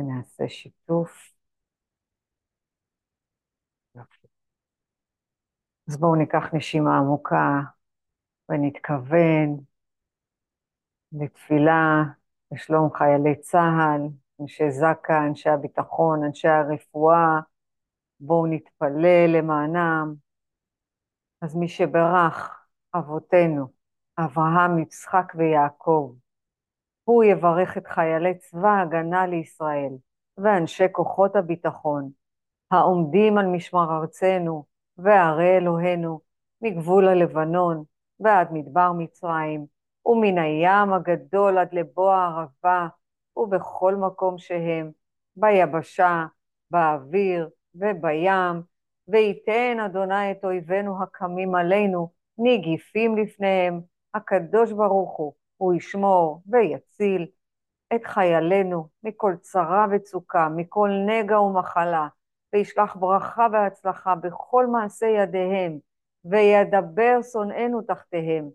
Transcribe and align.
ונעשה 0.00 0.48
שיתוף. 0.48 1.32
אז 5.88 5.96
בואו 5.96 6.14
ניקח 6.14 6.54
נשימה 6.54 6.98
עמוקה 6.98 7.60
ונתכוון 8.48 9.56
לתפילה 11.12 12.02
לשלום 12.52 12.90
חיילי 12.94 13.40
צה"ל, 13.40 14.00
אנשי 14.40 14.70
זק"א, 14.70 15.26
אנשי 15.28 15.48
הביטחון, 15.48 16.24
אנשי 16.24 16.48
הרפואה, 16.48 17.40
בואו 18.20 18.46
נתפלל 18.46 19.36
למענם. 19.38 20.14
אז 21.42 21.56
מי 21.56 21.68
שברך 21.68 22.66
אבותינו, 22.94 23.66
אברהם, 24.18 24.78
יצחק 24.78 25.32
ויעקב, 25.34 26.14
הוא 27.10 27.24
יברך 27.24 27.76
את 27.76 27.86
חיילי 27.86 28.34
צבא 28.34 28.68
ההגנה 28.68 29.26
לישראל 29.26 29.92
ואנשי 30.38 30.84
כוחות 30.92 31.36
הביטחון, 31.36 32.10
העומדים 32.70 33.38
על 33.38 33.46
משמר 33.46 33.98
ארצנו 34.00 34.64
וערי 34.98 35.56
אלוהינו, 35.56 36.20
מגבול 36.62 37.08
הלבנון 37.08 37.84
ועד 38.20 38.52
מדבר 38.52 38.92
מצרים, 38.92 39.66
ומן 40.06 40.38
הים 40.38 40.92
הגדול 40.92 41.58
עד 41.58 41.68
לבוא 41.72 42.12
הערבה, 42.12 42.88
ובכל 43.36 43.94
מקום 43.94 44.38
שהם, 44.38 44.90
ביבשה, 45.36 46.26
באוויר 46.70 47.48
ובים, 47.74 48.62
וייתן 49.08 49.76
אדוני 49.86 50.32
את 50.32 50.44
אויבינו 50.44 51.02
הקמים 51.02 51.54
עלינו, 51.54 52.10
נגיפים 52.38 53.16
לפניהם, 53.16 53.80
הקדוש 54.14 54.72
ברוך 54.72 55.16
הוא, 55.16 55.32
הוא 55.60 55.74
ישמור 55.74 56.42
ויציל 56.46 57.26
את 57.94 58.04
חיילינו 58.04 58.88
מכל 59.02 59.34
צרה 59.40 59.86
וצוקה, 59.90 60.48
מכל 60.48 60.90
נגע 61.06 61.40
ומחלה, 61.40 62.08
וישלח 62.52 62.96
ברכה 62.96 63.46
והצלחה 63.52 64.14
בכל 64.14 64.66
מעשה 64.66 65.06
ידיהם, 65.06 65.78
וידבר 66.24 67.18
שונאינו 67.32 67.82
תחתיהם, 67.82 68.48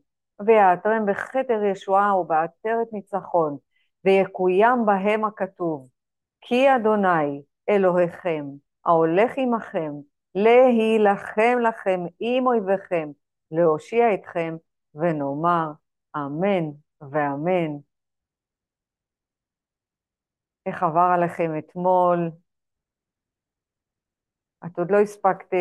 ויעטרם 0.45 1.05
בכתר 1.05 1.63
ישועה 1.63 2.15
ובעטרת 2.15 2.87
ניצחון, 2.93 3.57
ויקוים 4.05 4.85
בהם 4.85 5.25
הכתוב, 5.25 5.87
כי 6.41 6.75
אדוני 6.75 7.41
אלוהיכם, 7.69 8.45
ההולך 8.85 9.31
עמכם, 9.37 9.91
להילחם 10.35 11.57
לכם 11.61 11.99
עם 12.19 12.47
אויביכם, 12.47 13.09
להושיע 13.51 14.13
אתכם, 14.13 14.55
ונאמר 14.95 15.71
אמן 16.15 16.84
ואמן. 17.11 17.77
איך 20.65 20.83
עבר 20.83 21.11
עליכם 21.15 21.51
אתמול? 21.57 22.31
את 24.65 24.79
עוד 24.79 24.91
לא 24.91 24.97
הספקת 24.99 25.53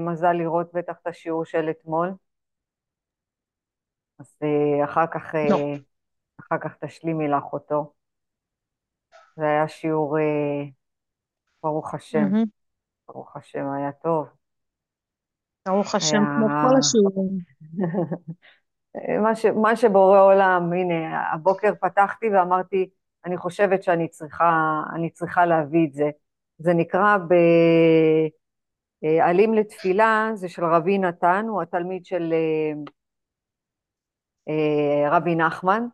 מזל 0.00 0.32
לראות 0.32 0.72
בטח 0.74 0.98
את 1.02 1.06
השיעור 1.06 1.44
של 1.44 1.70
אתמול, 1.70 2.14
אז 4.18 4.36
אה, 4.42 4.84
אחר 4.84 5.06
כך, 5.06 5.34
אה, 5.34 5.46
לא. 5.50 5.56
אחר 6.40 6.58
כך 6.58 6.76
תשלימי 6.84 7.28
לך 7.28 7.52
אותו. 7.52 7.92
זה 9.36 9.44
היה 9.44 9.68
שיעור, 9.68 10.18
אה, 10.18 10.64
ברוך 11.62 11.94
השם, 11.94 12.22
מהמם. 12.22 12.44
ברוך 13.08 13.36
השם, 13.36 13.64
היה 13.76 13.92
טוב. 13.92 14.28
ברוך 15.68 15.94
השם, 15.94 16.16
היה... 16.16 16.26
כמו 16.38 16.46
כל 16.48 16.76
השיעורים. 16.78 17.38
מה, 19.22 19.36
ש, 19.36 19.46
מה 19.46 19.76
שבורא 19.76 20.20
עולם, 20.20 20.72
הנה, 20.72 21.30
הבוקר 21.32 21.72
פתחתי 21.80 22.28
ואמרתי, 22.28 22.90
אני 23.24 23.36
חושבת 23.36 23.82
שאני 23.82 24.08
צריכה, 24.08 24.82
אני 24.94 25.10
צריכה 25.10 25.46
להביא 25.46 25.86
את 25.86 25.92
זה. 25.92 26.10
זה 26.58 26.74
נקרא 26.74 27.16
בעלים 29.02 29.54
לתפילה, 29.54 30.30
זה 30.34 30.48
של 30.48 30.64
רבי 30.64 30.98
נתן, 30.98 31.46
הוא 31.48 31.62
התלמיד 31.62 32.04
של 32.04 32.32
אה, 32.32 32.72
אה, 34.48 35.16
רבי 35.16 35.34
נחמן, 35.34 35.86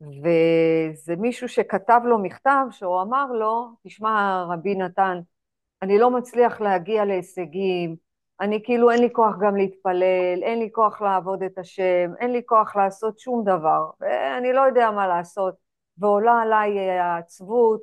וזה 0.00 1.16
מישהו 1.16 1.48
שכתב 1.48 2.00
לו 2.04 2.18
מכתב 2.18 2.66
שהוא 2.70 3.02
אמר 3.02 3.26
לו, 3.32 3.68
תשמע 3.82 4.44
רבי 4.48 4.74
נתן, 4.74 5.18
אני 5.82 5.98
לא 5.98 6.10
מצליח 6.10 6.60
להגיע 6.60 7.04
להישגים, 7.04 7.96
אני 8.40 8.62
כאילו 8.64 8.90
אין 8.90 9.00
לי 9.00 9.12
כוח 9.12 9.34
גם 9.40 9.56
להתפלל, 9.56 10.42
אין 10.42 10.58
לי 10.58 10.68
כוח 10.72 11.00
לעבוד 11.00 11.42
את 11.42 11.58
השם, 11.58 12.12
אין 12.18 12.32
לי 12.32 12.42
כוח 12.46 12.76
לעשות 12.76 13.18
שום 13.18 13.44
דבר, 13.44 13.90
ואני 14.00 14.52
לא 14.52 14.60
יודע 14.60 14.90
מה 14.90 15.06
לעשות, 15.06 15.54
ועולה 15.98 16.42
עליי 16.42 16.90
העצבות, 16.90 17.80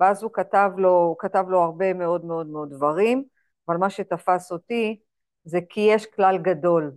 ואז 0.00 0.22
הוא 0.22 0.32
כתב 0.32 0.70
לו, 0.76 0.90
הוא 0.90 1.16
כתב 1.18 1.44
לו 1.48 1.62
הרבה 1.62 1.94
מאוד 1.94 2.24
מאוד 2.24 2.46
מאוד 2.46 2.70
דברים, 2.70 3.24
אבל 3.68 3.76
מה 3.76 3.90
שתפס 3.90 4.52
אותי 4.52 5.00
זה 5.44 5.58
כי 5.68 5.80
יש 5.80 6.06
כלל 6.06 6.38
גדול. 6.38 6.92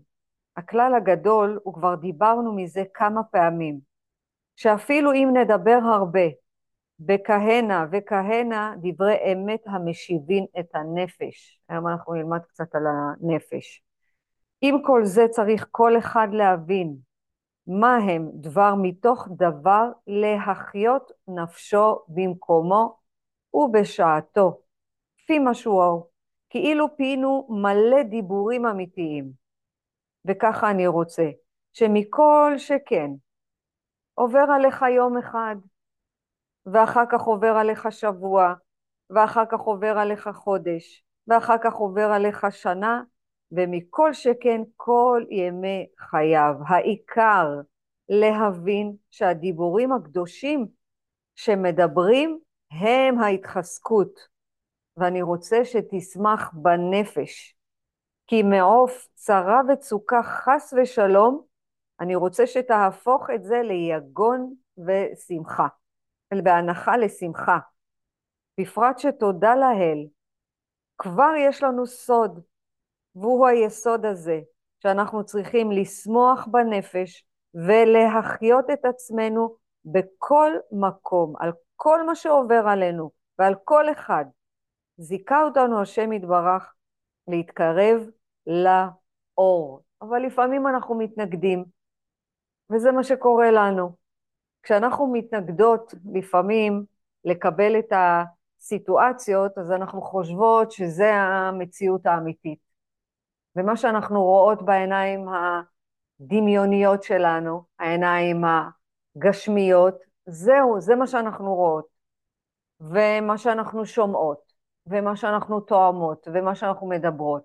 הכלל 0.58 0.94
הגדול, 0.98 1.60
הוא 1.64 1.74
כבר 1.74 1.96
דיברנו 1.96 2.54
מזה 2.56 2.84
כמה 2.94 3.24
פעמים, 3.24 3.80
שאפילו 4.56 5.14
אם 5.14 5.30
נדבר 5.34 5.80
הרבה, 5.84 6.28
בכהנה 7.00 7.86
וכהנה 7.92 8.76
דברי 8.82 9.34
אמת 9.34 9.62
המשיבים 9.66 10.46
את 10.60 10.76
הנפש. 10.76 11.60
היום 11.70 11.88
אנחנו 11.88 12.14
נלמד 12.14 12.40
קצת 12.48 12.76
על 12.76 12.84
הנפש. 12.88 13.84
עם 14.62 14.84
כל 14.84 15.06
זה 15.06 15.28
צריך 15.28 15.68
כל 15.72 15.98
אחד 15.98 16.28
להבין 16.32 16.96
מה 17.68 17.96
הם 17.96 18.30
דבר 18.34 18.74
מתוך 18.82 19.28
דבר 19.38 19.90
להחיות 20.08 21.12
נפשו 21.28 22.00
במקומו 22.08 22.98
ובשעתו, 23.54 24.62
כפי 25.18 25.40
משועו, 25.40 26.08
כאילו 26.50 26.98
פינו 26.98 27.48
מלא 27.50 28.04
דיבורים 28.04 28.66
אמיתיים. 28.66 29.32
וככה 30.26 30.72
אני 30.72 30.88
רוצה, 30.88 31.30
שמכל 31.74 32.54
שכן 32.58 33.12
עובר 34.14 34.46
עליך 34.56 34.86
יום 34.96 35.18
אחד, 35.18 35.56
ואחר 36.66 37.04
כך 37.10 37.22
עובר 37.22 37.48
עליך 37.58 37.88
שבוע, 37.92 38.54
ואחר 39.10 39.44
כך 39.52 39.60
עובר 39.60 39.98
עליך 39.98 40.30
חודש, 40.34 41.04
ואחר 41.28 41.56
כך 41.64 41.74
עובר 41.74 42.12
עליך 42.12 42.48
שנה, 42.52 43.02
ומכל 43.52 44.14
שכן 44.14 44.62
כל 44.76 45.24
ימי 45.30 45.88
חייו. 46.00 46.56
העיקר 46.68 47.62
להבין 48.10 48.96
שהדיבורים 49.12 49.92
הקדושים 49.92 50.68
שמדברים 51.36 52.40
הם 52.72 53.20
ההתחזקות, 53.20 54.20
ואני 54.98 55.22
רוצה 55.22 55.66
שתשמח 55.66 56.52
בנפש, 56.54 57.56
כי 58.28 58.44
מעוף 58.44 59.08
צרה 59.14 59.62
וצוקה 59.74 60.24
חס 60.24 60.74
ושלום, 60.78 61.42
אני 62.00 62.16
רוצה 62.16 62.48
שתהפוך 62.48 63.30
את 63.36 63.44
זה 63.44 63.62
ליגון 63.64 64.54
ושמחה. 64.78 65.68
בהנחה 66.44 66.98
לשמחה. 66.98 67.60
בפרט 68.60 69.00
שתודה 69.00 69.56
לאל, 69.56 70.08
כבר 70.98 71.32
יש 71.38 71.64
לנו 71.64 71.88
סוד, 71.88 72.40
והוא 73.16 73.48
היסוד 73.48 74.06
הזה, 74.06 74.40
שאנחנו 74.80 75.26
צריכים 75.26 75.72
לשמוח 75.72 76.48
בנפש 76.52 77.26
ולהחיות 77.54 78.70
את 78.70 78.86
עצמנו 78.86 79.56
בכל 79.86 80.52
מקום, 80.72 81.34
על 81.40 81.52
כל 81.76 82.06
מה 82.06 82.16
שעובר 82.16 82.64
עלינו 82.68 83.12
ועל 83.40 83.56
כל 83.64 83.92
אחד. 83.92 84.26
זיכה 84.98 85.42
אותנו 85.42 85.82
השם 85.82 86.14
יתברך 86.14 86.74
להתקרב 87.28 88.02
לאור. 88.48 89.82
אבל 90.02 90.20
לפעמים 90.26 90.68
אנחנו 90.68 90.96
מתנגדים, 90.96 91.66
וזה 92.70 92.92
מה 92.92 93.04
שקורה 93.04 93.52
לנו. 93.52 93.96
כשאנחנו 94.66 95.08
מתנגדות 95.08 95.94
לפעמים 96.14 96.86
לקבל 97.26 97.80
את 97.80 97.94
הסיטואציות, 97.96 99.58
אז 99.58 99.72
אנחנו 99.72 100.02
חושבות 100.02 100.72
שזה 100.72 101.14
המציאות 101.14 102.06
האמיתית. 102.06 102.60
ומה 103.56 103.78
שאנחנו 103.78 104.24
רואות 104.24 104.62
בעיניים 104.62 105.26
הדמיוניות 106.20 107.04
שלנו, 107.04 107.64
העיניים 107.80 108.44
הגשמיות, 109.18 109.96
זהו, 110.26 110.82
זה 110.82 110.96
מה 110.96 111.08
שאנחנו 111.08 111.56
רואות. 111.56 111.86
ומה 112.80 113.38
שאנחנו 113.38 113.86
שומעות, 113.86 114.54
ומה 114.88 115.16
שאנחנו 115.16 115.60
תואמות, 115.60 116.28
ומה 116.34 116.56
שאנחנו 116.56 116.88
מדברות. 116.88 117.44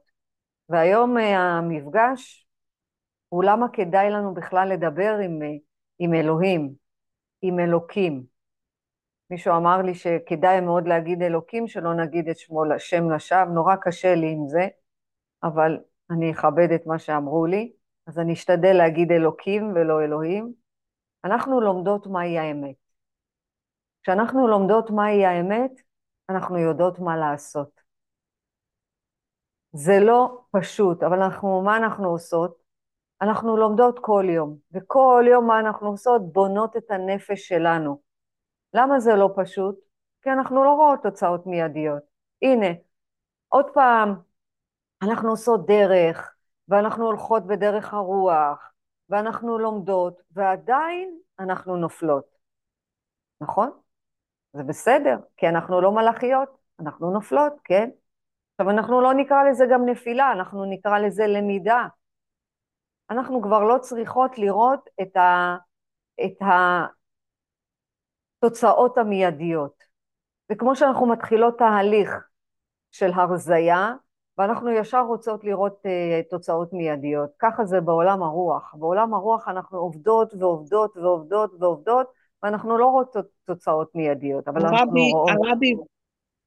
והיום 0.69 1.17
המפגש 1.17 2.47
הוא 3.29 3.45
למה 3.45 3.67
כדאי 3.73 4.11
לנו 4.11 4.35
בכלל 4.35 4.69
לדבר 4.69 5.19
עם, 5.25 5.41
עם 5.99 6.15
אלוהים, 6.15 6.80
עם 7.43 7.61
אלוקים. 7.61 8.25
מישהו 9.31 9.57
אמר 9.57 9.83
לי 9.83 9.95
שכדאי 9.95 10.61
מאוד 10.61 10.89
להגיד 10.89 11.23
אלוקים, 11.23 11.69
שלא 11.69 11.95
נגיד 11.95 12.29
את 12.29 12.39
שמו 12.39 12.65
לשם 12.65 13.11
לשווא, 13.11 13.45
נורא 13.45 13.77
קשה 13.77 14.15
לי 14.15 14.33
עם 14.33 14.49
זה, 14.49 14.69
אבל 15.43 15.79
אני 16.11 16.33
אכבד 16.33 16.69
את 16.75 16.87
מה 16.87 16.99
שאמרו 16.99 17.47
לי, 17.47 17.73
אז 18.07 18.19
אני 18.19 18.33
אשתדל 18.33 18.73
להגיד 18.73 19.13
אלוקים 19.13 19.73
ולא 19.75 20.05
אלוהים. 20.05 20.53
אנחנו 21.25 21.61
לומדות 21.61 22.07
מהי 22.07 22.39
האמת. 22.39 22.77
כשאנחנו 24.03 24.49
לומדות 24.49 24.91
מהי 24.91 25.27
האמת, 25.27 25.71
אנחנו 26.29 26.59
יודעות 26.59 26.99
מה 26.99 27.17
לעשות. 27.17 27.81
זה 29.73 30.01
לא 30.01 30.41
פשוט, 30.51 31.03
אבל 31.03 31.23
אנחנו, 31.23 31.63
מה 31.63 31.77
אנחנו 31.77 32.09
עושות? 32.09 32.60
אנחנו 33.23 33.57
לומדות 33.57 33.99
כל 33.99 34.25
יום, 34.29 34.57
וכל 34.73 35.25
יום 35.29 35.47
מה 35.47 35.61
אנחנו 35.61 35.89
עושות? 35.89 36.33
בונות 36.33 36.77
את 36.77 36.91
הנפש 36.91 37.49
שלנו. 37.49 38.01
למה 38.75 39.01
זה 39.01 39.15
לא 39.15 39.31
פשוט? 39.37 39.79
כי 40.23 40.31
אנחנו 40.31 40.65
לא 40.65 40.71
רואות 40.71 41.03
תוצאות 41.03 41.47
מיידיות. 41.47 42.03
הנה, 42.43 42.67
עוד 43.49 43.67
פעם, 43.75 44.15
אנחנו 45.03 45.31
עושות 45.31 45.67
דרך, 45.67 46.35
ואנחנו 46.69 47.07
הולכות 47.07 47.47
בדרך 47.47 47.95
הרוח, 47.95 48.73
ואנחנו 49.09 49.59
לומדות, 49.59 50.23
ועדיין 50.33 51.19
אנחנו 51.39 51.77
נופלות. 51.77 52.25
נכון? 53.41 53.71
זה 54.53 54.63
בסדר, 54.63 55.17
כי 55.37 55.49
אנחנו 55.49 55.81
לא 55.81 55.93
מלאכיות, 55.93 56.49
אנחנו 56.81 57.11
נופלות, 57.11 57.53
כן? 57.65 57.91
עכשיו, 58.55 58.71
אנחנו 58.71 59.01
לא 59.01 59.15
נקרא 59.15 59.43
לזה 59.43 59.65
גם 59.73 59.89
נפילה, 59.89 60.33
אנחנו 60.33 60.65
נקרא 60.65 60.99
לזה 60.99 61.27
למידה. 61.27 61.87
אנחנו 63.11 63.43
כבר 63.43 63.65
לא 63.65 63.79
צריכות 63.79 64.39
לראות 64.39 64.89
את, 65.03 65.17
ה, 65.17 65.57
את 66.25 66.37
התוצאות 68.43 68.99
המיידיות. 68.99 69.91
וכמו 70.53 70.77
שאנחנו 70.77 71.07
מתחילות 71.07 71.59
תהליך 71.59 72.11
של 72.91 73.11
הרזייה, 73.15 73.93
ואנחנו 74.39 74.71
ישר 74.71 75.01
רוצות 75.01 75.45
לראות 75.45 75.83
uh, 75.87 76.31
תוצאות 76.31 76.73
מיידיות. 76.73 77.31
ככה 77.39 77.65
זה 77.65 77.81
בעולם 77.81 78.23
הרוח. 78.23 78.75
בעולם 78.75 79.15
הרוח 79.15 79.49
אנחנו 79.49 79.79
עובדות 79.79 80.35
ועובדות 80.35 80.97
ועובדות 80.97 81.51
ועובדות, 81.61 82.07
ואנחנו 82.43 82.79
לא 82.79 82.87
רואות 82.87 83.17
תוצאות 83.45 83.91
מיידיות, 83.95 84.49
אבל 84.49 84.65
הרבי, 84.65 84.77
אנחנו 84.77 85.01
רואות... 85.13 85.31
הרבי, 85.47 85.75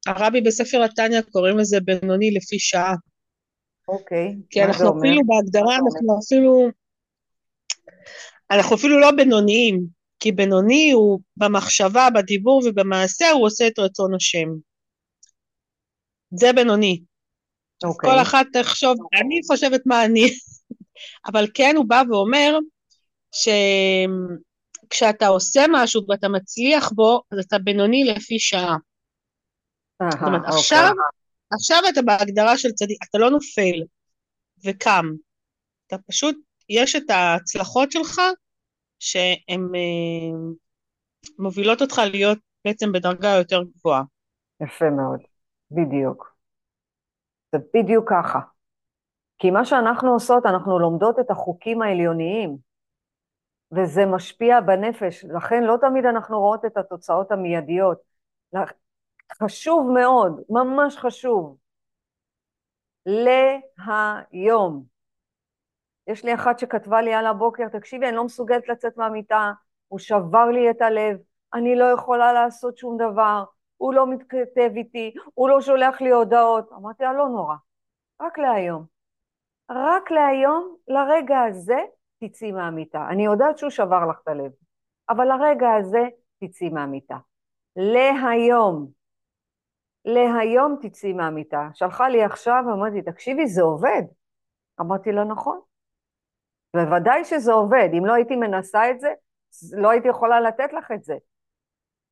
הרבי 0.06 0.40
בספר 0.40 0.82
התניא 0.82 1.20
קוראים 1.32 1.58
לזה 1.58 1.78
בינוני 1.80 2.30
לפי 2.30 2.58
שעה. 2.58 2.94
אוקיי, 3.88 4.36
כי 4.50 4.62
אנחנו 4.62 4.98
אפילו 4.98 5.20
בהגדרה, 5.26 5.76
אנחנו 5.76 6.18
אפילו... 6.24 6.68
אנחנו 8.50 8.76
אפילו 8.76 9.00
לא 9.00 9.10
בינוניים, 9.10 9.86
כי 10.20 10.32
בינוני 10.32 10.90
הוא 10.92 11.20
במחשבה, 11.36 12.08
בדיבור 12.14 12.62
ובמעשה, 12.66 13.30
הוא 13.30 13.46
עושה 13.46 13.66
את 13.66 13.78
רצון 13.78 14.14
השם. 14.14 14.48
זה 16.30 16.52
בינוני. 16.52 17.00
Okay. 17.02 17.88
אוקיי. 17.88 18.10
כל 18.10 18.22
אחת 18.22 18.46
תחשוב, 18.52 18.96
אני 19.20 19.40
חושבת 19.46 19.80
מה 19.86 20.04
אני, 20.04 20.24
אבל 21.28 21.46
כן 21.54 21.74
הוא 21.76 21.84
בא 21.88 22.02
ואומר 22.10 22.58
שכשאתה 24.92 25.26
עושה 25.26 25.64
משהו 25.70 26.02
ואתה 26.08 26.28
מצליח 26.28 26.92
בו, 26.92 27.22
אז 27.32 27.38
אתה 27.44 27.58
בינוני 27.58 28.04
לפי 28.04 28.38
שעה. 28.38 28.76
Uh-huh, 30.02 30.10
זאת 30.10 30.22
אומרת, 30.22 30.40
okay. 30.40 30.44
אוקיי. 30.44 30.58
עכשיו, 30.58 30.92
עכשיו 31.54 31.78
אתה 31.92 32.02
בהגדרה 32.02 32.58
של 32.58 32.72
צדיק, 32.72 32.98
אתה 33.10 33.18
לא 33.18 33.30
נופל 33.30 33.82
וקם, 34.64 35.04
אתה 35.86 35.96
פשוט, 36.08 36.36
יש 36.68 36.96
את 36.96 37.10
ההצלחות 37.10 37.92
שלך 37.92 38.20
שהן 38.98 39.60
אה, 39.74 40.54
מובילות 41.38 41.82
אותך 41.82 42.00
להיות 42.10 42.38
בעצם 42.64 42.92
בדרגה 42.92 43.28
יותר 43.28 43.62
גבוהה. 43.62 44.02
יפה 44.60 44.90
מאוד, 44.90 45.20
בדיוק. 45.70 46.34
זה 47.52 47.58
בדיוק 47.74 48.10
ככה. 48.10 48.38
כי 49.38 49.50
מה 49.50 49.64
שאנחנו 49.64 50.12
עושות, 50.12 50.46
אנחנו 50.46 50.78
לומדות 50.78 51.18
את 51.18 51.30
החוקים 51.30 51.82
העליוניים, 51.82 52.56
וזה 53.72 54.06
משפיע 54.06 54.60
בנפש, 54.60 55.24
לכן 55.24 55.62
לא 55.62 55.76
תמיד 55.80 56.04
אנחנו 56.04 56.40
רואות 56.40 56.64
את 56.64 56.76
התוצאות 56.76 57.32
המיידיות. 57.32 57.98
חשוב 59.42 59.90
מאוד, 59.94 60.40
ממש 60.50 60.96
חשוב, 60.96 61.56
להיום. 63.06 64.84
יש 66.06 66.24
לי 66.24 66.34
אחת 66.34 66.58
שכתבה 66.58 67.02
לי 67.02 67.14
על 67.14 67.26
הבוקר, 67.26 67.68
תקשיבי, 67.68 68.08
אני 68.08 68.16
לא 68.16 68.24
מסוגלת 68.24 68.68
לצאת 68.68 68.96
מהמיטה, 68.96 69.52
הוא 69.88 69.98
שבר 69.98 70.46
לי 70.52 70.70
את 70.70 70.82
הלב, 70.82 71.16
אני 71.54 71.76
לא 71.76 71.84
יכולה 71.84 72.32
לעשות 72.32 72.78
שום 72.78 72.96
דבר, 72.96 73.44
הוא 73.76 73.94
לא 73.94 74.06
מתכתב 74.06 74.70
איתי, 74.76 75.14
הוא 75.34 75.48
לא 75.48 75.60
שולח 75.60 76.00
לי 76.00 76.10
הודעות. 76.10 76.72
אמרתי 76.72 77.04
לה, 77.04 77.12
לא 77.12 77.28
נורא, 77.28 77.54
רק 78.22 78.38
להיום. 78.38 78.86
רק 79.70 80.10
להיום, 80.10 80.76
לרגע 80.88 81.40
הזה, 81.40 81.78
תצאי 82.24 82.52
מהמיטה. 82.52 83.06
אני 83.10 83.24
יודעת 83.24 83.58
שהוא 83.58 83.70
שבר 83.70 84.06
לך 84.10 84.20
את 84.22 84.28
הלב, 84.28 84.52
אבל 85.08 85.24
לרגע 85.24 85.72
הזה, 85.74 86.02
תצאי 86.40 86.68
מהמיטה. 86.68 87.18
להיום. 87.76 89.03
להיום 90.04 90.76
תצאי 90.82 91.12
מהמיטה. 91.12 91.68
שלחה 91.74 92.08
לי 92.08 92.24
עכשיו, 92.24 92.64
אמרתי, 92.72 93.02
תקשיבי, 93.02 93.46
זה 93.46 93.62
עובד. 93.62 94.02
אמרתי 94.80 95.12
לה, 95.12 95.24
נכון. 95.24 95.60
בוודאי 96.76 97.24
שזה 97.24 97.52
עובד. 97.52 97.88
אם 97.98 98.06
לא 98.06 98.14
הייתי 98.14 98.36
מנסה 98.36 98.90
את 98.90 99.00
זה, 99.00 99.12
לא 99.72 99.90
הייתי 99.90 100.08
יכולה 100.08 100.40
לתת 100.40 100.72
לך 100.72 100.92
את 100.94 101.04
זה. 101.04 101.14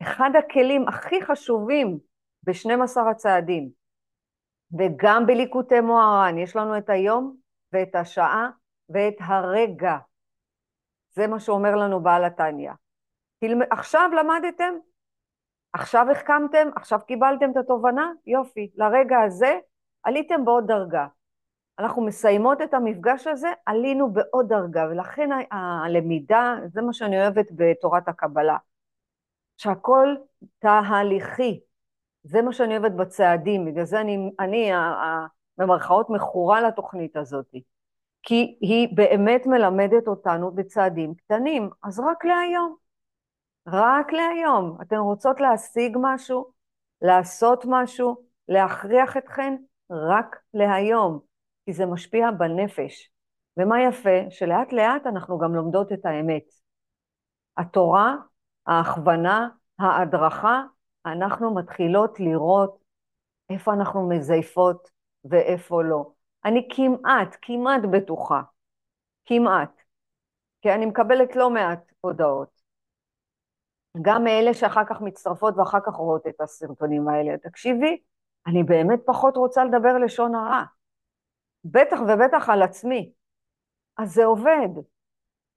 אחד 0.03 0.31
הכלים 0.39 0.89
הכי 0.89 1.23
חשובים 1.25 1.99
ב-12 2.43 3.11
הצעדים, 3.11 3.71
וגם 4.79 5.27
בליקוטי 5.27 5.81
מוהר"ן, 5.81 6.39
יש 6.39 6.57
לנו 6.57 6.79
את 6.79 6.91
היום 6.91 7.37
ואת 7.73 7.95
השעה 7.95 8.51
ואת 8.89 9.15
הרגע. 9.21 9.97
זה 11.11 11.27
מה 11.27 11.41
שאומר 11.41 11.77
לנו 11.77 12.03
בעל 12.03 12.25
התניא. 12.25 12.73
עכשיו 13.71 14.11
למדתם, 14.17 14.75
עכשיו 15.73 16.07
החכמתם, 16.11 16.69
עכשיו 16.77 17.01
קיבלתם 17.07 17.51
את 17.51 17.57
התובנה, 17.57 18.13
יופי, 18.27 18.71
לרגע 18.77 19.21
הזה 19.21 19.59
עליתם 20.03 20.45
בעוד 20.45 20.67
דרגה. 20.67 21.07
אנחנו 21.79 22.03
מסיימות 22.03 22.63
את 22.63 22.75
המפגש 22.75 23.27
הזה, 23.27 23.49
עלינו 23.67 24.13
בעוד 24.13 24.49
דרגה, 24.49 24.87
ולכן 24.91 25.31
הלמידה, 25.51 26.57
זה 26.67 26.83
מה 26.83 26.93
שאני 26.93 27.21
אוהבת 27.21 27.47
בתורת 27.51 28.09
הקבלה. 28.09 28.57
שהכל 29.57 30.15
תהליכי. 30.59 31.61
זה 32.23 32.43
מה 32.43 32.53
שאני 32.53 32.79
אוהבת 32.79 32.93
בצעדים, 32.93 33.65
בגלל 33.65 33.85
זה 33.85 34.01
אני, 34.01 34.31
אני 34.41 34.71
במרכאות 35.59 36.11
מכורה 36.11 36.61
לתוכנית 36.61 37.17
הזאת. 37.17 37.55
כי 38.23 38.59
היא 38.61 38.97
באמת 38.97 39.47
מלמדת 39.47 40.09
אותנו 40.09 40.51
בצעדים 40.51 41.15
קטנים, 41.15 41.71
אז 41.83 42.01
רק 42.01 42.25
להיום. 42.25 42.82
רק 43.67 44.13
להיום. 44.13 44.79
אתן 44.83 44.97
רוצות 44.97 45.41
להשיג 45.41 45.97
משהו, 46.01 46.53
לעשות 47.03 47.65
משהו, 47.69 48.17
להכריח 48.49 49.17
אתכן, 49.17 49.57
רק 49.91 50.37
להיום, 50.55 51.21
כי 51.65 51.73
זה 51.73 51.87
משפיע 51.87 52.31
בנפש. 52.31 53.11
ומה 53.57 53.83
יפה? 53.83 54.31
שלאט 54.31 54.73
לאט 54.73 55.07
אנחנו 55.07 55.39
גם 55.39 55.55
לומדות 55.55 55.93
את 55.93 56.07
האמת. 56.07 56.45
התורה 57.57 58.17
ההכוונה, 58.67 59.49
ההדרכה, 59.79 60.63
אנחנו 61.07 61.55
מתחילות 61.55 62.21
לראות 62.21 62.79
איפה 63.51 63.73
אנחנו 63.73 64.09
מזייפות 64.09 64.91
ואיפה 65.25 65.83
לא. 65.83 66.13
אני 66.45 66.69
כמעט, 66.71 67.37
כמעט 67.43 67.83
בטוחה, 67.93 68.43
כמעט, 69.25 69.83
כי 70.63 70.73
אני 70.73 70.87
מקבלת 70.87 71.37
לא 71.37 71.51
מעט 71.51 71.93
הודעות. 72.01 72.62
גם 74.03 74.25
מאלה 74.25 74.55
שאחר 74.55 74.85
כך 74.85 75.01
מצטרפות 75.01 75.55
ואחר 75.57 75.79
כך 75.87 75.95
רואות 75.95 76.27
את 76.27 76.41
הסרטונים 76.41 77.09
האלה. 77.09 77.39
תקשיבי, 77.39 78.01
אני 78.47 78.63
באמת 78.63 79.01
פחות 79.07 79.37
רוצה 79.37 79.65
לדבר 79.65 79.99
לשון 79.99 80.35
הרע. 80.35 80.63
בטח 81.65 81.99
ובטח 82.01 82.49
על 82.49 82.63
עצמי. 82.63 83.13
אז 83.99 84.15
זה 84.15 84.25
עובד. 84.25 84.69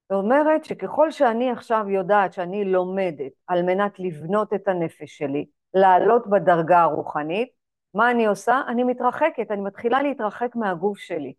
זאת 0.10 0.24
אומרת 0.24 0.66
שככל 0.66 1.12
שאני 1.12 1.52
עכשיו 1.52 1.90
יודעת 1.90 2.34
שאני 2.34 2.66
לומדת 2.66 3.32
על 3.48 3.62
מנת 3.62 4.00
לבנות 4.00 4.54
את 4.54 4.68
הנפש 4.68 5.18
שלי, 5.18 5.46
לעלות 5.74 6.28
בדרגה 6.28 6.82
הרוחנית, 6.82 7.50
מה 7.94 8.12
אני 8.12 8.26
עושה? 8.26 8.62
אני 8.68 8.84
מתרחקת, 8.84 9.52
אני 9.52 9.62
מתחילה 9.62 10.02
להתרחק 10.02 10.56
מהגוף 10.56 10.98
שלי. 10.98 11.34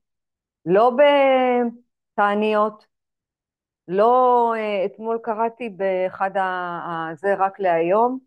לא 0.67 0.93
בתעניות, 2.15 2.87
לא, 3.89 4.53
אה, 4.57 4.87
אתמול 4.87 5.19
קראתי 5.23 5.69
באחד 5.69 6.37
ה... 6.37 7.15
זה 7.15 7.35
רק 7.39 7.61
להיום, 7.61 8.19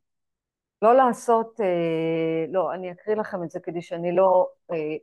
לא 0.82 0.96
לעשות, 0.96 1.62
אה, 1.62 2.46
לא, 2.52 2.74
אני 2.74 2.92
אקריא 2.92 3.16
לכם 3.16 3.44
את 3.44 3.50
זה 3.50 3.60
כדי 3.60 3.82
שאני 3.82 4.16
לא 4.16 4.48
אה, 4.72 4.96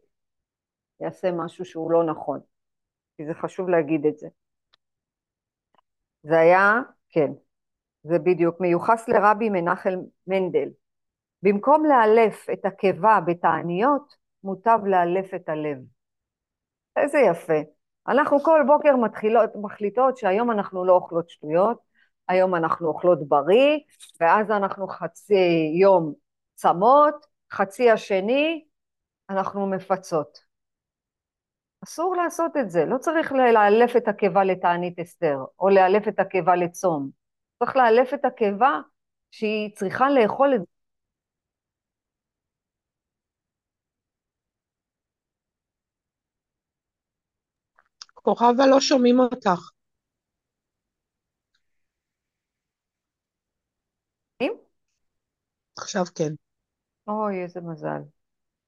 אעשה 1.06 1.32
משהו 1.32 1.64
שהוא 1.64 1.90
לא 1.90 2.04
נכון, 2.04 2.40
כי 3.16 3.26
זה 3.26 3.34
חשוב 3.34 3.68
להגיד 3.68 4.06
את 4.06 4.18
זה. 4.18 4.28
זה 6.22 6.38
היה, 6.38 6.80
כן, 7.10 7.32
זה 8.02 8.18
בדיוק, 8.18 8.60
מיוחס 8.60 9.08
לרבי 9.08 9.50
מנחל 9.50 9.96
מנדל. 10.26 10.68
במקום 11.42 11.84
לאלף 11.86 12.50
את 12.52 12.64
הקיבה 12.64 13.18
בתעניות, 13.26 14.14
מוטב 14.44 14.78
לאלף 14.86 15.34
את 15.34 15.48
הלב. 15.48 15.78
איזה 16.96 17.18
יפה. 17.18 17.75
אנחנו 18.08 18.40
כל 18.40 18.60
בוקר 18.66 18.96
מתחילות, 18.96 19.50
מחליטות 19.54 20.16
שהיום 20.16 20.50
אנחנו 20.50 20.84
לא 20.84 20.92
אוכלות 20.92 21.28
שטויות, 21.28 21.78
היום 22.28 22.54
אנחנו 22.54 22.88
אוכלות 22.88 23.28
בריא, 23.28 23.78
ואז 24.20 24.50
אנחנו 24.50 24.88
חצי 24.88 25.72
יום 25.80 26.12
צמות, 26.54 27.26
חצי 27.52 27.90
השני 27.90 28.64
אנחנו 29.30 29.66
מפצות. 29.66 30.38
אסור 31.84 32.16
לעשות 32.16 32.56
את 32.56 32.70
זה, 32.70 32.84
לא 32.84 32.98
צריך 32.98 33.32
לאלף 33.32 33.96
את 33.96 34.08
הקיבה 34.08 34.44
לתענית 34.44 34.98
אסתר, 34.98 35.38
או 35.58 35.68
לאלף 35.68 36.08
את 36.08 36.20
הקיבה 36.20 36.56
לצום. 36.56 37.10
צריך 37.58 37.76
לאלף 37.76 38.14
את 38.14 38.24
הקיבה 38.24 38.80
שהיא 39.30 39.76
צריכה 39.76 40.10
לאכול 40.10 40.54
את 40.54 40.60
כוכבה, 48.26 48.66
לא 48.66 48.80
שומעים 48.80 49.20
אותך. 49.20 49.70
עכשיו 55.78 56.04
כן. 56.14 56.32
אוי, 57.08 57.42
איזה 57.42 57.60
מזל. 57.60 58.00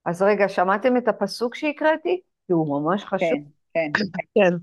אז 0.05 0.23
רגע, 0.23 0.49
שמעתם 0.49 0.97
את 0.97 1.09
הפסוק 1.09 1.55
שהקראתי? 1.55 2.21
כי 2.47 2.53
הוא 2.53 2.83
ממש 2.83 3.05
חשוב. 3.05 3.39
כן, 3.75 3.91
כן. 3.99 4.11
כן. 4.35 4.57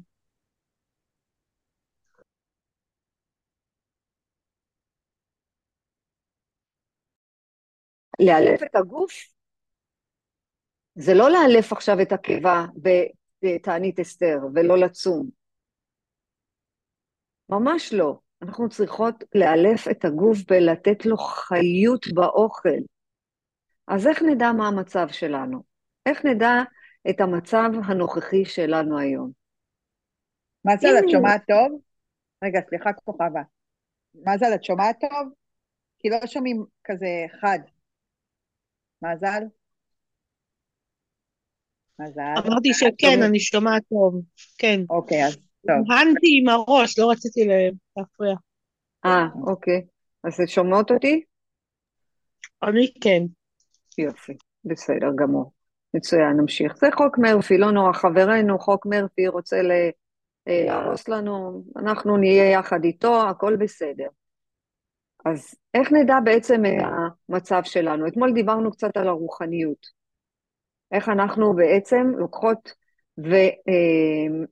לאלף 8.19 8.63
את 8.63 8.75
הגוף 8.75 9.11
זה 10.95 11.13
לא 11.13 11.29
לאלף 11.29 11.73
עכשיו 11.73 12.01
את 12.01 12.11
הקיבה 12.11 12.65
בתענית 13.45 13.99
אסתר 13.99 14.37
ולא 14.53 14.77
לצום. 14.77 15.29
ממש 17.49 17.93
לא. 17.93 18.19
אנחנו 18.41 18.69
צריכות 18.69 19.23
לאלף 19.35 19.87
את 19.91 20.05
הגוף 20.05 20.37
ולתת 20.51 21.05
לו 21.05 21.17
חיות 21.17 22.05
באוכל. 22.13 22.79
אז 23.87 24.07
איך 24.07 24.21
נדע 24.21 24.51
מה 24.51 24.67
המצב 24.67 25.07
שלנו? 25.11 25.63
איך 26.05 26.25
נדע 26.25 26.53
את 27.09 27.21
המצב 27.21 27.69
הנוכחי 27.85 28.45
שלנו 28.45 28.99
היום? 28.99 29.31
מזל, 30.65 30.87
את 30.99 31.09
שומעת 31.11 31.41
טוב? 31.47 31.81
רגע, 32.43 32.59
סליחה, 32.69 32.93
כוכבה. 32.93 33.41
מזל, 34.15 34.55
את 34.55 34.63
שומעת 34.63 34.99
טוב? 34.99 35.33
כי 35.99 36.09
לא 36.09 36.17
שומעים 36.25 36.65
כזה 36.83 37.07
חד. 37.41 37.59
מזל? 39.01 39.43
מזל? 41.99 42.47
אמרתי 42.47 42.73
שכן, 42.73 43.23
אני 43.23 43.39
שומעת 43.39 43.83
טוב. 43.89 44.21
כן. 44.57 44.81
אוקיי, 44.89 45.25
אז 45.25 45.35
טוב. 45.35 45.91
הנתי 45.91 46.27
עם 46.41 46.49
הראש, 46.49 46.99
לא 46.99 47.11
רציתי 47.11 47.47
להפריע. 47.97 48.35
אה, 49.05 49.25
אוקיי. 49.47 49.81
אז 50.23 50.41
את 50.41 50.49
שומעות 50.49 50.91
אותי? 50.91 51.23
אני 52.63 52.93
כן. 53.01 53.23
יופי, 53.97 54.33
בסדר 54.65 55.07
גמור. 55.15 55.51
מצוין, 55.93 56.37
נמשיך. 56.37 56.77
זה 56.77 56.87
חוק 56.95 57.17
מרפי, 57.17 57.57
לא 57.57 57.71
נורא, 57.71 57.93
חברנו, 57.93 58.59
חוק 58.59 58.85
מרפי 58.85 59.27
רוצה 59.27 59.57
להרוס 60.47 61.07
לנו, 61.07 61.63
אנחנו 61.77 62.17
נהיה 62.17 62.51
יחד 62.51 62.83
איתו, 62.83 63.29
הכל 63.29 63.55
בסדר. 63.55 64.07
אז 65.25 65.55
איך 65.73 65.91
נדע 65.91 66.15
בעצם 66.23 66.61
המצב 67.29 67.61
שלנו? 67.63 68.07
אתמול 68.07 68.33
דיברנו 68.33 68.71
קצת 68.71 68.97
על 68.97 69.07
הרוחניות. 69.07 70.04
איך 70.91 71.09
אנחנו 71.09 71.53
בעצם 71.55 72.11
לוקחות 72.17 72.73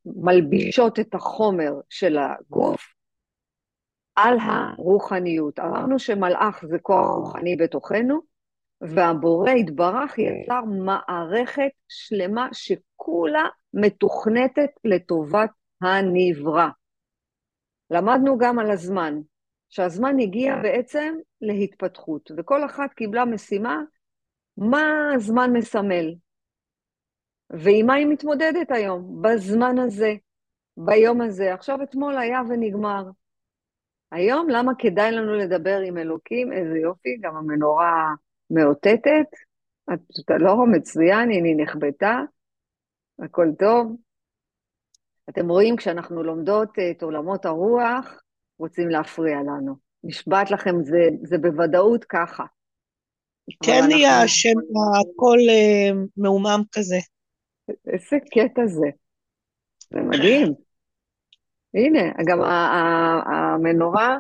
ומלבישות 0.05 0.99
את 0.99 1.15
החומר 1.15 1.73
של 1.89 2.17
הגוף 2.17 2.93
על 4.15 4.37
הרוחניות. 4.41 5.59
אמרנו 5.59 5.99
שמלאך 5.99 6.65
זה 6.65 6.79
כוח 6.79 7.07
רוחני 7.07 7.55
בתוכנו, 7.55 8.19
והבורא 8.81 9.51
יתברך 9.51 10.17
יצר 10.17 10.61
מערכת 10.85 11.71
שלמה 11.87 12.47
שכולה 12.51 13.43
מתוכנתת 13.73 14.69
לטובת 14.83 15.49
הנברא. 15.81 16.67
למדנו 17.89 18.37
גם 18.37 18.59
על 18.59 18.71
הזמן, 18.71 19.19
שהזמן 19.69 20.19
הגיע 20.19 20.55
בעצם 20.61 21.15
להתפתחות, 21.41 22.31
וכל 22.37 22.65
אחת 22.65 22.93
קיבלה 22.93 23.25
משימה 23.25 23.81
מה 24.57 25.11
הזמן 25.15 25.51
מסמל. 25.53 26.13
ועם 27.53 27.85
מה 27.85 27.93
היא 27.93 28.05
מתמודדת 28.05 28.71
היום, 28.71 29.21
בזמן 29.21 29.79
הזה, 29.79 30.13
ביום 30.77 31.21
הזה. 31.21 31.53
עכשיו 31.53 31.83
אתמול 31.83 32.17
היה 32.17 32.41
ונגמר. 32.49 33.03
היום, 34.11 34.49
למה 34.49 34.71
כדאי 34.79 35.11
לנו 35.11 35.33
לדבר 35.33 35.79
עם 35.87 35.97
אלוקים? 35.97 36.53
איזה 36.53 36.77
יופי, 36.77 37.17
גם 37.21 37.35
המנורה 37.35 38.13
מאותתת. 38.49 39.29
אתה 40.25 40.37
לא 40.39 40.65
מצוין, 40.71 41.29
היא 41.29 41.55
נחבטה, 41.57 42.19
הכל 43.19 43.47
טוב. 43.59 43.95
אתם 45.29 45.49
רואים, 45.49 45.75
כשאנחנו 45.75 46.23
לומדות 46.23 46.69
את 46.91 47.03
עולמות 47.03 47.45
הרוח, 47.45 48.21
רוצים 48.59 48.89
להפריע 48.89 49.37
לנו. 49.37 49.75
נשבעת 50.03 50.51
לכם, 50.51 50.83
זה, 50.83 51.09
זה 51.23 51.37
בוודאות 51.37 52.03
ככה. 52.03 52.43
כן 53.63 53.81
נהיה. 53.87 54.21
השם 54.21 54.57
הכל 54.99 55.37
uh, 55.37 56.07
מעומם 56.17 56.61
כזה. 56.71 56.97
איזה 57.69 58.17
קטע 58.31 58.65
זה. 58.65 58.87
זה 59.93 59.99
מדהים. 59.99 60.53
הנה, 61.73 62.11
גם 62.27 62.41
המנורה, 63.25 64.17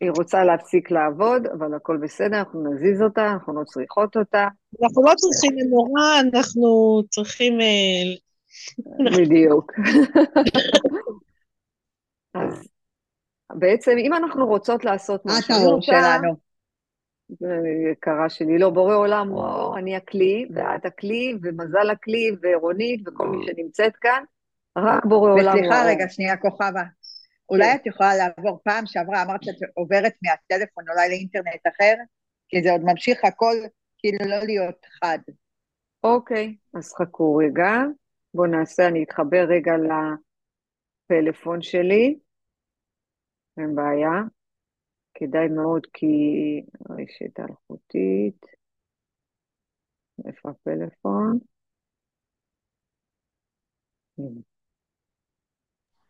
היא 0.00 0.10
רוצה 0.16 0.44
להפסיק 0.44 0.90
לעבוד, 0.90 1.46
אבל 1.46 1.74
הכל 1.74 1.98
בסדר, 2.02 2.38
אנחנו 2.38 2.72
נזיז 2.72 3.02
אותה, 3.02 3.32
אנחנו 3.32 3.60
לא 3.60 3.64
צריכות 3.64 4.16
אותה. 4.16 4.48
אנחנו 4.82 5.02
לא 5.02 5.12
צריכים 5.16 5.52
מנורה, 5.56 6.20
אנחנו 6.20 7.02
צריכים... 7.10 7.60
אה, 7.60 7.66
בדיוק. 9.16 9.72
אז 12.34 12.68
בעצם, 13.54 13.90
אם 14.06 14.14
אנחנו 14.14 14.46
רוצות 14.46 14.84
לעשות 14.84 15.26
משהו... 15.26 15.54
מה 15.54 15.56
הטהור 15.56 15.82
שלנו? 15.82 16.45
יקרה 17.92 18.28
שלי, 18.28 18.58
לא, 18.58 18.70
בורא 18.70 18.94
עולם 18.94 19.28
הוא, 19.28 19.78
אני 19.78 19.96
הכלי, 19.96 20.48
ואת 20.54 20.84
הכלי, 20.84 21.34
ומזל 21.42 21.90
הכלי, 21.90 22.30
ורונית, 22.42 23.08
וכל 23.08 23.28
מי 23.28 23.46
שנמצאת 23.46 23.96
כאן, 23.96 24.24
רק 24.78 25.04
בורא 25.04 25.32
עולם 25.32 25.44
הוא... 25.44 25.60
וסליחה 25.60 25.84
רגע, 25.86 26.08
שנייה, 26.08 26.36
כוכבה. 26.36 26.82
אולי 27.50 27.64
כן. 27.64 27.76
את 27.80 27.86
יכולה 27.86 28.10
לעבור 28.16 28.60
פעם 28.64 28.86
שעברה, 28.86 29.22
אמרת 29.22 29.42
שאת 29.42 29.54
עוברת 29.74 30.12
מהטלפון 30.22 30.84
אולי 30.88 31.08
לאינטרנט 31.08 31.66
אחר, 31.76 31.94
כי 32.48 32.62
זה 32.62 32.72
עוד 32.72 32.80
ממשיך 32.84 33.24
הכל 33.24 33.54
כאילו 33.98 34.18
לא 34.30 34.44
להיות 34.44 34.86
חד. 35.00 35.18
אוקיי, 36.04 36.56
אז 36.74 36.92
חכו 36.94 37.36
רגע. 37.36 37.72
בואו 38.34 38.46
נעשה, 38.46 38.86
אני 38.86 39.02
אתחבר 39.02 39.46
רגע 39.48 39.72
לפלאפון 41.10 41.62
שלי. 41.62 42.18
אין 43.58 43.74
בעיה. 43.74 44.35
כדאי 45.18 45.48
מאוד 45.48 45.86
כי 45.92 46.06
רשת 46.90 47.40
אלחוטית, 47.40 48.46
איפה 50.26 50.50
הפלאפון? 50.50 51.38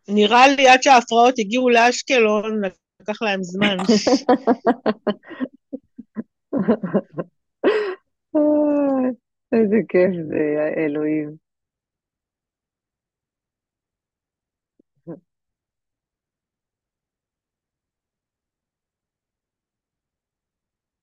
נראה 0.08 0.48
לי 0.56 0.68
עד 0.68 0.82
שההפרעות 0.82 1.34
הגיעו 1.38 1.70
לאשקלון, 1.70 2.60
לקח 3.00 3.22
להם 3.22 3.42
זמן. 3.42 3.76
איזה 9.52 9.76
כיף 9.88 10.10
זה, 10.28 10.72
אלוהים. 10.76 11.45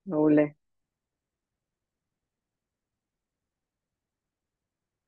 מעולה. 0.06 0.44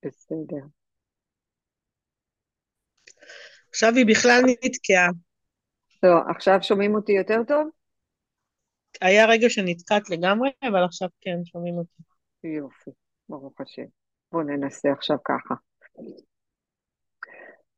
בסדר. 0.05 0.65
עכשיו 3.69 3.93
היא 3.95 4.05
בכלל 4.05 4.41
נתקעה. 4.65 5.09
לא, 6.03 6.31
עכשיו 6.35 6.57
שומעים 6.61 6.95
אותי 6.95 7.11
יותר 7.11 7.43
טוב? 7.47 7.69
היה 9.01 9.25
רגע 9.25 9.49
שנתקעת 9.49 10.09
לגמרי, 10.09 10.49
אבל 10.63 10.83
עכשיו 10.85 11.09
כן, 11.21 11.45
שומעים 11.45 11.75
אותי. 11.77 12.03
יופי, 12.43 12.91
ברוך 13.29 13.61
השם. 13.61 13.85
בואו 14.31 14.43
ננסה 14.43 14.91
עכשיו 14.91 15.17
ככה. 15.25 15.55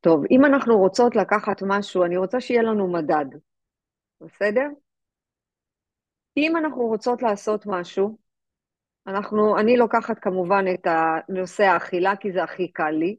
טוב, 0.01 0.23
אם 0.31 0.45
אנחנו 0.45 0.77
רוצות 0.77 1.15
לקחת 1.15 1.61
משהו, 1.67 2.05
אני 2.05 2.17
רוצה 2.17 2.41
שיהיה 2.41 2.61
לנו 2.61 2.93
מדד, 2.93 3.25
בסדר? 4.21 4.67
אם 6.37 6.57
אנחנו 6.57 6.81
רוצות 6.81 7.21
לעשות 7.21 7.65
משהו, 7.65 8.17
אנחנו, 9.07 9.59
אני 9.59 9.77
לוקחת 9.77 10.19
כמובן 10.19 10.65
את 10.73 10.87
נושא 11.29 11.63
האכילה, 11.63 12.15
כי 12.15 12.31
זה 12.31 12.43
הכי 12.43 12.71
קל 12.71 12.91
לי. 12.91 13.17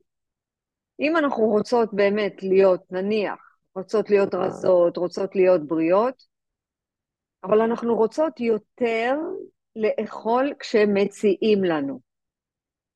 אם 1.01 1.17
אנחנו 1.17 1.45
רוצות 1.45 1.95
באמת 1.95 2.43
להיות, 2.43 2.83
נניח, 2.91 3.59
רוצות 3.75 4.11
להיות 4.11 4.35
רזות, 4.35 4.97
רוצות 4.97 5.37
להיות 5.37 5.67
בריאות, 5.67 6.23
אבל 7.45 7.61
אנחנו 7.61 7.97
רוצות 7.97 8.41
יותר 8.41 9.15
לאכול 9.77 10.53
כשמציעים 10.59 11.65
לנו. 11.65 12.01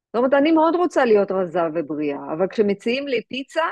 זאת 0.06 0.16
אומרת, 0.16 0.32
אני 0.34 0.52
מאוד 0.52 0.74
רוצה 0.74 1.04
להיות 1.04 1.30
רזה 1.30 1.60
ובריאה, 1.74 2.32
אבל 2.32 2.46
כשמציעים 2.48 3.08
לי 3.08 3.22
פיצה, 3.28 3.64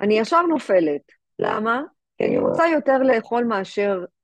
אני 0.00 0.18
ישר 0.18 0.42
נופלת. 0.42 1.02
למה? 1.38 1.82
כי 2.18 2.24
אני 2.24 2.38
רוצה 2.38 2.66
יותר 2.66 2.98
לאכול 2.98 3.44
מאשר 3.44 3.98
אה, 4.00 4.15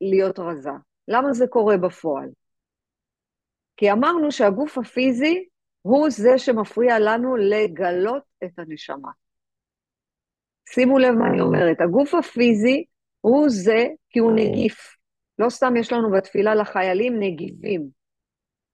להיות 0.00 0.38
רזה. 0.38 0.70
למה 1.08 1.32
זה 1.32 1.46
קורה 1.46 1.76
בפועל? 1.76 2.28
כי 3.76 3.92
אמרנו 3.92 4.32
שהגוף 4.32 4.78
הפיזי 4.78 5.44
הוא 5.82 6.10
זה 6.10 6.38
שמפריע 6.38 6.98
לנו 6.98 7.36
לגלות 7.36 8.22
את 8.44 8.58
הנשמה. 8.58 9.10
שימו 10.68 10.98
לב 10.98 11.14
מה 11.14 11.28
אני 11.28 11.40
אומרת, 11.40 11.80
הגוף 11.80 12.14
הפיזי 12.14 12.84
הוא 13.20 13.46
זה 13.48 13.86
כי 14.10 14.18
הוא 14.18 14.32
נגיף. 14.32 14.96
לא 15.38 15.50
סתם 15.50 15.76
יש 15.76 15.92
לנו 15.92 16.10
בתפילה 16.10 16.54
לחיילים 16.54 17.20
נגיפים. 17.20 17.88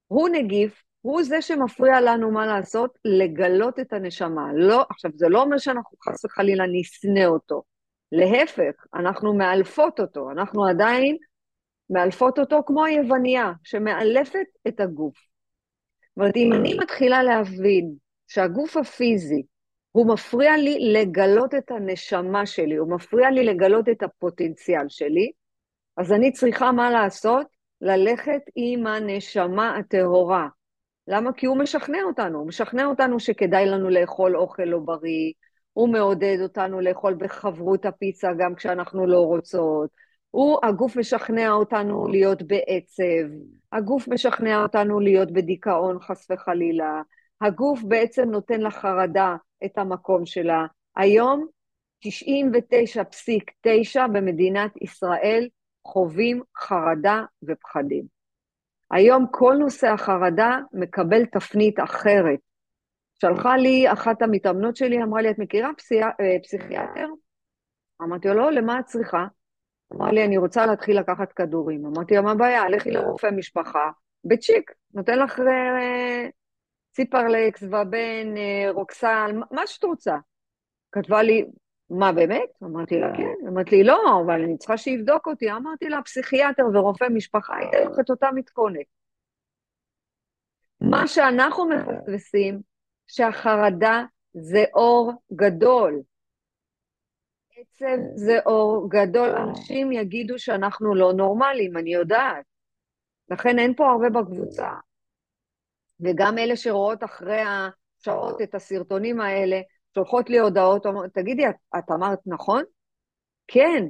הוא 0.06 0.28
נגיף, 0.28 0.82
הוא 1.00 1.22
זה 1.22 1.42
שמפריע 1.42 2.00
לנו 2.00 2.30
מה 2.30 2.46
לעשות, 2.46 2.98
לגלות 3.04 3.78
את 3.78 3.92
הנשמה. 3.92 4.52
לא, 4.54 4.84
עכשיו, 4.90 5.10
זה 5.14 5.28
לא 5.28 5.42
אומר 5.42 5.58
שאנחנו 5.58 5.96
חס 6.02 6.24
וחלילה 6.24 6.64
נשנא 6.72 7.26
אותו. 7.26 7.62
להפך, 8.12 8.86
אנחנו 8.94 9.34
מאלפות 9.34 10.00
אותו, 10.00 10.30
אנחנו 10.30 10.66
עדיין 10.66 11.16
מאלפות 11.90 12.38
אותו 12.38 12.60
כמו 12.66 12.84
היווניה, 12.84 13.52
שמאלפת 13.64 14.46
את 14.68 14.80
הגוף. 14.80 15.16
זאת 15.16 16.16
אומרת, 16.16 16.36
אם 16.36 16.52
אני 16.52 16.74
מתחילה 16.74 17.22
להבין 17.22 17.94
שהגוף 18.26 18.76
הפיזי, 18.76 19.42
הוא 19.92 20.12
מפריע 20.12 20.56
לי 20.56 20.92
לגלות 20.92 21.54
את 21.54 21.70
הנשמה 21.70 22.46
שלי, 22.46 22.76
הוא 22.76 22.90
מפריע 22.90 23.30
לי 23.30 23.44
לגלות 23.44 23.88
את 23.88 24.02
הפוטנציאל 24.02 24.88
שלי, 24.88 25.30
אז 25.96 26.12
אני 26.12 26.32
צריכה 26.32 26.72
מה 26.72 26.90
לעשות? 26.90 27.46
ללכת 27.80 28.40
עם 28.54 28.86
הנשמה 28.86 29.76
הטהורה. 29.76 30.48
למה? 31.08 31.32
כי 31.32 31.46
הוא 31.46 31.58
משכנע 31.58 32.02
אותנו, 32.02 32.38
הוא 32.38 32.48
משכנע 32.48 32.86
אותנו 32.86 33.20
שכדאי 33.20 33.66
לנו 33.66 33.90
לאכול 33.90 34.36
אוכל 34.36 34.62
לא 34.62 34.78
בריא, 34.78 35.32
הוא 35.78 35.88
מעודד 35.88 36.36
אותנו 36.42 36.80
לאכול 36.80 37.14
בחברות 37.14 37.86
הפיצה 37.86 38.28
גם 38.38 38.54
כשאנחנו 38.54 39.06
לא 39.06 39.20
רוצות, 39.20 39.90
הוא, 40.30 40.58
הגוף 40.62 40.96
משכנע 40.96 41.50
אותנו 41.50 42.08
להיות 42.08 42.42
בעצב, 42.42 43.28
הגוף 43.72 44.08
משכנע 44.08 44.62
אותנו 44.62 45.00
להיות 45.00 45.32
בדיכאון 45.32 45.98
חס 46.00 46.30
וחלילה, 46.30 47.02
הגוף 47.40 47.82
בעצם 47.82 48.30
נותן 48.30 48.60
לחרדה 48.60 49.36
את 49.64 49.78
המקום 49.78 50.26
שלה. 50.26 50.66
היום 50.96 51.46
99.9 52.06 54.00
במדינת 54.12 54.70
ישראל 54.82 55.48
חווים 55.84 56.42
חרדה 56.56 57.22
ופחדים. 57.42 58.04
היום 58.90 59.26
כל 59.30 59.56
נושא 59.58 59.88
החרדה 59.88 60.58
מקבל 60.72 61.24
תפנית 61.24 61.80
אחרת. 61.80 62.47
שלחה 63.22 63.56
לי 63.56 63.92
אחת 63.92 64.22
המתאמנות 64.22 64.76
שלי, 64.76 65.02
אמרה 65.02 65.22
לי, 65.22 65.30
את 65.30 65.38
מכירה 65.38 65.70
פסיכ... 65.78 66.04
אה, 66.20 66.36
פסיכיאטר? 66.42 67.08
אמרתי 68.02 68.28
לו, 68.28 68.34
לא, 68.34 68.52
למה 68.52 68.80
את 68.80 68.84
צריכה? 68.84 69.26
אמר 69.94 70.10
לי, 70.10 70.24
אני 70.24 70.36
רוצה 70.36 70.66
להתחיל 70.66 70.98
לקחת 70.98 71.32
כדורים. 71.32 71.86
אמרתי 71.86 72.14
לה, 72.14 72.20
מה 72.20 72.30
הבעיה? 72.30 72.68
לכי 72.68 72.90
לרופא 72.90 73.26
משפחה, 73.36 73.90
בצ'יק, 74.24 74.72
נותן 74.94 75.18
לך 75.18 75.40
אה, 75.40 76.28
ציפרלקס, 76.92 77.62
ובן, 77.62 78.36
אה, 78.36 78.70
רוקסל, 78.70 79.30
מה 79.50 79.66
שאת 79.66 79.84
רוצה. 79.84 80.16
כתבה 80.92 81.22
לי, 81.22 81.44
מה 81.90 82.12
באמת? 82.12 82.50
אמרתי 82.62 83.00
לה, 83.00 83.16
כן. 83.16 83.46
אמרתי 83.48 83.76
לי, 83.76 83.84
לא, 83.84 84.22
אבל 84.26 84.42
אני 84.42 84.58
צריכה 84.58 84.76
שיבדוק 84.76 85.26
אותי. 85.26 85.52
אמרתי 85.52 85.88
לה, 85.88 86.02
פסיכיאטר 86.02 86.62
ורופא 86.74 87.06
משפחה, 87.14 87.54
ייתן 87.62 87.90
לך 87.90 87.98
את 88.00 88.10
אותה 88.10 88.28
מתכונת. 88.34 88.86
מה 90.80 91.06
שאנחנו 91.06 91.68
מפספסים, 91.68 92.60
שהחרדה 93.08 94.02
זה 94.34 94.64
אור 94.74 95.12
גדול. 95.32 96.02
עצב 97.56 97.98
זה 98.14 98.38
אור 98.46 98.88
גדול. 98.90 99.28
אנשים 99.28 99.92
יגידו 99.92 100.38
שאנחנו 100.38 100.94
לא 100.94 101.12
נורמליים, 101.12 101.76
אני 101.76 101.94
יודעת. 101.94 102.44
לכן 103.30 103.58
אין 103.58 103.74
פה 103.74 103.90
הרבה 103.90 104.10
בקבוצה. 104.10 104.68
וגם 106.00 106.38
אלה 106.38 106.56
שרואות 106.56 107.04
אחרי 107.04 107.40
השעות 107.40 108.42
את 108.42 108.54
הסרטונים 108.54 109.20
האלה, 109.20 109.60
שולחות 109.94 110.30
לי 110.30 110.38
הודעות, 110.38 110.86
אומרות, 110.86 111.10
תגידי, 111.14 111.48
את, 111.48 111.54
את 111.78 111.90
אמרת 111.90 112.18
נכון? 112.26 112.64
כן. 113.48 113.84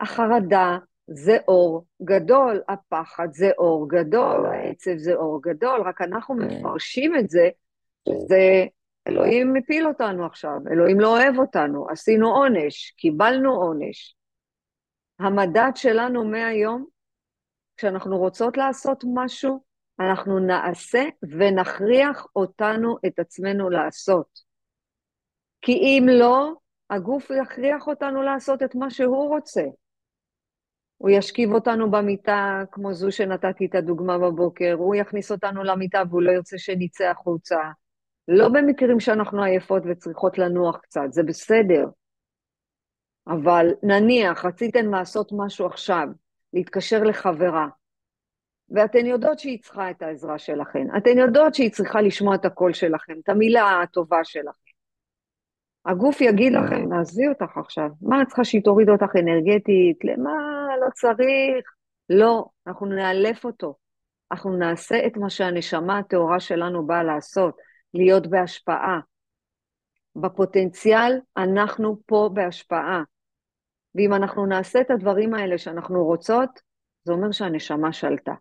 החרדה 0.00 0.78
זה 1.06 1.36
אור 1.48 1.84
גדול, 2.02 2.62
הפחד 2.68 3.28
זה 3.32 3.50
אור 3.58 3.88
גדול, 3.88 4.46
העצב 4.46 4.96
זה 4.96 5.14
אור 5.14 5.42
גדול, 5.42 5.80
רק 5.80 6.00
אנחנו 6.02 6.34
מפרשים 6.34 7.16
את 7.16 7.30
זה, 7.30 7.48
שזה 8.08 8.64
אלוהים 9.08 9.52
מפיל 9.52 9.86
אותנו 9.86 10.26
עכשיו, 10.26 10.58
אלוהים 10.72 11.00
לא 11.00 11.08
אוהב 11.08 11.38
אותנו, 11.38 11.86
עשינו 11.90 12.34
עונש, 12.34 12.90
קיבלנו 12.90 13.52
עונש. 13.54 14.16
המדד 15.18 15.70
שלנו 15.74 16.24
מהיום, 16.24 16.86
כשאנחנו 17.76 18.18
רוצות 18.18 18.56
לעשות 18.56 19.04
משהו, 19.14 19.64
אנחנו 20.00 20.38
נעשה 20.38 21.04
ונכריח 21.22 22.26
אותנו, 22.36 22.96
את 23.06 23.18
עצמנו 23.18 23.70
לעשות. 23.70 24.40
כי 25.60 25.72
אם 25.72 26.06
לא, 26.08 26.52
הגוף 26.90 27.30
יכריח 27.42 27.86
אותנו 27.86 28.22
לעשות 28.22 28.62
את 28.62 28.74
מה 28.74 28.90
שהוא 28.90 29.28
רוצה. 29.28 29.62
הוא 30.96 31.10
ישכיב 31.10 31.52
אותנו 31.52 31.90
במיטה, 31.90 32.62
כמו 32.72 32.94
זו 32.94 33.12
שנתתי 33.12 33.66
את 33.66 33.74
הדוגמה 33.74 34.18
בבוקר, 34.18 34.74
הוא 34.78 34.94
יכניס 34.94 35.32
אותנו 35.32 35.64
למיטה 35.64 36.02
והוא 36.10 36.22
לא 36.22 36.32
ירצה 36.32 36.58
שנצא 36.58 37.04
החוצה. 37.04 37.58
לא 38.28 38.48
במקרים 38.48 39.00
שאנחנו 39.00 39.42
עייפות 39.42 39.82
וצריכות 39.86 40.38
לנוח 40.38 40.76
קצת, 40.76 41.06
זה 41.10 41.22
בסדר. 41.22 41.86
אבל 43.26 43.66
נניח, 43.82 44.44
רציתן 44.44 44.86
לעשות 44.86 45.30
משהו 45.36 45.66
עכשיו, 45.66 46.06
להתקשר 46.52 47.02
לחברה, 47.02 47.68
ואתן 48.70 49.06
יודעות 49.06 49.38
שהיא 49.38 49.62
צריכה 49.62 49.90
את 49.90 50.02
העזרה 50.02 50.38
שלכן, 50.38 50.86
אתן 50.96 51.18
יודעות 51.18 51.54
שהיא 51.54 51.72
צריכה 51.72 52.00
לשמוע 52.00 52.34
את 52.34 52.44
הקול 52.44 52.72
שלכם, 52.72 53.14
את 53.24 53.28
המילה 53.28 53.82
הטובה 53.82 54.24
שלכם. 54.24 54.70
הגוף 55.86 56.20
יגיד 56.20 56.52
לכם, 56.52 56.88
נעזבי 56.88 57.28
אותך 57.28 57.56
עכשיו, 57.56 57.88
מה 58.02 58.22
את 58.22 58.26
צריכה 58.26 58.44
שהיא 58.44 58.62
תוריד 58.64 58.88
אותך 58.88 59.16
אנרגטית, 59.16 60.04
למה, 60.04 60.32
לא 60.80 60.90
צריך. 60.94 61.74
לא, 62.10 62.44
אנחנו 62.66 62.86
נאלף 62.86 63.44
אותו. 63.44 63.74
אנחנו 64.32 64.56
נעשה 64.56 65.06
את 65.06 65.16
מה 65.16 65.30
שהנשמה 65.30 65.98
הטהורה 65.98 66.40
שלנו 66.40 66.86
באה 66.86 67.02
לעשות, 67.02 67.56
להיות 67.94 68.26
בהשפעה. 68.26 69.00
בפוטנציאל 70.16 71.20
אנחנו 71.36 71.96
פה 72.06 72.30
בהשפעה. 72.32 73.02
ואם 73.94 74.14
אנחנו 74.14 74.46
נעשה 74.46 74.80
את 74.80 74.90
הדברים 74.90 75.34
האלה 75.34 75.58
שאנחנו 75.58 76.04
רוצות, 76.04 76.60
זה 77.04 77.12
אומר 77.12 77.32
שהנשמה 77.32 77.92
שלטה. 77.92 78.34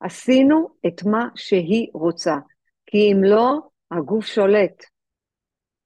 עשינו 0.00 0.68
את 0.86 1.04
מה 1.06 1.28
שהיא 1.34 1.88
רוצה, 1.94 2.34
כי 2.86 3.12
אם 3.12 3.24
לא, 3.24 3.58
הגוף 3.90 4.24
שולט. 4.26 4.84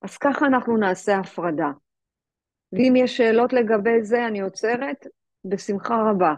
אז 0.02 0.18
ככה 0.18 0.46
אנחנו 0.46 0.76
נעשה 0.76 1.18
הפרדה. 1.18 1.70
ואם 2.72 2.94
יש 2.96 3.16
שאלות 3.16 3.52
לגבי 3.52 4.02
זה, 4.02 4.26
אני 4.26 4.40
עוצרת 4.40 5.06
בשמחה 5.44 6.10
רבה. 6.10 6.34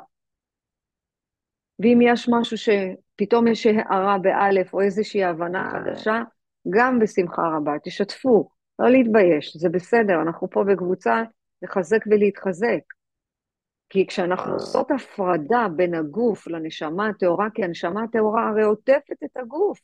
ואם 1.82 1.98
יש 2.02 2.28
משהו 2.28 2.56
שפתאום 2.58 3.46
יש 3.46 3.66
הערה 3.66 4.18
באלף 4.18 4.74
או 4.74 4.80
איזושהי 4.80 5.24
הבנה 5.24 5.70
חדשה, 5.70 6.22
גם 6.70 6.98
בשמחה 6.98 7.42
רבה. 7.56 7.72
תשתפו, 7.84 8.50
לא 8.78 8.88
להתבייש, 8.90 9.56
זה 9.56 9.68
בסדר, 9.68 10.22
אנחנו 10.22 10.50
פה 10.50 10.64
בקבוצה 10.64 11.22
לחזק 11.62 12.06
ולהתחזק. 12.06 12.80
כי 13.88 14.06
כשאנחנו 14.06 14.52
עושות 14.52 14.90
הפרדה 14.90 15.66
בין 15.76 15.94
הגוף 15.94 16.46
לנשמה 16.46 17.08
הטהורה, 17.08 17.48
כי 17.54 17.64
הנשמה 17.64 18.02
הטהורה 18.02 18.48
הרי 18.48 18.62
עוטפת 18.62 19.22
את 19.24 19.36
הגוף. 19.36 19.78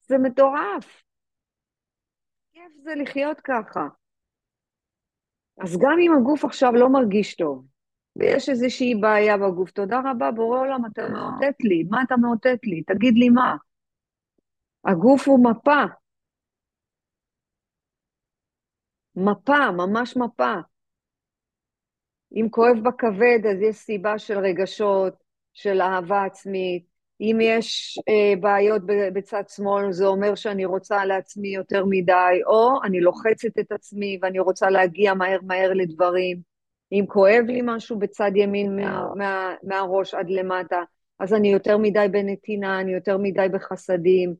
זה 0.00 0.18
מטורף. 0.18 1.02
כיף 2.52 2.72
זה 2.82 2.94
לחיות 2.94 3.40
ככה. 3.40 3.88
אז 5.58 5.78
גם 5.78 5.96
אם 6.00 6.12
הגוף 6.20 6.44
עכשיו 6.44 6.72
לא 6.72 6.88
מרגיש 6.88 7.36
טוב, 7.36 7.66
ויש 8.16 8.48
איזושהי 8.48 8.94
בעיה 8.94 9.36
בגוף, 9.36 9.70
תודה 9.70 10.00
רבה, 10.04 10.30
בורא 10.30 10.58
עולם, 10.58 10.86
אתה 10.86 11.08
מאותת 11.08 11.56
לי, 11.60 11.82
מה 11.90 12.02
אתה 12.02 12.16
מאותת 12.16 12.58
לי? 12.64 12.82
תגיד 12.82 13.14
לי 13.14 13.28
מה. 13.28 13.56
הגוף 14.84 15.28
הוא 15.28 15.44
מפה. 15.44 15.82
מפה, 19.16 19.70
ממש 19.70 20.16
מפה. 20.16 20.54
אם 22.32 22.48
כואב 22.50 22.76
בכבד, 22.82 23.38
אז 23.50 23.62
יש 23.62 23.76
סיבה 23.76 24.18
של 24.18 24.38
רגשות, 24.38 25.14
של 25.52 25.80
אהבה 25.80 26.24
עצמית. 26.24 26.92
אם 27.20 27.38
יש 27.42 27.98
אה, 28.08 28.40
בעיות 28.40 28.82
בצד 28.86 29.42
שמאל, 29.48 29.92
זה 29.92 30.06
אומר 30.06 30.34
שאני 30.34 30.64
רוצה 30.64 31.04
לעצמי 31.04 31.48
יותר 31.48 31.84
מדי, 31.88 32.40
או 32.46 32.82
אני 32.84 33.00
לוחצת 33.00 33.58
את 33.60 33.72
עצמי 33.72 34.18
ואני 34.22 34.38
רוצה 34.38 34.70
להגיע 34.70 35.14
מהר 35.14 35.38
מהר 35.42 35.72
לדברים. 35.74 36.51
אם 36.92 37.04
כואב 37.08 37.44
לי 37.46 37.60
משהו 37.64 37.98
בצד 37.98 38.30
ימין 38.34 38.76
מה, 38.76 39.06
מה, 39.16 39.54
מהראש 39.62 40.14
עד 40.14 40.30
למטה, 40.30 40.82
אז 41.18 41.34
אני 41.34 41.52
יותר 41.52 41.78
מדי 41.78 42.06
בנתינה, 42.10 42.80
אני 42.80 42.92
יותר 42.92 43.18
מדי 43.18 43.46
בחסדים. 43.52 44.34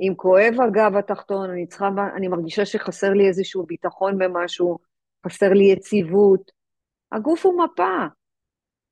אם 0.00 0.14
כואב 0.16 0.54
הגב 0.60 0.96
התחתון, 0.96 1.50
אני 1.50 1.66
צריכה, 1.66 1.88
אני 2.16 2.28
מרגישה 2.28 2.64
שחסר 2.64 3.10
לי 3.10 3.28
איזשהו 3.28 3.66
ביטחון 3.66 4.18
במשהו, 4.18 4.78
חסר 5.26 5.52
לי 5.52 5.64
יציבות. 5.64 6.50
הגוף 7.12 7.46
הוא 7.46 7.64
מפה, 7.64 8.06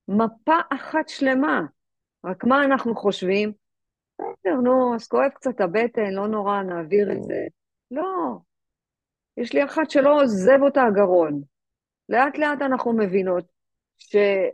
מפה 0.09 0.57
אחת 0.75 1.09
שלמה. 1.09 1.61
רק 2.25 2.45
מה 2.45 2.65
אנחנו 2.65 2.95
חושבים? 2.95 3.53
בסדר, 4.15 4.55
נו, 4.55 4.95
אז 4.95 5.09
כואב 5.09 5.29
קצת 5.29 5.61
הבטן, 5.61 6.11
לא 6.11 6.29
נורא, 6.29 6.63
נעביר 6.63 7.13
את 7.13 7.23
זה. 7.23 7.47
לא. 7.91 8.39
יש 9.37 9.53
לי 9.53 9.65
אחת 9.65 9.91
שלא 9.91 10.23
עוזב 10.23 10.63
אותה 10.63 10.83
הגרון. 10.83 11.43
לאט 12.09 12.39
לאט 12.39 12.63
אנחנו 12.63 12.93
מבינות 12.93 13.45
שהיא 13.99 14.51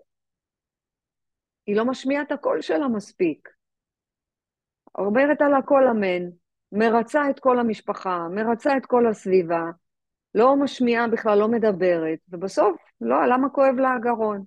לא 1.76 1.84
משמיעה 1.84 2.22
את 2.22 2.32
הקול 2.32 2.60
שלה 2.60 2.88
מספיק. 2.88 3.48
אומרת 4.98 5.40
על 5.42 5.54
הכל 5.54 5.86
אמן, 5.90 6.30
מרצה 6.72 7.30
את 7.30 7.40
כל 7.40 7.58
המשפחה, 7.58 8.28
מרצה 8.30 8.76
את 8.76 8.86
כל 8.86 9.06
הסביבה, 9.06 9.62
לא 10.34 10.56
משמיעה 10.56 11.08
בכלל, 11.08 11.38
לא 11.38 11.48
מדברת, 11.48 12.18
ובסוף, 12.28 12.76
לא, 13.00 13.16
למה 13.26 13.50
כואב 13.50 13.74
לה 13.74 13.92
הגרון? 13.92 14.44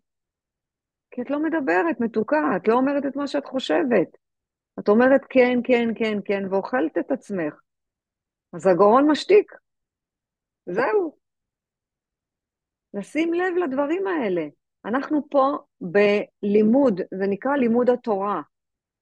כי 1.11 1.21
את 1.21 1.29
לא 1.29 1.39
מדברת, 1.39 1.99
מתוקה, 1.99 2.55
את 2.55 2.67
לא 2.67 2.73
אומרת 2.73 3.05
את 3.05 3.15
מה 3.15 3.27
שאת 3.27 3.45
חושבת. 3.45 4.07
את 4.79 4.89
אומרת 4.89 5.21
כן, 5.29 5.59
כן, 5.63 5.89
כן, 5.95 6.17
כן, 6.25 6.43
ואוכלת 6.49 6.97
את 6.97 7.11
עצמך. 7.11 7.53
אז 8.53 8.67
הגרון 8.67 9.11
משתיק. 9.11 9.51
זהו. 10.65 11.24
לשים 12.95 13.34
לב 13.34 13.55
לדברים 13.63 14.08
האלה. 14.08 14.47
אנחנו 14.86 15.29
פה 15.29 15.58
בלימוד, 15.81 17.01
זה 17.13 17.27
נקרא 17.27 17.55
לימוד 17.55 17.89
התורה. 17.89 18.41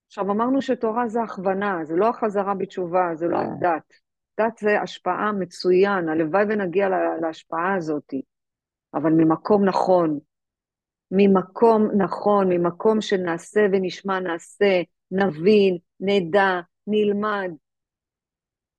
עכשיו, 0.08 0.32
אמרנו 0.32 0.62
שתורה 0.62 1.08
זה 1.08 1.22
הכוונה, 1.22 1.80
זה 1.84 1.96
לא 1.96 2.10
החזרה 2.10 2.56
בתשובה, 2.56 3.10
זה 3.14 3.28
לא 3.28 3.38
הדת. 3.38 3.94
דת 4.40 4.58
זה 4.58 4.82
השפעה 4.82 5.32
מצוין, 5.32 6.10
הלוואי 6.10 6.44
ונגיע 6.50 6.88
להשפעה 7.22 7.76
הזאת, 7.76 8.14
אבל 8.94 9.12
ממקום 9.12 9.66
נכון, 9.66 10.20
ממקום 11.12 11.88
נכון, 11.98 12.50
ממקום 12.50 13.02
שנעשה 13.02 13.62
ונשמע 13.72 14.20
נעשה, 14.20 14.82
נבין, 15.12 15.78
נדע, 16.00 16.60
נלמד. 16.88 17.52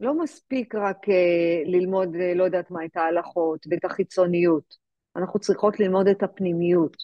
לא 0.01 0.19
מספיק 0.19 0.75
רק 0.75 1.09
uh, 1.09 1.71
ללמוד, 1.71 2.15
uh, 2.15 2.35
לא 2.35 2.45
יודעת 2.45 2.71
מה, 2.71 2.85
את 2.85 2.97
ההלכות 2.97 3.67
ואת 3.71 3.85
החיצוניות. 3.85 4.84
אנחנו 5.17 5.41
צריכות 5.41 5.81
ללמוד 5.81 6.07
את 6.07 6.23
הפנימיות. 6.23 6.97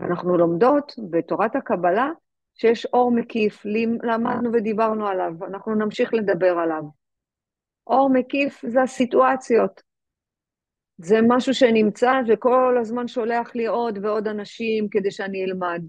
אנחנו 0.00 0.36
לומדות 0.38 0.92
בתורת 1.10 1.56
הקבלה 1.56 2.08
שיש 2.54 2.86
אור 2.86 3.12
מקיף, 3.14 3.62
למדנו 4.02 4.52
ודיברנו 4.52 5.06
עליו, 5.06 5.32
אנחנו 5.46 5.74
נמשיך 5.74 6.14
לדבר 6.14 6.58
עליו. 6.62 6.82
אור 7.86 8.10
מקיף 8.12 8.62
זה 8.66 8.82
הסיטואציות. 8.82 9.82
זה 10.98 11.16
משהו 11.28 11.54
שנמצא 11.54 12.12
וכל 12.28 12.76
הזמן 12.80 13.08
שולח 13.08 13.54
לי 13.54 13.66
עוד 13.66 13.98
ועוד 14.02 14.28
אנשים 14.28 14.88
כדי 14.88 15.10
שאני 15.10 15.44
אלמד. 15.44 15.82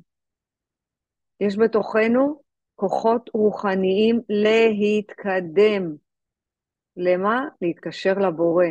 יש 1.40 1.58
בתוכנו 1.58 2.42
כוחות 2.76 3.30
רוחניים 3.34 4.22
להתקדם. 4.30 5.96
למה? 6.98 7.48
להתקשר 7.62 8.14
לבורא. 8.14 8.66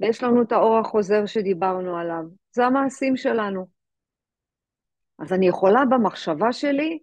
יש 0.00 0.22
לנו 0.22 0.42
את 0.42 0.52
האור 0.52 0.78
החוזר 0.78 1.26
שדיברנו 1.26 1.96
עליו. 1.96 2.24
זה 2.52 2.64
המעשים 2.64 3.16
שלנו. 3.16 3.66
אז 5.18 5.32
אני 5.32 5.48
יכולה 5.48 5.84
במחשבה 5.90 6.52
שלי 6.52 6.98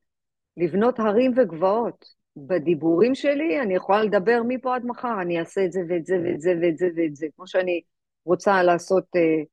לבנות 0.58 1.00
הרים 1.00 1.34
וגבעות. 1.36 2.18
בדיבורים 2.38 3.16
שלי 3.16 3.62
אני 3.62 3.76
יכולה 3.76 4.04
לדבר 4.04 4.42
מפה 4.48 4.76
עד 4.76 4.86
מחר, 4.86 5.22
אני 5.22 5.40
אעשה 5.40 5.66
את 5.66 5.72
זה 5.72 5.80
ואת 5.90 6.06
זה 6.06 6.16
ואת 6.24 6.42
זה 6.42 6.54
ואת 6.62 6.78
זה 6.78 6.88
ואת 6.96 7.16
זה. 7.16 7.28
כמו 7.36 7.48
שאני 7.48 7.82
רוצה 8.26 8.64
לעשות 8.64 9.06
אה, 9.16 9.44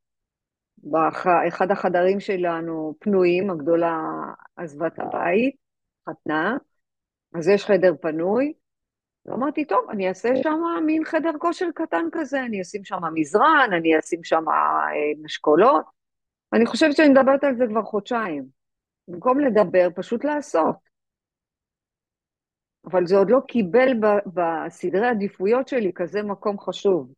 באחד 0.78 1.70
החדרים 1.70 2.20
שלנו 2.20 2.94
פנויים, 2.98 3.50
הגדולה 3.50 3.98
עזבה 4.56 4.86
את 4.86 4.98
הבית, 4.98 5.56
חתנה, 6.08 6.56
אז 7.34 7.48
יש 7.48 7.64
חדר 7.64 7.94
פנוי. 8.00 8.52
ואמרתי, 9.26 9.64
טוב, 9.64 9.90
אני 9.90 10.08
אעשה 10.08 10.28
שם 10.42 10.60
מין 10.86 11.04
חדר 11.04 11.30
כושר 11.38 11.66
קטן 11.74 12.06
כזה, 12.12 12.42
אני 12.44 12.62
אשים 12.62 12.84
שם 12.84 13.00
מזרן, 13.14 13.68
אני 13.72 13.98
אשים 13.98 14.24
שם 14.24 14.44
אה, 14.48 15.22
משקולות. 15.22 15.84
אני 16.52 16.66
חושבת 16.66 16.96
שאני 16.96 17.08
מדברת 17.08 17.44
על 17.44 17.56
זה 17.56 17.64
כבר 17.68 17.82
חודשיים. 17.82 18.48
במקום 19.08 19.40
לדבר, 19.40 19.88
פשוט 19.94 20.24
לעשות. 20.24 20.76
אבל 22.84 23.06
זה 23.06 23.16
עוד 23.16 23.30
לא 23.30 23.40
קיבל 23.48 23.88
בסדרי 24.26 25.08
עדיפויות 25.08 25.68
שלי 25.68 25.92
כזה 25.94 26.22
מקום 26.22 26.58
חשוב. 26.60 27.12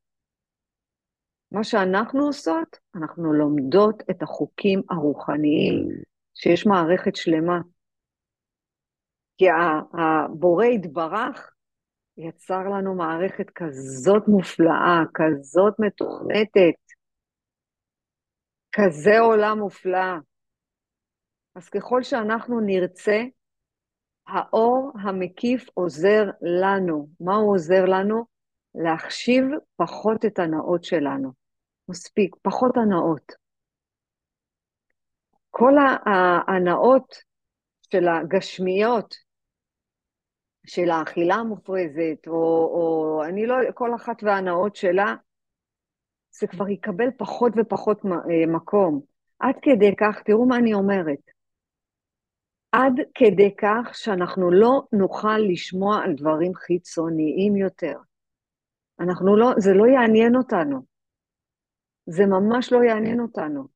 מה 1.53 1.65
שאנחנו 1.65 2.27
עושות, 2.27 2.79
אנחנו 2.95 3.33
לומדות 3.33 4.03
את 4.11 4.23
החוקים 4.23 4.83
הרוחניים, 4.91 5.89
שיש 6.35 6.67
מערכת 6.67 7.17
שלמה. 7.17 7.61
כי 9.39 9.47
הבורא 9.93 10.65
יתברך 10.65 11.56
יצר 12.19 12.63
לנו 12.69 12.95
מערכת 12.95 13.51
כזאת 13.55 14.29
מופלאה, 14.29 15.03
כזאת 15.15 15.75
מתוכנתת, 15.79 16.81
כזה 18.73 19.19
עולם 19.19 19.59
מופלא. 19.59 20.15
אז 21.55 21.69
ככל 21.69 22.03
שאנחנו 22.03 22.61
נרצה, 22.61 23.23
האור 24.27 24.93
המקיף 25.03 25.67
עוזר 25.75 26.25
לנו. 26.43 27.09
מה 27.21 27.35
הוא 27.35 27.55
עוזר 27.55 27.85
לנו? 27.85 28.25
להחשיב 28.75 29.45
פחות 29.77 30.25
את 30.25 30.39
הנאות 30.39 30.85
שלנו. 30.85 31.33
מספיק, 31.89 32.37
פחות 32.43 32.77
הנאות. 32.77 33.33
כל 35.51 35.73
ההנאות 36.07 37.15
של 37.93 38.09
הגשמיות, 38.09 39.26
של 40.67 40.91
האכילה 40.91 41.35
המופרזת, 41.35 42.27
או, 42.27 42.33
או 42.75 43.23
אני 43.25 43.47
לא, 43.47 43.57
כל 43.75 43.95
אחת 43.95 44.23
וההנאות 44.23 44.77
שלה, 44.77 45.15
זה 46.41 46.47
כבר 46.47 46.69
יקבל 46.69 47.11
פחות 47.17 47.53
ופחות 47.57 48.01
אה, 48.07 48.47
מקום. 48.47 49.01
עד 49.39 49.55
כדי 49.63 49.97
כך, 49.97 50.23
תראו 50.25 50.47
מה 50.47 50.57
אני 50.57 50.75
אומרת, 50.75 51.19
עד 52.73 52.93
כדי 53.15 53.55
כך 53.59 53.91
שאנחנו 53.95 54.51
לא 54.51 54.83
נוכל 54.93 55.39
לשמוע 55.39 56.03
על 56.05 56.15
דברים 56.15 56.55
חיצוניים 56.55 57.57
יותר. 57.57 57.99
אנחנו 59.01 59.37
לא, 59.37 59.51
זה 59.59 59.75
לא 59.75 59.87
יעניין 59.87 60.37
אותנו. 60.37 60.81
זה 62.07 62.27
ממש 62.27 62.73
לא 62.73 62.85
יעניין 62.85 63.21
אותנו. 63.21 63.69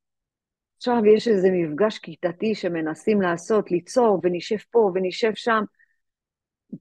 עכשיו 0.76 1.06
יש 1.16 1.28
איזה 1.28 1.48
מפגש 1.52 1.98
כיתתי 1.98 2.54
שמנסים 2.54 3.22
לעשות, 3.22 3.70
ליצור, 3.70 4.20
ונשב 4.22 4.56
פה 4.70 4.90
ונשב 4.94 5.34
שם. 5.34 5.64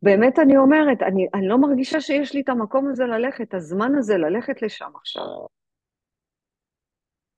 באמת 0.02 0.40
אני 0.40 0.58
אומרת, 0.58 1.02
אני, 1.02 1.28
אני 1.34 1.48
לא 1.48 1.58
מרגישה 1.58 2.02
שיש 2.02 2.34
לי 2.34 2.42
את 2.42 2.50
המקום 2.50 2.88
הזה 2.90 3.04
ללכת, 3.04 3.54
הזמן 3.54 3.96
הזה 3.98 4.18
ללכת 4.18 4.62
לשם 4.62 4.92
עכשיו. 4.96 5.24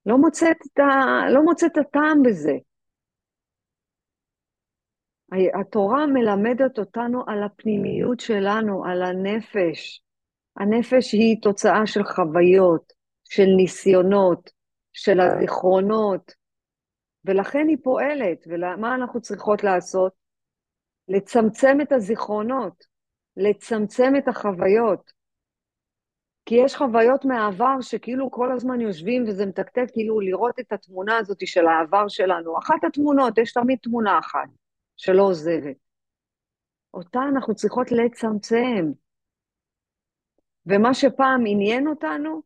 לא 0.05 0.17
מוצאת 0.17 0.57
את, 0.73 0.79
ה, 0.79 1.29
לא 1.29 1.43
מוצאת 1.43 1.71
את 1.71 1.77
הטעם 1.77 2.23
בזה. 2.23 2.53
התורה 5.61 6.05
מלמדת 6.07 6.79
אותנו 6.79 7.23
על 7.27 7.43
הפנימיות 7.43 8.19
שלנו, 8.19 8.85
על 8.85 9.03
הנפש. 9.03 10.03
הנפש 10.57 11.11
היא 11.13 11.41
תוצאה 11.41 11.85
של 11.85 12.03
חוויות, 12.03 12.93
של 13.29 13.45
ניסיונות, 13.57 14.51
של 14.93 15.19
הזיכרונות, 15.19 16.33
ולכן 17.25 17.67
היא 17.67 17.77
פועלת. 17.83 18.45
ומה 18.47 18.95
אנחנו 18.95 19.21
צריכות 19.21 19.63
לעשות? 19.63 20.20
לצמצם 21.11 21.77
את 21.81 21.91
הזיכרונות, 21.91 22.85
לצמצם 23.37 24.13
את 24.17 24.27
החוויות. 24.27 25.11
כי 26.45 26.55
יש 26.55 26.75
חוויות 26.75 27.25
מהעבר 27.25 27.81
שכאילו 27.81 28.31
כל 28.31 28.51
הזמן 28.51 28.81
יושבים 28.81 29.23
וזה 29.27 29.45
מתקתק, 29.45 29.85
כאילו 29.93 30.19
לראות 30.19 30.59
את 30.59 30.71
התמונה 30.71 31.17
הזאת 31.17 31.47
של 31.47 31.67
העבר 31.67 32.07
שלנו. 32.07 32.59
אחת 32.59 32.83
התמונות, 32.87 33.37
יש 33.37 33.53
תמיד 33.53 33.79
תמונה 33.81 34.19
אחת 34.19 34.49
שלא 34.97 35.23
עוזבת. 35.23 35.77
אותה 36.93 37.19
אנחנו 37.31 37.55
צריכות 37.55 37.91
לצמצם. 37.91 38.91
ומה 40.65 40.93
שפעם 40.93 41.43
עניין 41.47 41.87
אותנו, 41.87 42.41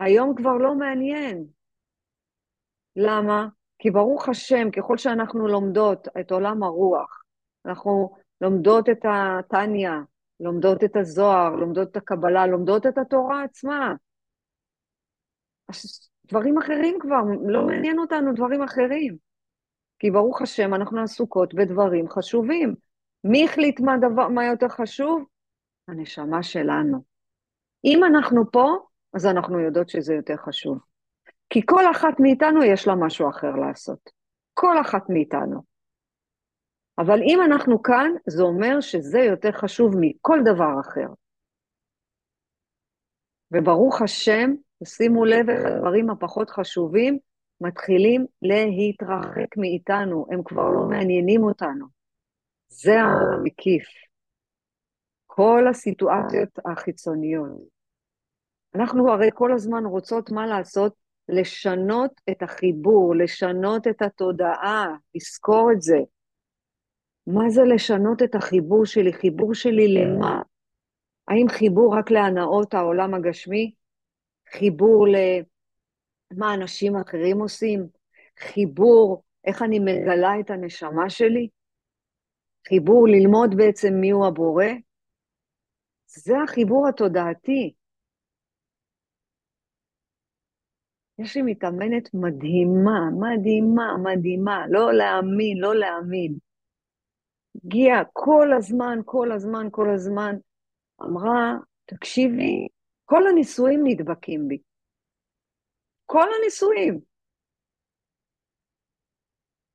היום 0.00 0.34
כבר 0.36 0.56
לא 0.56 0.74
מעניין. 0.74 1.46
למה? 2.96 3.48
כי 3.78 3.90
ברוך 3.90 4.28
השם, 4.28 4.70
ככל 4.70 4.98
שאנחנו 4.98 5.48
לומדות 5.48 6.08
את 6.20 6.30
עולם 6.30 6.62
הרוח, 6.62 7.21
אנחנו 7.66 8.10
לומדות 8.40 8.88
את 8.88 9.04
התניא, 9.04 9.90
לומדות 10.40 10.84
את 10.84 10.96
הזוהר, 10.96 11.56
לומדות 11.56 11.90
את 11.90 11.96
הקבלה, 11.96 12.46
לומדות 12.46 12.86
את 12.86 12.98
התורה 12.98 13.42
עצמה. 13.42 13.94
דברים 16.24 16.58
אחרים 16.58 16.98
כבר, 17.00 17.20
לא 17.46 17.66
מעניין 17.66 17.98
אותנו 17.98 18.34
דברים 18.34 18.62
אחרים. 18.62 19.16
כי 19.98 20.10
ברוך 20.10 20.42
השם, 20.42 20.74
אנחנו 20.74 21.02
עסוקות 21.02 21.54
בדברים 21.54 22.08
חשובים. 22.08 22.74
מי 23.24 23.44
החליט 23.44 23.80
מה, 23.80 23.96
דבר, 23.98 24.28
מה 24.28 24.44
יותר 24.46 24.68
חשוב? 24.68 25.24
הנשמה 25.88 26.42
שלנו. 26.42 27.02
אם 27.84 28.04
אנחנו 28.04 28.50
פה, 28.50 28.76
אז 29.14 29.26
אנחנו 29.26 29.60
יודעות 29.60 29.88
שזה 29.88 30.14
יותר 30.14 30.36
חשוב. 30.36 30.78
כי 31.50 31.60
כל 31.66 31.90
אחת 31.90 32.20
מאיתנו 32.20 32.64
יש 32.64 32.88
לה 32.88 32.94
משהו 32.94 33.30
אחר 33.30 33.50
לעשות. 33.50 34.10
כל 34.54 34.80
אחת 34.80 35.10
מאיתנו. 35.10 35.71
אבל 37.02 37.20
אם 37.22 37.38
אנחנו 37.46 37.82
כאן, 37.82 38.10
זה 38.26 38.42
אומר 38.42 38.80
שזה 38.80 39.18
יותר 39.18 39.52
חשוב 39.52 39.94
מכל 40.00 40.38
דבר 40.44 40.80
אחר. 40.80 41.06
וברוך 43.52 44.02
השם, 44.02 44.50
שימו 44.84 45.24
לב 45.24 45.50
איך 45.50 45.64
הדברים 45.64 46.10
הפחות 46.10 46.50
חשובים 46.50 47.18
מתחילים 47.60 48.26
להתרחק 48.42 49.56
מאיתנו, 49.56 50.26
הם 50.30 50.42
כבר 50.44 50.68
לא 50.68 50.88
מעניינים 50.88 51.42
אותנו. 51.44 51.86
זה 52.68 53.00
המקיף. 53.00 53.84
כל 55.26 55.64
הסיטואציות 55.70 56.48
החיצוניות. 56.64 57.50
אנחנו 58.74 59.12
הרי 59.12 59.28
כל 59.34 59.52
הזמן 59.52 59.84
רוצות 59.84 60.30
מה 60.30 60.46
לעשות? 60.46 60.94
לשנות 61.28 62.20
את 62.30 62.42
החיבור, 62.42 63.14
לשנות 63.16 63.86
את 63.86 64.02
התודעה, 64.02 64.86
לזכור 65.14 65.70
את 65.72 65.82
זה. 65.82 65.98
מה 67.26 67.50
זה 67.50 67.62
לשנות 67.74 68.22
את 68.22 68.34
החיבור 68.34 68.86
שלי? 68.86 69.12
חיבור 69.12 69.54
שלי 69.54 69.94
למה? 69.94 70.42
האם 71.28 71.46
חיבור 71.48 71.96
רק 71.98 72.10
להנאות 72.10 72.74
העולם 72.74 73.14
הגשמי? 73.14 73.74
חיבור 74.52 75.06
למה 76.32 76.54
אנשים 76.54 76.96
אחרים 76.96 77.40
עושים? 77.40 77.86
חיבור 78.38 79.22
איך 79.44 79.62
אני 79.62 79.78
מגלה 79.78 80.40
את 80.40 80.50
הנשמה 80.50 81.10
שלי? 81.10 81.48
חיבור 82.68 83.08
ללמוד 83.08 83.54
בעצם 83.56 83.94
מיהו 84.00 84.26
הבורא? 84.26 84.66
זה 86.06 86.34
החיבור 86.44 86.88
התודעתי. 86.88 87.74
יש 91.18 91.36
לי 91.36 91.42
מתאמנת 91.42 92.14
מדהימה, 92.14 93.00
מדהימה, 93.20 93.96
מדהימה, 94.02 94.64
לא 94.68 94.92
להאמין, 94.92 95.58
לא 95.58 95.74
להאמין. 95.74 96.38
הגיעה 97.64 98.02
כל 98.12 98.48
הזמן, 98.56 98.98
כל 99.04 99.32
הזמן, 99.32 99.68
כל 99.70 99.90
הזמן, 99.94 100.36
אמרה, 101.02 101.54
תקשיבי, 101.84 102.68
כל 103.04 103.26
הנישואים 103.26 103.80
נדבקים 103.84 104.48
בי. 104.48 104.58
כל 106.06 106.28
הנישואים. 106.40 107.00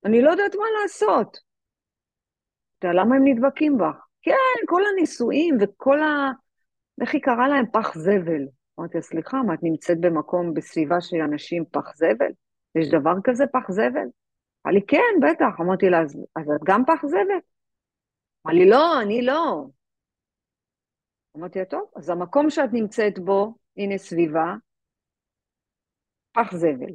אני 0.06 0.22
לא 0.22 0.30
יודעת 0.30 0.56
מה 0.56 0.66
לעשות. 0.82 1.38
אתה 2.80 2.88
למה 2.94 3.16
הם 3.16 3.28
נדבקים 3.28 3.78
בך? 3.78 4.06
כן, 4.22 4.66
כל 4.68 4.82
הנישואים 4.92 5.58
וכל 5.62 6.00
ה... 6.02 6.32
איך 7.02 7.14
היא 7.14 7.22
קראה 7.22 7.48
להם? 7.48 7.66
פח 7.74 7.98
זבל. 7.98 8.48
אמרתי 8.80 9.02
סליחה, 9.02 9.38
מה, 9.44 9.54
את 9.54 9.60
נמצאת 9.64 10.00
במקום, 10.00 10.54
בסביבה 10.54 11.02
של 11.02 11.18
אנשים 11.18 11.66
פח 11.72 11.96
זבל? 11.96 12.32
יש 12.76 12.90
דבר 12.90 13.14
כזה 13.24 13.48
פח 13.48 13.72
זבל? 13.72 14.08
אמרה 14.66 14.74
לי, 14.74 14.86
כן, 14.88 15.14
בטח. 15.22 15.60
אמרתי 15.62 15.90
לה, 15.90 16.02
אז 16.02 16.16
את 16.56 16.62
גם 16.66 16.86
פח 16.86 17.06
זבל? 17.06 17.40
אמרה 18.48 18.60
לי, 18.60 18.70
לא, 18.70 19.02
אני 19.02 19.22
לא. 19.22 19.66
אמרתי 21.38 21.60
לה, 21.60 21.66
טוב, 21.66 21.92
אז 21.96 22.10
המקום 22.10 22.50
שאת 22.50 22.70
נמצאת 22.74 23.20
בו, 23.20 23.56
הנה 23.78 23.98
סביבה, 23.98 24.54
פח 26.32 26.56
זבל. 26.56 26.94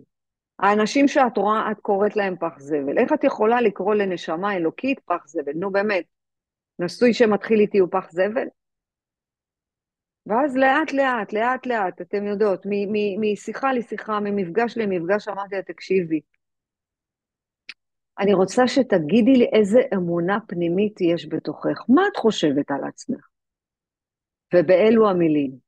האנשים 0.59 1.09
שאת 1.09 1.37
רואה, 1.37 1.71
את 1.73 1.81
קוראת 1.81 2.17
להם 2.17 2.37
פח 2.37 2.59
זבל. 2.59 2.99
איך 2.99 3.13
את 3.13 3.25
יכולה 3.25 3.61
לקרוא 3.61 3.95
לנשמה 3.95 4.57
אלוקית 4.57 5.01
פח 5.01 5.27
זבל? 5.27 5.53
נו 5.55 5.71
באמת, 5.73 6.05
נשוי 6.79 7.15
שמתחיל 7.15 7.61
איתי 7.61 7.79
הוא 7.79 7.89
פח 7.91 8.11
זבל? 8.11 8.47
ואז 10.27 10.57
לאט 10.57 10.93
לאט, 10.93 11.33
לאט 11.33 11.67
לאט, 11.67 12.01
אתם 12.01 12.27
יודעות, 12.27 12.67
משיחה 13.21 13.73
לשיחה, 13.73 14.21
ממפגש 14.21 14.79
למפגש, 14.79 15.29
אמרתי 15.29 15.55
לה, 15.55 15.63
תקשיבי, 15.63 16.21
אני 18.19 18.35
רוצה 18.35 18.63
שתגידי 18.67 19.33
לי 19.33 19.49
איזה 19.59 19.79
אמונה 19.95 20.39
פנימית 20.49 21.01
יש 21.01 21.29
בתוכך. 21.29 21.85
מה 21.89 22.03
את 22.13 22.17
חושבת 22.17 22.71
על 22.71 22.89
עצמך? 22.89 23.29
ובאלו 24.55 25.11
המילים, 25.11 25.59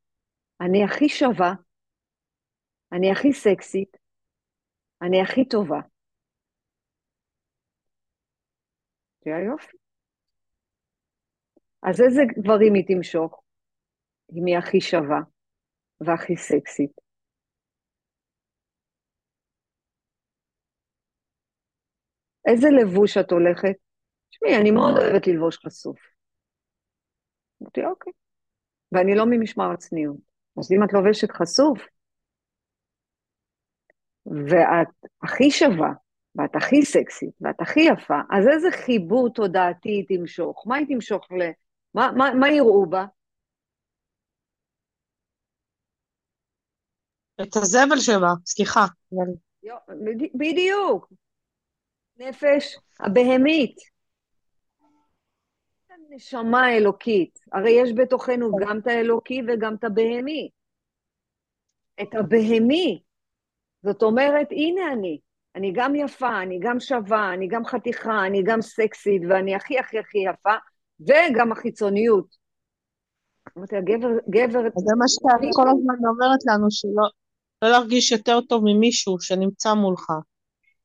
אני 0.60 0.84
הכי 0.84 1.08
שווה, 1.08 1.54
אני 2.92 3.12
הכי 3.12 3.32
סקסית, 3.32 3.96
אני 5.02 5.22
הכי 5.22 5.48
טובה. 5.48 5.80
זה 9.24 9.36
היופי. 9.36 9.76
אז 11.82 12.00
איזה 12.00 12.22
גברים 12.38 12.74
היא 12.74 12.84
תמשוך? 12.86 13.42
אם 14.32 14.46
היא 14.46 14.58
הכי 14.58 14.80
שווה 14.80 15.20
והכי 16.00 16.36
סקסית. 16.36 17.03
איזה 22.46 22.68
לבוש 22.80 23.16
את 23.16 23.30
הולכת? 23.30 23.76
תשמעי, 24.30 24.56
אני 24.60 24.70
מאוד 24.70 24.94
אוהבת 24.98 25.26
ללבוש 25.26 25.58
חשוף. 25.66 25.98
אמרתי, 27.62 27.84
אוקיי. 27.84 28.12
ואני 28.92 29.14
לא 29.14 29.24
ממשמר 29.26 29.70
הצניעות. 29.70 30.16
אז 30.58 30.72
אם 30.72 30.84
את 30.84 30.92
לובשת 30.92 31.30
חשוף, 31.30 31.78
ואת 34.26 34.88
הכי 35.22 35.50
שווה, 35.50 35.92
ואת 36.34 36.56
הכי 36.56 36.84
סקסית, 36.84 37.34
ואת 37.40 37.60
הכי 37.60 37.80
יפה, 37.80 38.20
אז 38.30 38.48
איזה 38.48 38.68
חיבור 38.70 39.28
תודעתי 39.34 39.88
היא 39.88 40.04
תמשוך? 40.08 40.64
מה 40.66 40.76
היא 40.76 40.86
תמשוך 40.86 41.32
ל... 41.32 41.50
מה, 41.94 42.10
מה, 42.16 42.34
מה 42.40 42.48
יראו 42.50 42.86
בה? 42.86 43.06
את 47.42 47.56
הזבל 47.56 47.98
שלה, 47.98 48.32
סליחה. 48.46 48.86
בדיוק. 50.34 51.12
נפש 52.16 52.76
הבהמית. 53.00 53.76
נשמה 56.10 56.76
אלוקית. 56.76 57.38
הרי 57.52 57.70
יש 57.70 57.92
בתוכנו 57.96 58.56
גם 58.56 58.78
את 58.78 58.86
האלוקי 58.86 59.42
וגם 59.48 59.74
את 59.74 59.84
הבהמי. 59.84 60.50
את 62.02 62.14
הבהמי. 62.14 63.02
זאת 63.82 64.02
אומרת, 64.02 64.46
הנה 64.50 64.92
אני. 64.92 65.18
אני 65.54 65.72
גם 65.74 65.94
יפה, 65.94 66.42
אני 66.42 66.58
גם 66.62 66.80
שווה, 66.80 67.34
אני 67.34 67.48
גם 67.48 67.64
חתיכה, 67.64 68.26
אני 68.26 68.42
גם 68.42 68.62
סקסית, 68.62 69.22
ואני 69.28 69.54
הכי 69.54 69.78
הכי 69.78 69.98
הכי 69.98 70.18
יפה, 70.18 70.54
וגם 71.00 71.52
החיצוניות. 71.52 72.26
אמרתי, 73.58 73.76
הגבר, 73.76 74.08
גבר... 74.30 74.60
זה 74.60 74.94
מה 74.98 75.08
שאת 75.08 75.50
כל 75.54 75.68
הזמן 75.68 75.94
אומרת 76.08 76.40
לנו, 76.46 76.66
שלא 76.70 77.08
לא 77.62 77.70
להרגיש 77.70 78.12
יותר 78.12 78.40
טוב 78.40 78.62
ממישהו 78.64 79.20
שנמצא 79.20 79.74
מולך. 79.74 80.06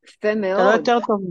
יפה 0.10 0.36
מאוד. 0.36 0.60
אתה 0.60 0.64
לא 0.64 0.74
יותר 0.74 1.00
טוב. 1.08 1.22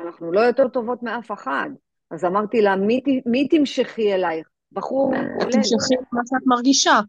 אנחנו 0.00 0.32
לא 0.32 0.40
יותר 0.40 0.68
טובות 0.68 1.02
מאף 1.02 1.32
אחד. 1.32 1.70
אז 2.10 2.24
אמרתי 2.24 2.62
לה, 2.62 2.76
מי, 2.76 3.00
מי 3.26 3.48
תמשכי 3.48 4.14
אלייך? 4.14 4.48
בחור 4.72 5.10
מהכולל. 5.10 5.52
תמשכי 5.52 5.94
את 5.94 6.12
מה 6.12 6.20
שאת 6.26 6.46
מרגישה. 6.46 7.00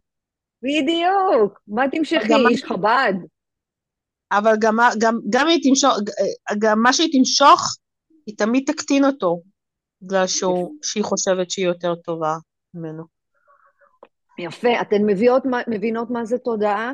בדיוק. 0.61 1.59
מה 1.67 1.83
תמשכי? 1.91 2.33
איש 2.49 2.63
חב"ד. 2.63 3.13
אבל 4.31 4.55
גם, 4.59 4.77
גם, 4.99 5.19
גם 5.29 5.47
היא 5.47 5.59
תמשוך, 5.69 5.97
גם 6.59 6.79
מה 6.81 6.93
שהיא 6.93 7.19
תמשוך, 7.19 7.77
היא 8.25 8.37
תמיד 8.37 8.63
תקטין 8.67 9.05
אותו, 9.05 9.41
בגלל 10.01 10.27
שהוא, 10.27 10.75
שהיא 10.81 11.03
חושבת 11.03 11.51
שהיא 11.51 11.65
יותר 11.65 11.95
טובה 11.95 12.35
ממנו. 12.73 13.03
יפה. 14.39 14.81
אתן 14.81 15.05
מביאות, 15.05 15.43
מבינות 15.67 16.09
מה 16.09 16.25
זה 16.25 16.37
תודעה? 16.37 16.91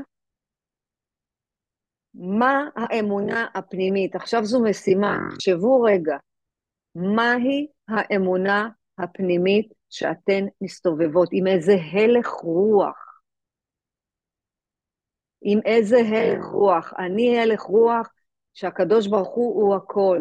מה 2.13 2.69
האמונה 2.75 3.47
הפנימית? 3.55 4.15
עכשיו 4.15 4.45
זו 4.45 4.63
משימה, 4.63 5.17
תחשבו 5.35 5.81
רגע, 5.81 6.17
מהי 6.95 7.67
האמונה 7.87 8.69
הפנימית 8.97 9.73
שאתן 9.89 10.45
מסתובבות? 10.61 11.29
עם 11.31 11.47
איזה 11.47 11.73
הלך 11.91 12.27
רוח? 12.27 13.21
עם 15.41 15.59
איזה 15.65 15.97
הלך 15.97 16.45
רוח? 16.45 16.93
אני 16.99 17.39
הלך 17.39 17.61
רוח 17.61 18.09
שהקדוש 18.53 19.07
ברוך 19.07 19.29
הוא 19.29 19.63
הוא 19.63 19.75
הכל. 19.75 20.19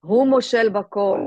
הוא 0.00 0.28
מושל 0.28 0.68
בכל. 0.68 1.18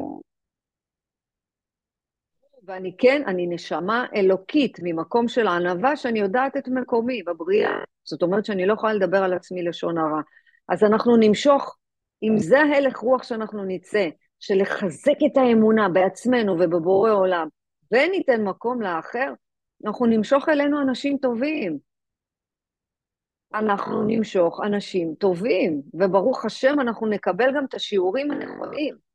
ואני 2.70 2.96
כן, 2.98 3.22
אני 3.28 3.48
נשמה 3.48 4.06
אלוקית 4.16 4.78
ממקום 4.84 5.28
של 5.28 5.48
ענווה 5.48 5.96
שאני 5.96 6.20
יודעת 6.20 6.58
את 6.58 6.68
מקומי 6.68 7.24
בבריאה. 7.24 7.78
זאת 8.04 8.22
אומרת 8.22 8.46
שאני 8.46 8.66
לא 8.66 8.74
יכולה 8.74 8.94
לדבר 8.94 9.24
על 9.24 9.34
עצמי 9.34 9.64
לשון 9.64 9.98
הרע. 9.98 10.22
אז 10.70 10.84
אנחנו 10.84 11.18
נמשוך, 11.18 11.78
אם 12.24 12.38
זה 12.38 12.60
הלך 12.60 12.98
רוח 12.98 13.24
שאנחנו 13.24 13.66
נצא, 13.66 14.08
של 14.40 14.56
לחזק 14.62 15.18
את 15.26 15.38
האמונה 15.38 15.90
בעצמנו 15.90 16.54
ובבורא 16.60 17.12
עולם, 17.12 17.48
וניתן 17.92 18.44
מקום 18.44 18.82
לאחר, 18.82 19.34
אנחנו 19.86 20.06
נמשוך 20.06 20.50
אלינו 20.50 20.82
אנשים 20.82 21.18
טובים. 21.18 21.78
אנחנו 23.54 24.04
נמשוך 24.04 24.60
אנשים 24.66 25.16
טובים, 25.16 25.82
וברוך 25.94 26.46
השם 26.46 26.80
אנחנו 26.80 27.08
נקבל 27.08 27.56
גם 27.56 27.66
את 27.66 27.74
השיעורים 27.74 28.32
הנכונים. 28.32 29.09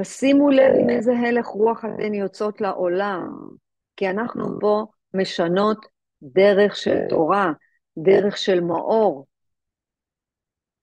תשימו 0.00 0.50
לב 0.50 0.74
עם 0.80 0.90
איזה 0.90 1.12
הלך 1.12 1.46
רוח 1.46 1.84
אתן 1.84 2.14
יוצאות 2.14 2.60
לעולם, 2.60 3.48
כי 3.96 4.10
אנחנו 4.10 4.60
פה 4.60 4.86
משנות 5.14 5.86
דרך 6.22 6.76
של 6.76 6.98
תורה, 7.08 7.52
דרך 7.98 8.36
של 8.36 8.60
מאור. 8.60 9.26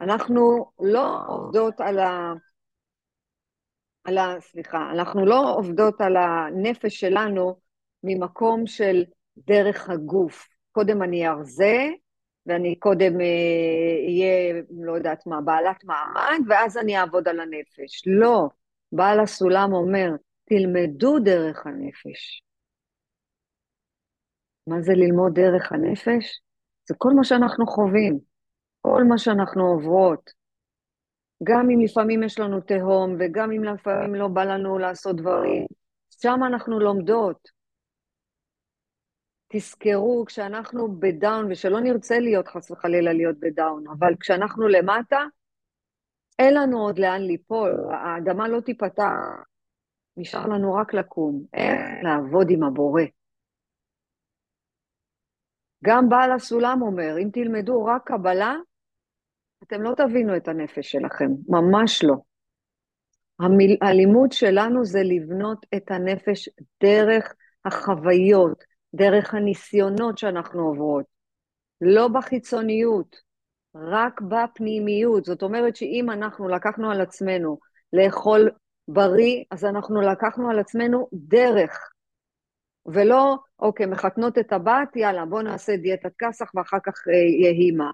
אנחנו 0.01 0.71
לא 0.79 1.19
עובדות 1.27 1.79
על 1.79 1.99
ה... 1.99 2.33
על 4.03 4.17
ה... 4.17 4.35
סליחה, 4.39 4.91
אנחנו 4.91 5.25
לא 5.25 5.55
עובדות 5.55 6.01
על 6.01 6.17
הנפש 6.17 6.99
שלנו 6.99 7.59
ממקום 8.03 8.67
של 8.67 9.03
דרך 9.37 9.89
הגוף. 9.89 10.47
קודם 10.71 11.03
אני 11.03 11.27
ארזה, 11.27 11.87
ואני 12.45 12.79
קודם 12.79 13.13
אהיה, 13.21 14.55
אה, 14.55 14.59
לא 14.69 14.91
יודעת 14.91 15.27
מה, 15.27 15.41
בעלת 15.41 15.83
מעמד, 15.83 16.39
ואז 16.47 16.77
אני 16.77 16.97
אעבוד 16.97 17.27
על 17.27 17.39
הנפש. 17.39 18.03
לא. 18.05 18.49
בעל 18.95 19.19
הסולם 19.19 19.73
אומר, 19.73 20.09
תלמדו 20.45 21.19
דרך 21.19 21.65
הנפש. 21.65 22.41
מה 24.67 24.81
זה 24.81 24.91
ללמוד 24.93 25.33
דרך 25.33 25.71
הנפש? 25.71 26.41
זה 26.87 26.95
כל 26.97 27.09
מה 27.15 27.23
שאנחנו 27.23 27.67
חווים, 27.67 28.19
כל 28.81 29.03
מה 29.03 29.17
שאנחנו 29.17 29.63
עוברות. 29.67 30.31
גם 31.43 31.69
אם 31.69 31.79
לפעמים 31.83 32.23
יש 32.23 32.39
לנו 32.39 32.61
תהום, 32.61 33.15
וגם 33.19 33.51
אם 33.51 33.63
לפעמים 33.63 34.15
לא 34.15 34.27
בא 34.27 34.43
לנו 34.43 34.77
לעשות 34.77 35.15
דברים, 35.15 35.65
שם 36.21 36.39
אנחנו 36.47 36.79
לומדות. 36.79 37.49
תזכרו, 39.47 40.23
כשאנחנו 40.27 40.99
בדאון, 40.99 41.51
ושלא 41.51 41.79
נרצה 41.79 42.19
להיות 42.19 42.47
חס 42.47 42.71
וחלילה 42.71 43.13
להיות 43.13 43.35
בדאון, 43.39 43.83
אבל 43.87 44.13
כשאנחנו 44.19 44.67
למטה, 44.67 45.23
אין 46.39 46.53
לנו 46.53 46.81
עוד 46.81 46.99
לאן 46.99 47.21
ליפול, 47.21 47.71
האדמה 47.91 48.47
לא 48.47 48.59
תיפתח, 48.59 49.11
נשאר 50.17 50.47
לנו 50.47 50.73
רק 50.73 50.93
לקום, 50.93 51.43
לעבוד 52.03 52.47
עם 52.49 52.63
הבורא. 52.63 53.03
גם 55.83 56.09
בעל 56.09 56.31
הסולם 56.31 56.81
אומר, 56.81 57.17
אם 57.23 57.29
תלמדו 57.33 57.85
רק 57.85 58.01
קבלה, 58.05 58.55
אתם 59.63 59.81
לא 59.81 59.93
תבינו 59.97 60.37
את 60.37 60.47
הנפש 60.47 60.91
שלכם, 60.91 61.29
ממש 61.47 62.03
לא. 62.03 62.15
המיל, 63.39 63.77
הלימוד 63.81 64.31
שלנו 64.31 64.85
זה 64.85 64.99
לבנות 65.03 65.65
את 65.75 65.91
הנפש 65.91 66.49
דרך 66.83 67.33
החוויות, 67.65 68.63
דרך 68.95 69.33
הניסיונות 69.33 70.17
שאנחנו 70.17 70.61
עוברות, 70.61 71.05
לא 71.81 72.07
בחיצוניות, 72.07 73.15
רק 73.75 74.21
בפנימיות. 74.21 75.25
זאת 75.25 75.43
אומרת 75.43 75.75
שאם 75.75 76.09
אנחנו 76.11 76.47
לקחנו 76.47 76.91
על 76.91 77.01
עצמנו 77.01 77.59
לאכול 77.93 78.49
בריא, 78.87 79.43
אז 79.51 79.65
אנחנו 79.65 80.01
לקחנו 80.01 80.49
על 80.49 80.59
עצמנו 80.59 81.07
דרך. 81.13 81.89
ולא, 82.85 83.37
אוקיי, 83.59 83.85
מחתנות 83.85 84.37
את 84.37 84.53
הבת, 84.53 84.95
יאללה, 84.95 85.25
בואו 85.25 85.41
נעשה 85.41 85.77
דיאטת 85.77 86.11
כסח 86.17 86.51
ואחר 86.55 86.77
כך 86.85 86.93
אה, 87.07 87.13
יהי 87.13 87.71
מה. 87.71 87.91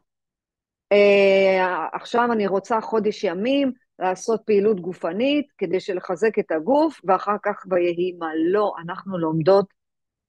אה, 0.91 1.87
עכשיו 1.93 2.31
אני 2.31 2.47
רוצה 2.47 2.81
חודש 2.81 3.23
ימים 3.23 3.71
לעשות 3.99 4.41
פעילות 4.45 4.79
גופנית 4.79 5.45
כדי 5.57 5.79
שלחזק 5.79 6.39
את 6.39 6.51
הגוף, 6.51 7.01
ואחר 7.03 7.35
כך 7.43 7.65
ויהי 7.69 8.15
מה. 8.19 8.27
לא, 8.51 8.73
אנחנו 8.83 9.17
לומדות 9.17 9.65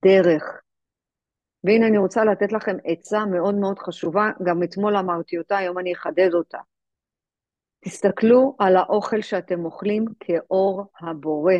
דרך. 0.04 0.42
והנה 1.64 1.86
אני 1.86 1.98
רוצה 1.98 2.24
לתת 2.24 2.52
לכם 2.52 2.76
עצה 2.84 3.24
מאוד 3.24 3.54
מאוד 3.54 3.78
חשובה, 3.78 4.30
גם 4.46 4.62
אתמול 4.62 4.96
אמרתי 4.96 5.38
אותה, 5.38 5.56
היום 5.56 5.78
אני 5.78 5.92
אחדד 5.92 6.34
אותה. 6.34 6.58
תסתכלו 7.84 8.56
על 8.58 8.76
האוכל 8.76 9.20
שאתם 9.20 9.64
אוכלים 9.64 10.04
כאור 10.20 10.84
הבורא. 11.00 11.54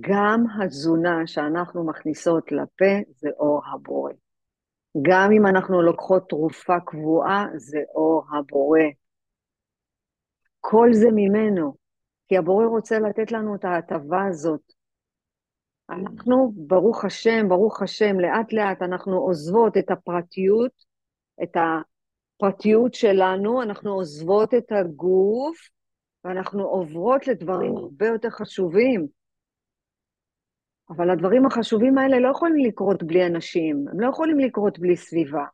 גם 0.00 0.44
התזונה 0.62 1.26
שאנחנו 1.26 1.86
מכניסות 1.86 2.52
לפה 2.52 3.10
זה 3.16 3.28
אור 3.38 3.62
הבורא. 3.72 4.12
גם 5.02 5.30
אם 5.32 5.46
אנחנו 5.46 5.82
לוקחות 5.82 6.28
תרופה 6.28 6.80
קבועה, 6.86 7.46
זה 7.56 7.78
אור 7.94 8.24
הבורא. 8.32 8.80
כל 10.60 10.88
זה 10.92 11.08
ממנו, 11.14 11.74
כי 12.28 12.36
הבורא 12.36 12.66
רוצה 12.66 12.98
לתת 12.98 13.32
לנו 13.32 13.54
את 13.54 13.64
ההטבה 13.64 14.26
הזאת. 14.28 14.77
אנחנו, 15.90 16.52
ברוך 16.56 17.04
השם, 17.04 17.48
ברוך 17.48 17.82
השם, 17.82 18.20
לאט 18.20 18.52
לאט 18.52 18.82
אנחנו 18.82 19.18
עוזבות 19.18 19.76
את 19.76 19.90
הפרטיות, 19.90 20.72
את 21.42 21.56
הפרטיות 21.56 22.94
שלנו, 22.94 23.62
אנחנו 23.62 23.92
עוזבות 23.92 24.54
את 24.54 24.72
הגוף, 24.72 25.58
ואנחנו 26.24 26.62
עוברות 26.62 27.26
לדברים 27.26 27.76
הרבה 27.76 28.06
יותר 28.06 28.30
חשובים. 28.30 29.06
אבל 30.90 31.10
הדברים 31.10 31.46
החשובים 31.46 31.98
האלה 31.98 32.18
לא 32.20 32.28
יכולים 32.28 32.64
לקרות 32.64 33.02
בלי 33.02 33.26
אנשים, 33.26 33.84
הם 33.92 34.00
לא 34.00 34.08
יכולים 34.08 34.38
לקרות 34.38 34.78
בלי 34.78 34.96
סביבה. 34.96 35.44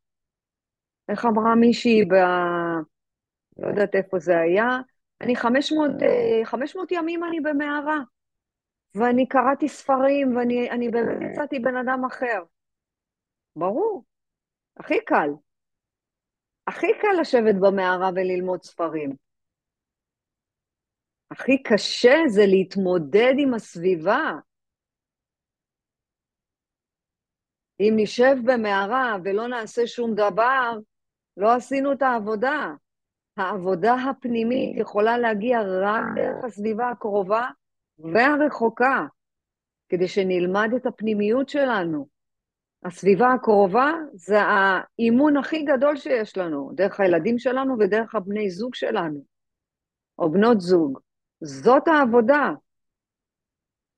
איך 1.09 1.25
אמרה 1.25 1.55
מישהי 1.55 2.05
ב... 2.05 2.14
לא 3.59 3.68
יודעת 3.68 3.94
איפה 3.94 4.18
זה 4.18 4.38
היה, 4.38 4.68
אני 5.20 5.37
500, 5.37 5.90
500 6.44 6.92
אה, 6.92 6.99
ימים 6.99 7.25
אני 7.25 7.40
במערה. 7.40 7.99
ואני 8.95 9.29
קראתי 9.29 9.69
ספרים, 9.69 10.37
ואני 10.37 10.89
באמת 10.89 11.31
יצאתי 11.31 11.59
בן 11.59 11.77
אדם 11.77 12.05
אחר. 12.05 12.43
ברור, 13.57 14.05
הכי 14.77 15.05
קל. 15.05 15.31
הכי 16.67 16.87
קל 17.01 17.21
לשבת 17.21 17.55
במערה 17.61 18.11
וללמוד 18.15 18.63
ספרים. 18.63 19.17
הכי 21.31 21.63
קשה 21.63 22.15
זה 22.29 22.43
להתמודד 22.47 23.35
עם 23.39 23.55
הסביבה. 23.55 24.33
אם 27.81 27.93
נשב 27.97 28.35
במערה 28.45 29.17
ולא 29.25 29.49
נעשה 29.49 29.87
שום 29.87 30.15
דבר, 30.15 30.79
לא 31.37 31.53
עשינו 31.57 31.93
את 31.93 32.03
העבודה. 32.03 32.75
העבודה 33.37 33.95
הפנימית 33.95 34.79
יכולה 34.79 35.19
להגיע 35.19 35.59
רק 35.61 36.05
דרך 36.15 36.45
הסביבה 36.45 36.91
הקרובה 36.91 37.49
והרחוקה, 37.99 39.07
כדי 39.89 40.09
שנלמד 40.09 40.69
את 40.77 40.87
הפנימיות 40.87 41.49
שלנו. 41.49 42.09
הסביבה 42.85 43.33
הקרובה 43.33 43.93
זה 44.13 44.39
האימון 44.41 45.37
הכי 45.37 45.63
גדול 45.63 45.97
שיש 45.97 46.37
לנו, 46.37 46.71
דרך 46.75 47.01
הילדים 47.01 47.39
שלנו 47.39 47.79
ודרך 47.79 48.15
הבני 48.15 48.51
זוג 48.51 48.75
שלנו, 48.75 49.25
או 50.19 50.31
בנות 50.31 50.61
זוג. 50.61 50.99
זאת 51.41 51.89
העבודה. 51.89 52.51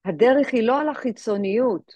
הדרך 0.04 0.48
היא 0.52 0.66
לא 0.66 0.80
על 0.80 0.88
החיצוניות, 0.88 1.92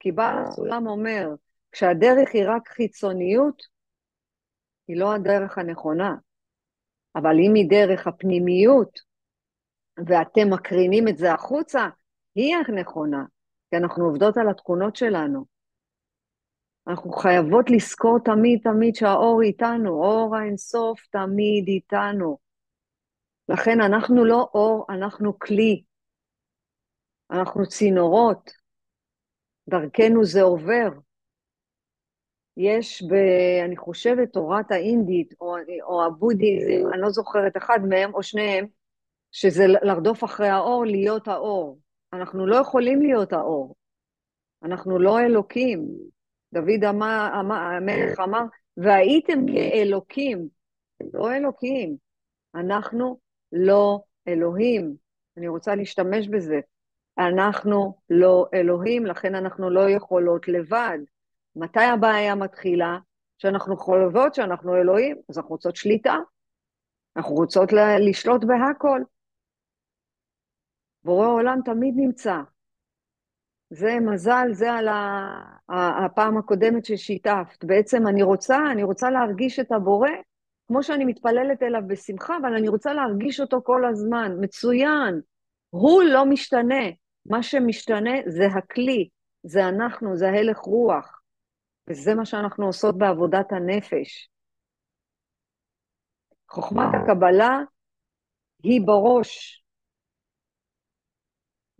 כי 0.00 0.12
בעל 0.12 0.38
הסולם 0.38 0.86
אומר, 0.86 1.28
כשהדרך 1.72 2.34
היא 2.34 2.44
רק 2.46 2.68
חיצוניות, 2.68 3.62
היא 4.88 4.96
לא 4.96 5.14
הדרך 5.14 5.58
הנכונה. 5.58 6.14
אבל 7.16 7.34
אם 7.46 7.54
היא 7.54 7.70
דרך 7.70 8.06
הפנימיות, 8.06 9.00
ואתם 10.06 10.50
מקרינים 10.50 11.08
את 11.08 11.18
זה 11.18 11.32
החוצה, 11.32 11.88
היא 12.34 12.56
הנכונה, 12.56 13.24
כי 13.70 13.76
אנחנו 13.76 14.04
עובדות 14.04 14.36
על 14.36 14.48
התכונות 14.48 14.96
שלנו. 14.96 15.44
אנחנו 16.88 17.12
חייבות 17.12 17.70
לזכור 17.70 18.18
תמיד 18.24 18.60
תמיד 18.62 18.94
שהאור 18.94 19.42
איתנו, 19.42 19.90
אור 19.90 20.36
האינסוף 20.36 21.06
תמיד 21.06 21.68
איתנו. 21.68 22.38
לכן 23.48 23.80
אנחנו 23.80 24.24
לא 24.24 24.48
אור, 24.54 24.86
אנחנו 24.88 25.38
כלי. 25.38 25.82
אנחנו 27.30 27.66
צינורות, 27.66 28.50
דרכנו 29.68 30.24
זה 30.24 30.42
עובר. 30.42 30.88
יש, 32.56 33.02
ב, 33.02 33.14
אני 33.64 33.76
חושבת, 33.76 34.32
תורת 34.32 34.70
האינדית, 34.70 35.34
או, 35.40 35.56
או 35.82 36.04
הבודהיזם, 36.04 36.92
אני 36.92 37.00
לא 37.00 37.10
זוכרת, 37.10 37.56
אחד 37.56 37.78
מהם 37.88 38.14
או 38.14 38.22
שניהם, 38.22 38.66
שזה 39.34 39.66
לרדוף 39.66 40.24
אחרי 40.24 40.48
האור, 40.48 40.84
להיות 40.84 41.28
האור. 41.28 41.78
אנחנו 42.12 42.46
לא 42.46 42.56
יכולים 42.56 43.02
להיות 43.02 43.32
האור. 43.32 43.74
אנחנו 44.62 44.98
לא 44.98 45.20
אלוקים. 45.20 45.88
דוד 46.52 46.84
אמר, 46.88 47.30
המלך 47.32 48.20
אמר, 48.20 48.42
והייתם 48.76 49.40
כאלוקים. 49.52 50.48
לא 51.14 51.32
אלוקים. 51.36 51.96
אנחנו 52.54 53.18
לא 53.52 54.00
אלוהים. 54.28 54.94
אני 55.36 55.48
רוצה 55.48 55.74
להשתמש 55.74 56.28
בזה. 56.28 56.60
אנחנו 57.18 57.96
לא 58.10 58.46
אלוהים, 58.54 59.06
לכן 59.06 59.34
אנחנו 59.34 59.70
לא 59.70 59.90
יכולות 59.90 60.48
לבד. 60.48 60.98
מתי 61.56 61.84
הבעיה 61.84 62.34
מתחילה? 62.34 62.98
שאנחנו 63.38 63.76
חולבות, 63.76 64.34
שאנחנו 64.34 64.76
אלוהים, 64.76 65.16
אז 65.28 65.38
אנחנו 65.38 65.50
רוצות 65.50 65.76
שליטה. 65.76 66.16
אנחנו 67.16 67.34
רוצות 67.34 67.72
לשלוט 67.98 68.44
בהכל. 68.44 69.02
בורא 71.04 71.26
עולם 71.26 71.58
תמיד 71.64 71.94
נמצא. 71.96 72.36
זה 73.70 73.96
מזל, 74.00 74.48
זה 74.52 74.72
על 74.72 74.88
הפעם 76.04 76.38
הקודמת 76.38 76.84
ששיתפת. 76.84 77.64
בעצם 77.64 78.06
אני 78.06 78.22
רוצה, 78.22 78.58
אני 78.72 78.82
רוצה 78.82 79.10
להרגיש 79.10 79.60
את 79.60 79.72
הבורא 79.72 80.10
כמו 80.66 80.82
שאני 80.82 81.04
מתפללת 81.04 81.62
אליו 81.62 81.80
בשמחה, 81.86 82.36
אבל 82.40 82.54
אני 82.54 82.68
רוצה 82.68 82.94
להרגיש 82.94 83.40
אותו 83.40 83.62
כל 83.64 83.84
הזמן. 83.84 84.32
מצוין. 84.40 85.20
הוא 85.70 86.02
לא 86.02 86.26
משתנה. 86.26 86.84
מה 87.26 87.42
שמשתנה 87.42 88.14
זה 88.26 88.46
הכלי, 88.46 89.08
זה 89.42 89.68
אנחנו, 89.68 90.16
זה 90.16 90.28
הלך 90.28 90.58
רוח. 90.58 91.20
וזה 91.90 92.14
מה 92.14 92.24
שאנחנו 92.24 92.66
עושות 92.66 92.98
בעבודת 92.98 93.52
הנפש. 93.52 94.28
חוכמת 96.50 96.88
הקבלה 96.94 97.58
היא 98.62 98.80
בראש, 98.86 99.63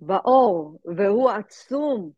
באור, 0.06 0.78
והוא 0.96 1.30
עצום. 1.30 2.10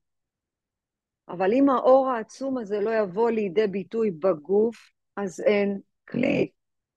אבל 1.28 1.52
אם 1.52 1.70
האור 1.70 2.08
העצום 2.08 2.58
הזה 2.58 2.80
לא 2.80 2.90
יבוא 2.94 3.30
לידי 3.30 3.66
ביטוי 3.66 4.10
בגוף, 4.10 4.90
אז 5.16 5.40
אין 5.40 5.80
כלי. 6.08 6.50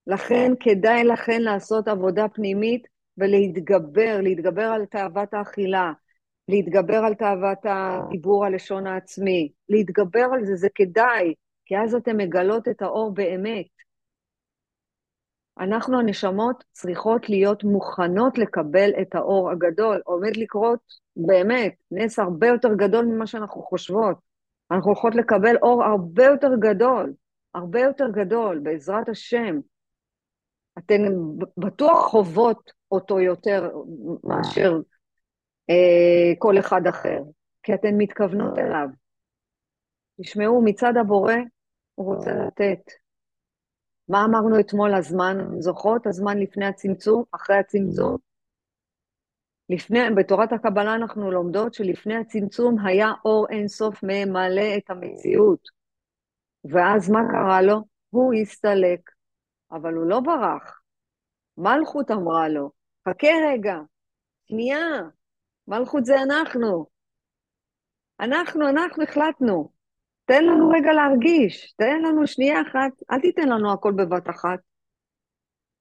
לכן 0.08 0.52
כדאי 0.60 1.04
לכן 1.04 1.42
לעשות 1.42 1.88
עבודה 1.88 2.28
פנימית 2.28 2.88
ולהתגבר, 3.18 4.22
להתגבר 4.22 4.66
על 4.66 4.86
תאוות 4.86 5.34
האכילה, 5.34 5.92
להתגבר 6.48 6.98
על 6.98 7.14
תאוות 7.14 7.58
הדיבור 7.64 8.46
הלשון 8.46 8.88
העצמי, 8.88 9.52
להתגבר 9.70 10.28
על 10.34 10.46
זה, 10.46 10.56
זה 10.56 10.68
כדאי, 10.76 11.34
כי 11.66 11.78
אז 11.78 11.96
אתן 11.96 12.18
מגלות 12.18 12.68
את 12.68 12.82
האור 12.82 13.14
באמת. 13.14 13.79
אנחנו 15.60 16.00
הנשמות 16.00 16.64
צריכות 16.72 17.30
להיות 17.30 17.64
מוכנות 17.64 18.38
לקבל 18.38 18.92
את 19.02 19.16
האור 19.16 19.52
הגדול. 19.52 20.02
עומד 20.06 20.38
לקרות 20.38 20.80
באמת 21.16 21.76
נס 21.92 22.20
הרבה 22.20 22.48
יותר 22.48 22.74
גדול 22.74 23.06
ממה 23.06 23.28
שאנחנו 23.28 23.62
חושבות. 23.62 24.18
אנחנו 24.72 24.92
הולכות 24.92 25.16
לקבל 25.16 25.58
אור 25.62 25.84
הרבה 25.84 26.26
יותר 26.26 26.50
גדול, 26.60 27.14
הרבה 27.54 27.80
יותר 27.80 28.06
גדול, 28.12 28.60
בעזרת 28.60 29.10
השם. 29.10 29.60
אתן 30.78 31.02
בטוח 31.58 32.08
חוות 32.08 32.72
אותו 32.92 33.20
יותר 33.20 33.72
מאשר 34.24 34.80
אה, 35.70 36.36
כל 36.38 36.60
אחד 36.60 36.88
אחר, 36.90 37.20
כי 37.64 37.74
אתן 37.74 37.94
מתכוונות 37.98 38.60
אליו. 38.60 38.88
תשמעו, 40.22 40.62
מצד 40.66 40.94
הבורא 41.02 41.34
הוא 41.96 42.16
רוצה 42.16 42.32
לתת. 42.32 42.92
מה 44.10 44.26
אמרנו 44.26 44.60
אתמול, 44.60 44.94
הזמן, 44.94 45.38
זוכרות? 45.60 46.08
הזמן 46.08 46.38
לפני 46.38 46.66
הצמצום, 46.66 47.24
אחרי 47.32 47.56
הצמצום? 47.56 48.18
לפני, 49.70 50.00
בתורת 50.18 50.54
הקבלה 50.54 50.96
אנחנו 50.96 51.32
לומדות 51.32 51.74
שלפני 51.74 52.16
הצמצום 52.16 52.76
היה 52.86 53.08
אור 53.26 53.48
אינסוף 53.50 54.04
ממלא 54.04 54.78
את 54.78 54.90
המציאות. 54.90 55.70
ואז 56.64 57.10
מה 57.10 57.20
קרה 57.32 57.62
לו? 57.62 57.84
הוא 58.10 58.34
הסתלק, 58.34 59.12
אבל 59.72 59.94
הוא 59.94 60.10
לא 60.10 60.20
ברח. 60.20 60.82
מלכות 61.58 62.12
אמרה 62.12 62.50
לו, 62.50 62.72
חכה 63.10 63.28
רגע, 63.52 63.76
שנייה, 64.46 64.88
מלכות 65.68 66.06
זה 66.06 66.16
אנחנו. 66.22 66.86
אנחנו, 68.20 68.70
אנחנו 68.70 69.04
החלטנו. 69.04 69.79
תן 70.30 70.46
לנו 70.46 70.70
רגע 70.70 70.94
להרגיש, 70.94 71.74
תן 71.78 72.02
לנו 72.02 72.28
שנייה 72.28 72.62
אחת, 72.62 72.92
אל 73.12 73.20
תיתן 73.20 73.50
לנו 73.50 73.74
הכל 73.74 73.92
בבת 73.92 74.30
אחת. 74.30 74.60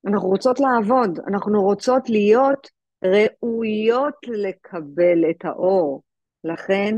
אנחנו 0.07 0.29
רוצות 0.29 0.61
לעבוד, 0.61 1.19
אנחנו 1.27 1.63
רוצות 1.63 2.11
להיות 2.11 2.71
ראויות 3.05 4.15
לקבל 4.29 5.31
את 5.31 5.45
האור. 5.45 6.03
לכן, 6.45 6.95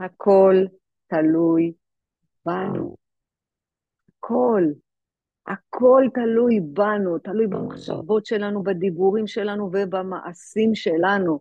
הכל 0.00 0.54
תלוי 1.06 1.72
בנו. 2.46 2.96
הכל. 4.08 4.62
הכל 5.46 6.02
תלוי 6.14 6.60
בנו, 6.60 7.18
תלוי 7.18 7.46
במחשבות 7.46 8.26
שלנו, 8.26 8.62
בדיבורים 8.62 9.26
שלנו 9.26 9.70
ובמעשים 9.72 10.74
שלנו. 10.74 11.40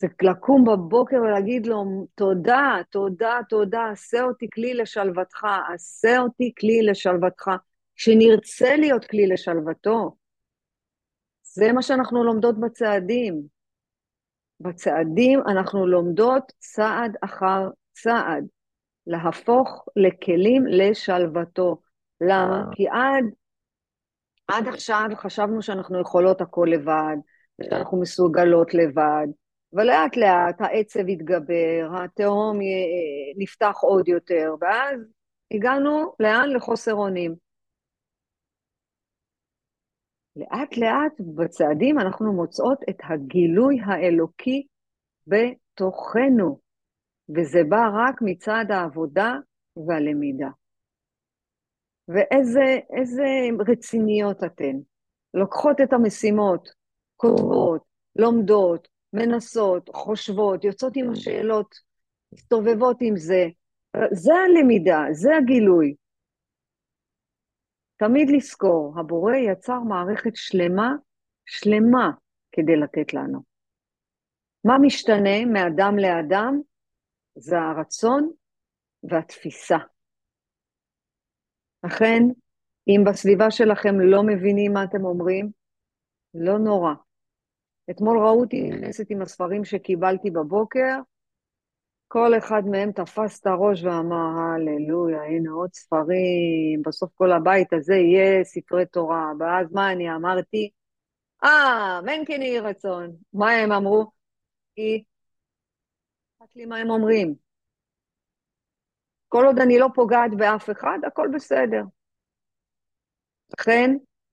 זה 0.00 0.06
לקום 0.22 0.64
בבוקר 0.64 1.16
ולהגיד 1.16 1.66
לו, 1.66 2.06
תודה, 2.14 2.76
תודה, 2.90 3.38
תודה, 3.48 3.90
עשה 3.92 4.22
אותי 4.22 4.46
כלי 4.54 4.74
לשלוותך, 4.74 5.46
עשה 5.74 6.18
אותי 6.18 6.52
כלי 6.60 6.82
לשלוותך, 6.82 7.50
שנרצה 7.96 8.76
להיות 8.76 9.04
כלי 9.04 9.26
לשלוותו. 9.26 10.16
זה 11.42 11.72
מה 11.72 11.82
שאנחנו 11.82 12.24
לומדות 12.24 12.60
בצעדים. 12.60 13.42
בצעדים 14.60 15.40
אנחנו 15.46 15.86
לומדות 15.86 16.52
צעד 16.58 17.16
אחר 17.20 17.68
צעד, 17.92 18.44
להפוך 19.06 19.84
לכלים 19.96 20.66
לשלוותו. 20.66 21.80
למה? 22.20 22.64
כי 22.72 22.88
עד, 22.88 23.24
עד 24.48 24.68
עכשיו 24.68 25.08
חשבנו 25.16 25.62
שאנחנו 25.62 26.00
יכולות 26.00 26.40
הכל 26.40 26.68
לבד, 26.72 27.16
שאנחנו 27.62 28.00
מסוגלות 28.00 28.74
לבד, 28.74 29.26
ולאט 29.72 30.16
לאט 30.16 30.60
העצב 30.60 31.08
יתגבר, 31.08 31.88
התהום 32.04 32.58
נפתח 33.36 33.76
עוד 33.82 34.08
יותר, 34.08 34.54
ואז 34.60 35.00
הגענו 35.54 36.14
לאן? 36.20 36.50
לחוסר 36.56 36.94
אונים. 36.94 37.34
לאט 40.36 40.76
לאט 40.76 41.20
בצעדים 41.36 41.98
אנחנו 41.98 42.32
מוצאות 42.32 42.78
את 42.90 42.96
הגילוי 43.04 43.76
האלוקי 43.86 44.66
בתוכנו, 45.26 46.58
וזה 47.36 47.58
בא 47.68 47.82
רק 47.94 48.14
מצד 48.22 48.64
העבודה 48.70 49.34
והלמידה. 49.76 50.48
ואיזה 52.08 52.64
רציניות 53.68 54.44
אתן. 54.44 54.76
לוקחות 55.34 55.80
את 55.80 55.92
המשימות, 55.92 56.68
כותבות, 57.16 57.82
לומדות, 58.16 58.88
מנסות, 59.12 59.90
חושבות, 59.94 60.64
יוצאות 60.64 60.92
עם 60.96 61.10
השאלות, 61.10 61.74
מסתובבות 62.32 62.96
עם 63.00 63.16
זה. 63.16 63.46
זה 64.12 64.32
הלמידה, 64.34 64.98
זה 65.12 65.36
הגילוי. 65.36 65.94
תמיד 67.96 68.30
לזכור, 68.30 68.94
הבורא 69.00 69.34
יצר 69.34 69.80
מערכת 69.80 70.32
שלמה, 70.34 70.92
שלמה, 71.46 72.10
כדי 72.52 72.76
לתת 72.76 73.14
לנו. 73.14 73.42
מה 74.64 74.78
משתנה 74.78 75.44
מאדם 75.52 75.98
לאדם? 75.98 76.60
זה 77.34 77.56
הרצון 77.58 78.30
והתפיסה. 79.02 79.76
לכן, 81.84 82.22
אם 82.88 83.04
בסביבה 83.10 83.50
שלכם 83.50 84.00
לא 84.00 84.22
מבינים 84.22 84.72
מה 84.72 84.84
אתם 84.84 85.04
אומרים, 85.04 85.50
לא 86.34 86.58
נורא. 86.58 86.94
אתמול 87.90 88.18
ראו 88.18 88.40
אותי 88.40 88.70
נכנסת 88.70 89.10
עם 89.10 89.22
הספרים 89.22 89.64
שקיבלתי 89.64 90.30
בבוקר, 90.30 90.96
כל 92.08 92.38
אחד 92.38 92.62
מהם 92.70 92.92
תפס 92.92 93.40
את 93.40 93.46
הראש 93.46 93.84
ואמר, 93.84 94.26
הללויה, 94.38 95.22
הנה 95.22 95.50
עוד 95.50 95.74
ספרים, 95.74 96.82
בסוף 96.86 97.10
כל 97.14 97.32
הבית 97.32 97.72
הזה 97.72 97.94
יהיה 97.94 98.44
ספרי 98.44 98.86
תורה. 98.86 99.32
ואז 99.40 99.72
מה 99.72 99.92
אני 99.92 100.14
אמרתי? 100.14 100.70
אה, 101.44 102.00
מן 102.02 102.24
כן 102.26 102.42
יהי 102.42 102.60
רצון. 102.60 103.16
מה 103.32 103.50
הם 103.50 103.72
אמרו? 103.72 104.10
כי 104.74 105.04
אכפת 106.42 106.56
לי 106.56 106.66
מה 106.66 106.76
הם 106.76 106.90
אומרים. 106.90 107.34
כל 109.28 109.44
עוד 109.46 109.58
אני 109.58 109.78
לא 109.78 109.88
פוגעת 109.94 110.30
באף 110.36 110.70
אחד, 110.70 110.98
הכל 111.06 111.28
בסדר. 111.34 111.82
לכן, 113.58 113.90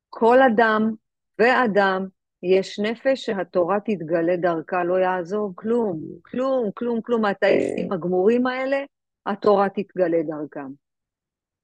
כל 0.10 0.38
אדם 0.42 0.92
ואדם 1.40 2.08
יש 2.46 2.80
נפש 2.80 3.26
שהתורה 3.26 3.80
תתגלה 3.80 4.38
דרכה, 4.38 4.84
לא 4.84 5.00
יעזור 5.00 5.52
כלום, 5.56 6.00
כלום, 6.22 6.72
כלום, 6.76 7.02
כלום. 7.02 7.26
הטייסים 7.26 7.92
הגמורים 7.92 8.48
האלה, 8.48 8.78
התורה 9.26 9.70
תתגלה 9.70 10.18
דרכם. 10.24 10.68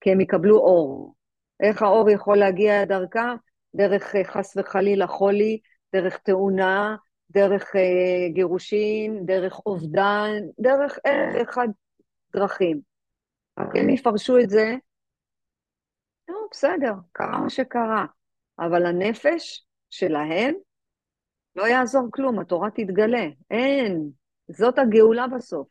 כי 0.01 0.11
הם 0.11 0.21
יקבלו 0.21 0.57
אור. 0.57 1.15
איך 1.59 1.81
האור 1.81 2.09
יכול 2.09 2.37
להגיע 2.37 2.85
דרכם? 2.85 3.35
דרך 3.75 4.15
אה, 4.15 4.23
חס 4.23 4.57
וחלילה 4.57 5.07
חולי, 5.07 5.59
דרך 5.93 6.17
תאונה, 6.17 6.95
דרך 7.31 7.75
אה, 7.75 8.29
גירושין, 8.33 9.25
דרך 9.25 9.59
אובדן, 9.65 10.31
דרך 10.59 10.99
אלף 11.05 11.49
אחד 11.49 11.67
דרכים. 12.35 12.81
רק 13.59 13.75
הם 13.75 13.89
יפרשו 13.89 14.39
את 14.39 14.49
זה, 14.49 14.75
לא, 16.29 16.35
בסדר, 16.51 16.93
קרה 17.11 17.39
מה 17.39 17.49
שקרה. 17.49 18.05
אבל 18.59 18.85
הנפש 18.85 19.65
שלהם, 19.89 20.55
לא 21.55 21.67
יעזור 21.67 22.07
כלום, 22.11 22.39
התורה 22.39 22.69
תתגלה. 22.69 23.27
אין, 23.51 24.09
זאת 24.47 24.79
הגאולה 24.79 25.27
בסוף. 25.27 25.67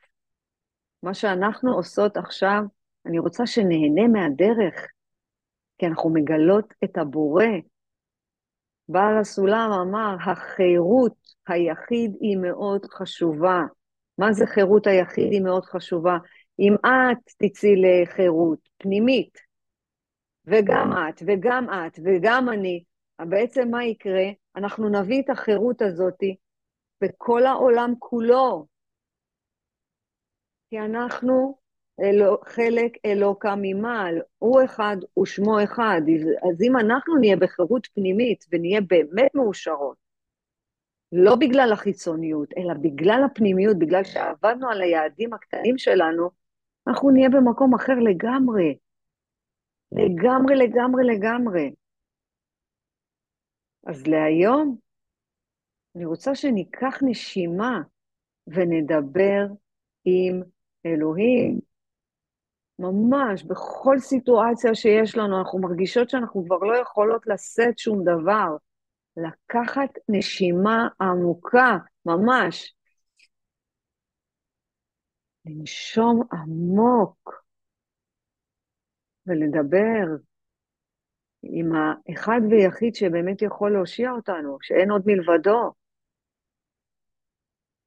מה 1.02 1.14
שאנחנו 1.14 1.74
עושות 1.74 2.16
עכשיו 2.16 2.62
אני 3.06 3.18
רוצה 3.18 3.46
שנהנה 3.46 4.08
מהדרך, 4.12 4.86
כי 5.78 5.86
אנחנו 5.86 6.10
מגלות 6.10 6.74
את 6.84 6.98
הבורא. 6.98 7.44
בעל 8.88 9.18
הסולם 9.18 9.70
אמר, 9.72 10.16
החירות 10.30 11.16
היחיד 11.46 12.16
היא 12.20 12.36
מאוד 12.36 12.86
חשובה. 12.86 13.62
מה 14.18 14.32
זה 14.32 14.46
חירות 14.46 14.86
היחיד 14.86 15.32
היא 15.32 15.42
מאוד 15.42 15.64
חשובה? 15.64 16.18
אם 16.58 16.74
את 16.74 17.30
תצאי 17.38 17.74
לחירות 17.76 18.58
פנימית, 18.78 19.38
וגם 20.46 20.92
את, 20.92 21.22
וגם 21.26 21.66
את, 21.70 21.98
וגם 22.04 22.48
אני, 22.48 22.84
בעצם 23.28 23.68
מה 23.70 23.84
יקרה? 23.84 24.24
אנחנו 24.56 24.88
נביא 24.88 25.22
את 25.22 25.30
החירות 25.30 25.82
הזאת 25.82 26.18
בכל 27.02 27.46
העולם 27.46 27.94
כולו. 27.98 28.66
כי 30.70 30.78
אנחנו 30.78 31.58
אלו, 32.00 32.38
חלק 32.44 32.92
אלוקה 33.06 33.54
ממעל, 33.56 34.20
הוא 34.38 34.60
אחד 34.64 34.96
ושמו 35.22 35.64
אחד. 35.64 36.00
אז 36.50 36.62
אם 36.62 36.76
אנחנו 36.76 37.16
נהיה 37.16 37.36
בחירות 37.36 37.86
פנימית 37.94 38.44
ונהיה 38.52 38.80
באמת 38.80 39.34
מאושרות, 39.34 39.96
לא 41.12 41.36
בגלל 41.36 41.72
החיצוניות, 41.72 42.48
אלא 42.56 42.74
בגלל 42.74 43.22
הפנימיות, 43.26 43.78
בגלל 43.78 44.04
שעבדנו 44.04 44.68
על 44.70 44.82
היעדים 44.82 45.32
הקטנים 45.32 45.78
שלנו, 45.78 46.30
אנחנו 46.86 47.10
נהיה 47.10 47.28
במקום 47.28 47.74
אחר 47.74 47.94
לגמרי. 47.94 48.78
לגמרי, 49.92 50.56
לגמרי, 50.56 51.04
לגמרי. 51.04 51.70
אז 53.86 54.06
להיום, 54.06 54.76
אני 55.96 56.04
רוצה 56.04 56.34
שניקח 56.34 56.98
נשימה 57.02 57.80
ונדבר 58.46 59.46
עם 60.04 60.42
אלוהים. 60.86 61.60
ממש, 62.78 63.42
בכל 63.42 63.98
סיטואציה 63.98 64.74
שיש 64.74 65.16
לנו, 65.16 65.38
אנחנו 65.38 65.58
מרגישות 65.58 66.10
שאנחנו 66.10 66.44
כבר 66.46 66.56
לא 66.56 66.76
יכולות 66.76 67.26
לשאת 67.26 67.78
שום 67.78 68.02
דבר. 68.04 68.56
לקחת 69.16 69.90
נשימה 70.08 70.88
עמוקה, 71.00 71.76
ממש. 72.06 72.74
לנשום 75.46 76.22
עמוק 76.32 77.44
ולדבר 79.26 80.29
עם 81.42 81.72
האחד 81.74 82.40
ויחיד 82.50 82.94
שבאמת 82.94 83.42
יכול 83.42 83.72
להושיע 83.72 84.10
אותנו, 84.10 84.58
שאין 84.62 84.90
עוד 84.90 85.02
מלבדו. 85.06 85.72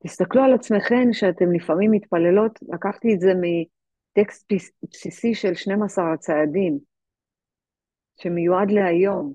תסתכלו 0.03 0.43
על 0.43 0.53
עצמכם 0.53 1.13
שאתם 1.13 1.51
לפעמים 1.51 1.91
מתפללות, 1.91 2.59
לקחתי 2.61 3.13
את 3.13 3.19
זה 3.19 3.31
מטקסט 3.41 4.51
בסיסי 4.83 5.35
של 5.35 5.53
12 5.53 6.13
הצעדים, 6.13 6.79
שמיועד 8.21 8.71
להיום. 8.71 9.33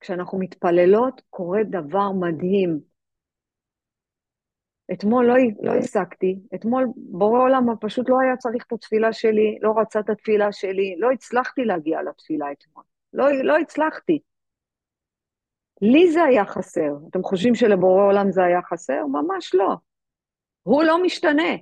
כשאנחנו 0.00 0.38
מתפללות 0.38 1.22
קורה 1.30 1.60
דבר 1.64 2.12
מדהים. 2.20 2.80
אתמול 4.92 5.26
לא, 5.26 5.34
לא 5.62 5.72
השגתי, 5.72 6.38
אתמול 6.54 6.86
בורא 6.96 7.40
עולם 7.40 7.64
פשוט 7.80 8.08
לא 8.08 8.20
היה 8.20 8.36
צריך 8.36 8.64
את 8.66 8.72
התפילה 8.72 9.12
שלי, 9.12 9.58
לא 9.62 9.74
רצה 9.80 10.00
את 10.00 10.10
התפילה 10.10 10.52
שלי, 10.52 10.96
לא 10.98 11.10
הצלחתי 11.10 11.64
להגיע 11.64 12.02
לתפילה 12.02 12.52
אתמול. 12.52 12.84
לא, 13.12 13.24
לא 13.42 13.58
הצלחתי. 13.58 14.18
לי 15.82 16.12
זה 16.12 16.22
היה 16.22 16.44
חסר. 16.44 16.90
אתם 17.10 17.22
חושבים 17.22 17.54
שלבורא 17.54 18.02
עולם 18.02 18.30
זה 18.30 18.44
היה 18.44 18.62
חסר? 18.62 19.06
ממש 19.06 19.54
לא. 19.54 19.76
הוא 20.62 20.82
לא 20.84 21.02
משתנה. 21.02 21.52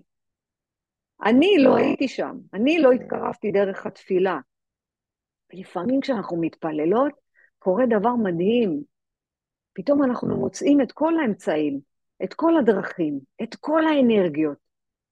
אני 1.25 1.57
לא 1.59 1.77
הייתי 1.77 2.09
שם, 2.09 2.37
אני 2.55 2.79
לא 2.79 2.93
התקרבתי 2.93 3.53
דרך 3.53 3.87
התפילה. 3.87 4.39
לפעמים 5.53 6.01
כשאנחנו 6.01 6.41
מתפללות, 6.41 7.13
קורה 7.59 7.85
דבר 7.87 8.15
מדהים. 8.15 8.83
פתאום 9.73 10.05
אנחנו 10.05 10.37
מוצאים 10.37 10.81
את 10.81 10.93
כל 10.93 11.13
האמצעים, 11.19 11.81
את 12.25 12.35
כל 12.35 12.57
הדרכים, 12.57 13.21
את 13.43 13.55
כל 13.55 13.87
האנרגיות 13.87 14.59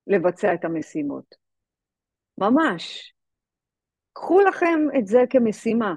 לבצע 0.07 0.55
את 0.55 0.65
המשימות. 0.65 1.35
ממש. 2.39 3.15
קחו 4.13 4.41
לכם 4.41 4.79
את 4.99 5.07
זה 5.07 5.19
כמשימה. 5.31 5.95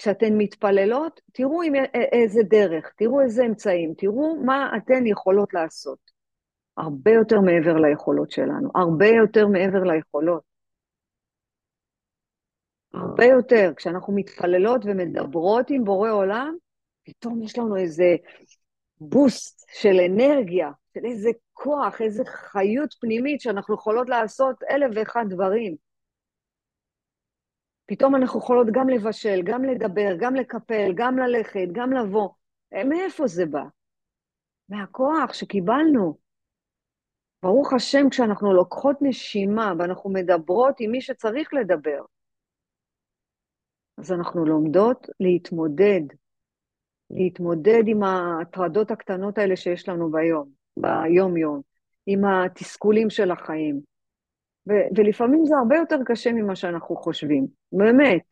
כשאתן 0.00 0.32
מתפללות, 0.38 1.20
תראו 1.32 1.62
עם 1.62 1.72
איזה 2.12 2.42
דרך, 2.42 2.92
תראו 2.96 3.20
איזה 3.20 3.44
אמצעים, 3.44 3.94
תראו 3.98 4.36
מה 4.44 4.70
אתן 4.76 5.06
יכולות 5.06 5.54
לעשות. 5.54 5.98
הרבה 6.76 7.10
יותר 7.10 7.40
מעבר 7.40 7.76
ליכולות 7.76 8.30
שלנו, 8.30 8.70
הרבה 8.74 9.06
יותר 9.06 9.46
מעבר 9.46 9.82
ליכולות. 9.82 10.42
הרבה 12.94 13.24
יותר. 13.24 13.72
כשאנחנו 13.76 14.12
מתפללות 14.12 14.82
ומדברות 14.84 15.70
עם 15.70 15.84
בורא 15.84 16.10
עולם, 16.10 16.56
פתאום 17.04 17.42
יש 17.42 17.58
לנו 17.58 17.76
איזה 17.76 18.16
בוסט 19.00 19.66
של 19.72 20.00
אנרגיה, 20.06 20.70
של 20.94 21.00
איזה 21.04 21.30
כוח, 21.52 22.00
איזה 22.00 22.22
חיות 22.24 22.94
פנימית 23.00 23.40
שאנחנו 23.40 23.74
יכולות 23.74 24.08
לעשות 24.08 24.62
אלף 24.70 24.90
ואחד 24.94 25.24
דברים. 25.28 25.76
פתאום 27.90 28.16
אנחנו 28.16 28.40
יכולות 28.40 28.66
גם 28.72 28.88
לבשל, 28.88 29.40
גם 29.44 29.64
לדבר, 29.64 30.16
גם 30.18 30.34
לקפל, 30.34 30.92
גם 30.94 31.18
ללכת, 31.18 31.68
גם 31.72 31.92
לבוא. 31.92 32.28
מאיפה 32.72 33.26
זה 33.26 33.46
בא? 33.46 33.62
מהכוח 34.68 35.32
שקיבלנו. 35.32 36.18
ברוך 37.42 37.72
השם, 37.72 38.10
כשאנחנו 38.10 38.54
לוקחות 38.54 38.96
נשימה 39.00 39.72
ואנחנו 39.78 40.10
מדברות 40.10 40.74
עם 40.80 40.90
מי 40.90 41.00
שצריך 41.00 41.54
לדבר, 41.54 42.04
אז 43.98 44.12
אנחנו 44.12 44.44
לומדות 44.44 45.06
להתמודד, 45.20 46.00
להתמודד 47.10 47.82
עם 47.86 48.02
ההטרדות 48.02 48.90
הקטנות 48.90 49.38
האלה 49.38 49.56
שיש 49.56 49.88
לנו 49.88 50.10
ביום, 50.10 50.50
ביום-יום, 50.76 51.60
עם 52.06 52.24
התסכולים 52.24 53.10
של 53.10 53.30
החיים. 53.30 53.89
ו- 54.68 54.96
ולפעמים 54.96 55.44
זה 55.44 55.54
הרבה 55.56 55.76
יותר 55.76 55.98
קשה 56.06 56.32
ממה 56.32 56.56
שאנחנו 56.56 56.96
חושבים, 56.96 57.46
באמת. 57.72 58.22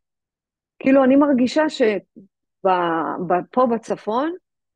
כאילו, 0.78 1.04
אני 1.04 1.16
מרגישה 1.16 1.62
שפה 1.68 3.66
בצפון, 3.74 4.32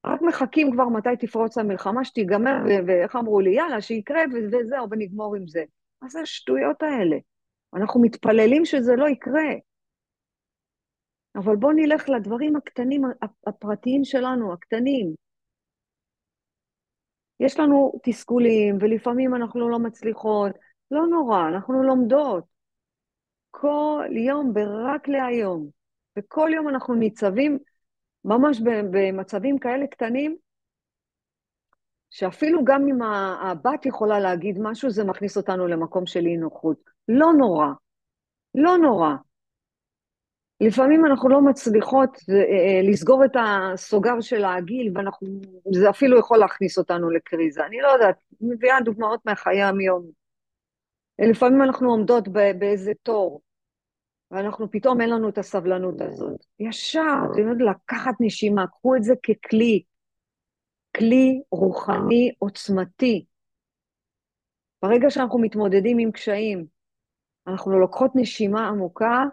רק 0.06 0.22
מחכים 0.22 0.72
כבר 0.72 0.88
מתי 0.88 1.16
תפרוץ 1.18 1.58
המלחמה, 1.58 2.04
שתיגמר, 2.04 2.56
ואיך 2.86 3.16
אמרו 3.16 3.40
לי, 3.40 3.50
יאללה, 3.50 3.80
שיקרה 3.80 4.20
וזהו, 4.32 4.90
ונגמור 4.90 5.36
עם 5.36 5.48
זה. 5.48 5.64
מה 6.02 6.08
זה 6.08 6.20
השטויות 6.20 6.82
האלה? 6.82 7.16
אנחנו 7.74 8.02
מתפללים 8.02 8.64
שזה 8.64 8.96
לא 8.96 9.08
יקרה. 9.08 9.52
אבל 11.36 11.56
בואו 11.56 11.72
נלך 11.72 12.08
לדברים 12.08 12.56
הקטנים, 12.56 13.02
הפרטיים 13.46 14.04
שלנו, 14.04 14.52
הקטנים. 14.52 15.14
יש 17.40 17.60
לנו 17.60 17.92
תסכולים, 18.02 18.78
ולפעמים 18.80 19.34
אנחנו 19.34 19.68
לא 19.68 19.78
מצליחות, 19.78 20.52
לא 20.92 21.06
נורא, 21.06 21.48
אנחנו 21.48 21.82
לומדות. 21.82 22.44
כל 23.50 24.08
יום 24.10 24.52
ורק 24.54 25.08
להיום. 25.08 25.68
וכל 26.18 26.50
יום 26.54 26.68
אנחנו 26.68 26.94
ניצבים 26.94 27.58
ממש 28.24 28.60
במצבים 28.90 29.58
כאלה 29.58 29.86
קטנים, 29.86 30.36
שאפילו 32.10 32.64
גם 32.64 32.88
אם 32.88 33.02
הבת 33.42 33.86
יכולה 33.86 34.20
להגיד 34.20 34.58
משהו, 34.60 34.90
זה 34.90 35.04
מכניס 35.04 35.36
אותנו 35.36 35.66
למקום 35.66 36.06
של 36.06 36.26
אי 36.26 36.36
נוחות. 36.36 36.76
לא 37.08 37.32
נורא, 37.38 37.66
לא 38.54 38.78
נורא. 38.78 39.14
לפעמים 40.60 41.06
אנחנו 41.06 41.28
לא 41.28 41.40
מצליחות 41.40 42.18
אה, 42.30 42.34
אה, 42.34 42.90
לסגור 42.90 43.24
את 43.24 43.36
הסוגר 43.36 44.20
של 44.20 44.44
העגיל, 44.44 44.94
וזה 45.74 45.90
אפילו 45.90 46.18
יכול 46.18 46.38
להכניס 46.38 46.78
אותנו 46.78 47.10
לקריזה. 47.10 47.66
אני 47.66 47.80
לא 47.80 47.88
יודעת, 47.88 48.16
מביאה 48.40 48.80
דוגמאות 48.80 49.20
מהחיי 49.26 49.62
היום. 49.62 50.21
לפעמים 51.30 51.62
אנחנו 51.62 51.90
עומדות 51.90 52.28
באיזה 52.58 52.92
תור, 53.02 53.40
ואנחנו 54.30 54.70
פתאום 54.70 55.00
אין 55.00 55.10
לנו 55.10 55.28
את 55.28 55.38
הסבלנות 55.38 56.00
הזאת. 56.00 56.44
ישר, 56.60 57.14
אתם 57.32 57.48
יודעים, 57.48 57.68
לקחת 57.68 58.14
נשימה, 58.20 58.66
קחו 58.66 58.96
את 58.96 59.02
זה 59.02 59.14
ככלי, 59.22 59.82
כלי 60.96 61.42
רוחני 61.50 62.32
עוצמתי. 62.38 63.24
ברגע 64.82 65.10
שאנחנו 65.10 65.38
מתמודדים 65.38 65.98
עם 65.98 66.10
קשיים, 66.10 66.66
אנחנו 67.46 67.78
לוקחות 67.78 68.10
נשימה 68.14 68.68
עמוקה, 68.68 69.24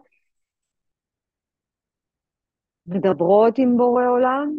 מדברות 2.88 3.58
עם 3.58 3.78
בורא 3.78 4.06
עולם, 4.06 4.54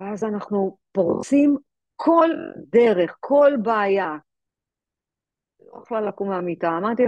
ואז 0.00 0.24
אנחנו 0.24 0.76
פורצים 0.92 1.56
כל 1.96 2.30
דרך, 2.56 3.16
כל 3.20 3.52
בעיה. 3.62 4.16
לא 5.72 5.82
יכולה 5.82 6.00
לקום 6.00 6.28
מהמיטה, 6.28 6.68
אמרתי 6.68 7.02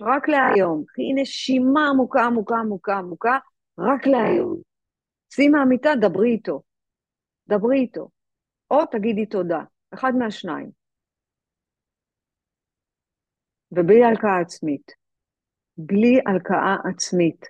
רק 0.00 0.28
להיום, 0.28 0.84
קחי 0.86 1.12
נשימה 1.14 1.88
עמוקה, 1.88 2.22
עמוקה, 2.22 2.56
עמוקה, 2.56 2.96
עמוקה, 2.96 3.38
רק 3.78 4.06
להיום. 4.06 4.60
צאי 5.28 5.48
מהמיטה, 5.48 5.90
דברי 6.00 6.30
איתו. 6.30 6.62
דברי 7.48 7.78
איתו. 7.78 8.08
או 8.70 8.86
תגידי 8.86 9.26
תודה, 9.26 9.60
אחד 9.94 10.12
מהשניים. 10.18 10.70
ובלי 13.72 14.04
הלקאה 14.04 14.40
עצמית. 14.40 14.92
בלי 15.76 16.18
הלקאה 16.26 16.76
עצמית. 16.90 17.46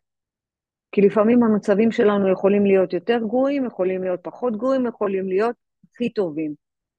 כי 0.93 1.01
לפעמים 1.01 1.43
המצבים 1.43 1.93
שלנו 1.93 2.33
יכולים 2.33 2.67
להיות 2.67 2.93
יותר 2.93 3.19
גרועים, 3.19 3.65
יכולים 3.65 4.03
להיות 4.03 4.21
פחות 4.23 4.57
גרועים, 4.57 4.87
יכולים 4.87 5.29
להיות 5.29 5.57
הכי 5.85 6.13
טובים. 6.13 6.55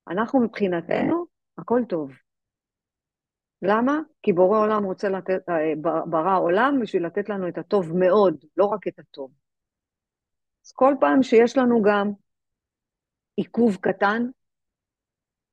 אנחנו 0.10 0.40
מבחינתנו, 0.40 1.26
הכל 1.58 1.82
טוב. 1.90 2.12
למה? 3.62 4.00
כי 4.24 4.34
בורא 4.34 4.60
עולם 4.60 4.84
רוצה 4.84 5.10
לתת, 5.10 5.50
אה, 5.50 5.56
ברא 6.06 6.40
עולם 6.40 6.80
בשביל 6.82 7.06
לתת 7.06 7.30
לנו 7.30 7.48
את 7.48 7.58
הטוב 7.58 7.98
מאוד, 7.98 8.46
לא 8.58 8.66
רק 8.66 8.88
את 8.88 9.00
הטוב. 9.00 9.32
אז 10.66 10.72
כל 10.72 10.94
פעם 11.00 11.24
שיש 11.24 11.58
לנו 11.58 11.82
גם 11.82 12.12
עיכוב 13.36 13.78
קטן, 13.82 14.26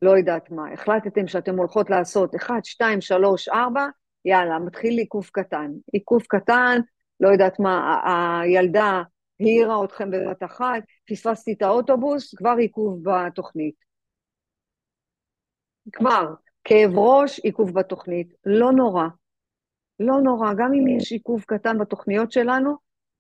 לא 0.02 0.10
יודעת 0.10 0.50
מה, 0.50 0.72
החלטתם 0.72 1.26
שאתם 1.26 1.58
הולכות 1.58 1.90
לעשות 1.90 2.34
1, 2.34 2.64
2, 2.64 3.00
3, 3.00 3.48
4, 3.48 3.88
יאללה, 4.24 4.58
מתחיל 4.58 4.98
עיכוב 4.98 5.30
קטן. 5.32 5.72
עיכוב 5.92 6.22
קטן, 6.28 6.80
לא 7.20 7.28
יודעת 7.28 7.60
מה, 7.60 8.00
הילדה 8.42 9.02
העירה 9.40 9.84
אתכם 9.84 10.10
בבת 10.10 10.42
אחת, 10.42 10.82
פספסתי 11.10 11.52
את 11.52 11.62
האוטובוס, 11.62 12.34
כבר 12.34 12.54
עיכוב 12.58 13.02
בתוכנית. 13.04 13.74
כבר, 15.92 16.34
כאב 16.68 16.98
ראש, 16.98 17.38
עיכוב 17.38 17.72
בתוכנית. 17.72 18.34
לא 18.46 18.72
נורא. 18.72 19.04
לא 20.00 20.20
נורא, 20.20 20.54
גם 20.54 20.72
אם 20.74 20.88
יש 20.88 21.12
עיכוב 21.12 21.42
קטן 21.46 21.78
בתוכניות 21.78 22.32
שלנו, 22.32 22.76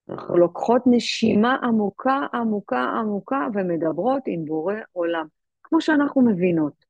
אנחנו 0.08 0.36
לוקחות 0.36 0.82
נשימה 0.86 1.56
עמוקה, 1.62 2.26
עמוקה, 2.34 2.82
עמוקה, 2.82 3.46
ומדברות 3.54 4.22
עם 4.26 4.44
בורא 4.44 4.74
עולם, 4.92 5.26
כמו 5.62 5.80
שאנחנו 5.80 6.22
מבינות. 6.22 6.84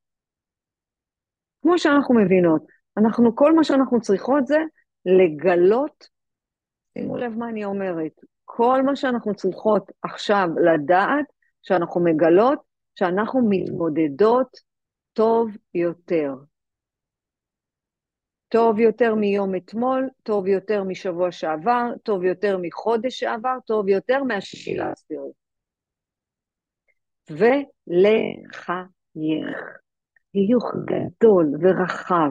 כמו 1.62 1.78
שאנחנו 1.78 2.14
מבינות. 2.14 2.62
אנחנו, 2.96 3.36
כל 3.36 3.54
מה 3.54 3.64
שאנחנו 3.64 4.00
צריכות 4.00 4.46
זה 4.46 4.58
לגלות, 5.06 6.08
שימו 6.98 7.16
לב 7.16 7.38
מה 7.38 7.48
אני 7.48 7.64
אומרת, 7.64 8.12
כל 8.44 8.82
מה 8.82 8.96
שאנחנו 8.96 9.34
צריכות 9.34 9.92
עכשיו 10.02 10.48
לדעת, 10.64 11.24
שאנחנו 11.62 12.00
מגלות, 12.04 12.58
שאנחנו 12.94 13.40
מתמודדות 13.50 14.56
טוב 15.16 15.50
יותר. 15.74 16.34
טוב 18.48 18.78
יותר 18.78 19.14
מיום 19.14 19.56
אתמול, 19.56 20.08
טוב 20.22 20.46
יותר 20.46 20.82
משבוע 20.84 21.32
שעבר, 21.32 21.90
טוב 22.02 22.24
יותר 22.24 22.58
מחודש 22.62 23.18
שעבר, 23.18 23.58
טוב 23.66 23.88
יותר 23.88 24.22
מהשישי 24.22 24.76
לעשירי. 24.76 25.30
ולחייך. 27.30 28.86
חיוך 30.32 30.72
גדול 30.84 31.46
ורחב. 31.60 32.30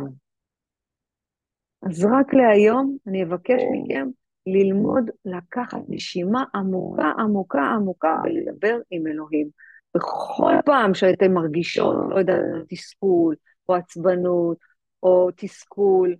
אז 1.90 2.06
רק 2.06 2.34
להיום 2.34 2.98
אני 3.08 3.24
אבקש 3.24 3.62
מכם 3.72 4.08
ללמוד 4.48 5.10
לקחת 5.26 5.82
נשימה 5.88 6.44
עמוקה, 6.56 7.12
עמוקה, 7.20 7.62
עמוקה 7.62 8.16
ולדבר 8.24 8.78
עם 8.92 9.08
אלוהים. 9.08 9.50
בכל 9.96 10.54
פעם 10.66 10.94
שאתם 10.94 11.34
מרגישות, 11.34 11.96
לא 12.10 12.20
יודעת, 12.20 12.38
תסכול, 12.70 13.36
או 13.70 13.76
עצבנות, 13.76 14.58
או 15.04 15.30
תסכול, 15.36 16.16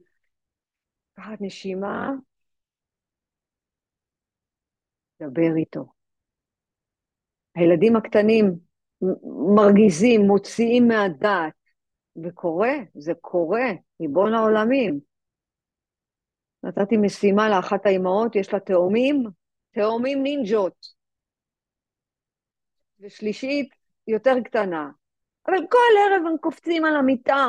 לקחת 1.18 1.38
נשימה, 1.42 2.12
דבר 5.22 5.56
איתו. 5.58 5.86
הילדים 7.56 7.96
הקטנים 7.96 8.60
מרגיזים, 9.56 10.22
מוציאים 10.22 10.88
מהדעת, 10.88 11.54
וקורה, 12.24 12.74
זה 12.94 13.14
קורה, 13.22 13.72
ריבון 14.02 14.34
העולמים. 14.34 15.00
נתתי 16.64 16.98
משימה 16.98 17.50
לאחת 17.50 17.86
האימהות, 17.86 18.36
יש 18.36 18.54
לה 18.54 18.60
תאומים, 18.60 19.24
תאומים 19.72 20.24
נינג'ות. 20.24 20.95
ושלישית, 23.00 23.70
יותר 24.08 24.36
קטנה. 24.46 24.90
אבל 25.48 25.58
כל 25.70 25.78
ערב 26.00 26.26
הם 26.28 26.38
קופצים 26.38 26.86
על 26.86 26.96
המיטה. 26.96 27.46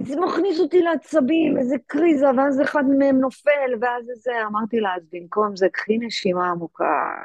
זה 0.00 0.16
מכניס 0.20 0.60
אותי 0.60 0.80
לעצבים, 0.80 1.58
איזה 1.58 1.76
קריזה, 1.86 2.26
ואז 2.36 2.62
אחד 2.62 2.84
מהם 2.98 3.20
נופל, 3.20 3.70
ואז 3.80 4.06
זה. 4.14 4.32
אמרתי 4.46 4.80
לה, 4.80 4.94
אז 4.96 5.02
במקום 5.12 5.56
זה, 5.56 5.66
קחי 5.72 5.98
נשימה 5.98 6.50
עמוקה. 6.50 7.24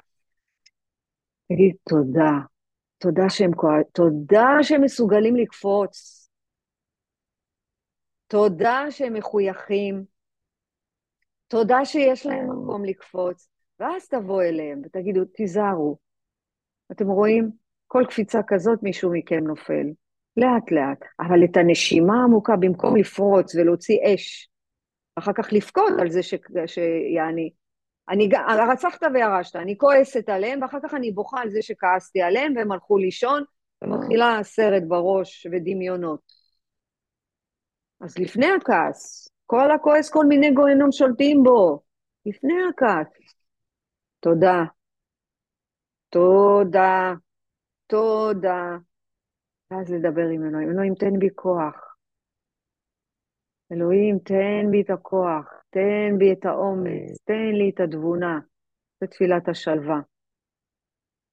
תגיד 1.48 1.76
תודה. 1.90 2.32
תודה 2.98 3.30
שהם, 3.30 3.52
תודה 3.94 4.48
שהם 4.62 4.82
מסוגלים 4.82 5.36
לקפוץ. 5.36 6.22
תודה 8.28 8.86
שהם 8.90 9.14
מחויכים, 9.14 10.06
תודה 11.48 11.86
שיש 11.86 12.26
להם 12.26 12.64
מקום 12.64 12.86
לקפוץ, 12.86 13.50
ואז 13.80 14.08
תבוא 14.08 14.44
אליהם 14.44 14.82
ותגידו, 14.86 15.26
תיזהרו. 15.26 15.98
אתם 16.92 17.08
רואים? 17.08 17.52
כל 17.88 18.04
קפיצה 18.10 18.40
כזאת 18.48 18.84
מישהו 18.84 19.12
מכם 19.14 19.44
נופל. 19.44 19.86
לאט 20.38 20.72
לאט, 20.72 21.00
אבל 21.20 21.44
את 21.44 21.58
הנשימה 21.58 22.22
העמוקה, 22.22 22.56
במקום 22.56 22.96
לפרוץ 22.96 23.56
ולהוציא 23.56 23.98
אש, 24.06 24.50
אחר 25.16 25.32
כך 25.36 25.54
לבכות 25.54 25.94
על 26.00 26.10
זה 26.10 26.24
ש... 26.24 26.34
שיעני, 26.66 27.52
אני 28.10 28.30
רצחת 28.72 29.04
וירשת, 29.14 29.56
אני 29.56 29.78
כועסת 29.78 30.30
עליהם, 30.30 30.62
ואחר 30.62 30.78
כך 30.84 30.94
אני 30.94 31.12
בוכה 31.12 31.42
על 31.42 31.50
זה 31.50 31.62
שכעסתי 31.62 32.22
עליהם, 32.22 32.54
והם 32.56 32.72
הלכו 32.72 32.98
לישון, 32.98 33.44
ומתחילה 33.82 34.40
סרט 34.44 34.84
בראש 34.88 35.48
ודמיונות. 35.52 36.22
אז 38.02 38.18
לפני 38.18 38.48
הכעס, 38.52 39.30
כל 39.46 39.72
הכועס 39.72 40.10
כל 40.10 40.26
מיני 40.26 40.52
גוהנום 40.52 40.92
שולטים 40.92 41.44
בו, 41.44 41.80
לפני 42.26 42.54
הכעס. 42.70 43.08
תודה. 44.20 44.64
תודה. 46.12 47.14
תודה. 47.88 48.78
ואז 49.72 49.92
לדבר 49.92 50.28
עם 50.34 50.44
אלוהים. 50.46 50.70
אלוהים, 50.70 50.96
תן 50.96 51.20
בי 51.20 51.30
כוח. 51.36 51.96
אלוהים, 53.72 54.20
תן 54.20 54.72
בי 54.72 54.82
את 54.82 54.90
הכוח, 54.90 55.54
תן 55.70 56.18
בי 56.18 56.34
את 56.34 56.46
האומץ, 56.46 57.18
תן 57.24 57.52
לי 57.54 57.72
את 57.76 57.80
התבונה. 57.80 58.40
זו 59.02 59.08
תפילת 59.08 59.50
השלווה. 59.50 60.00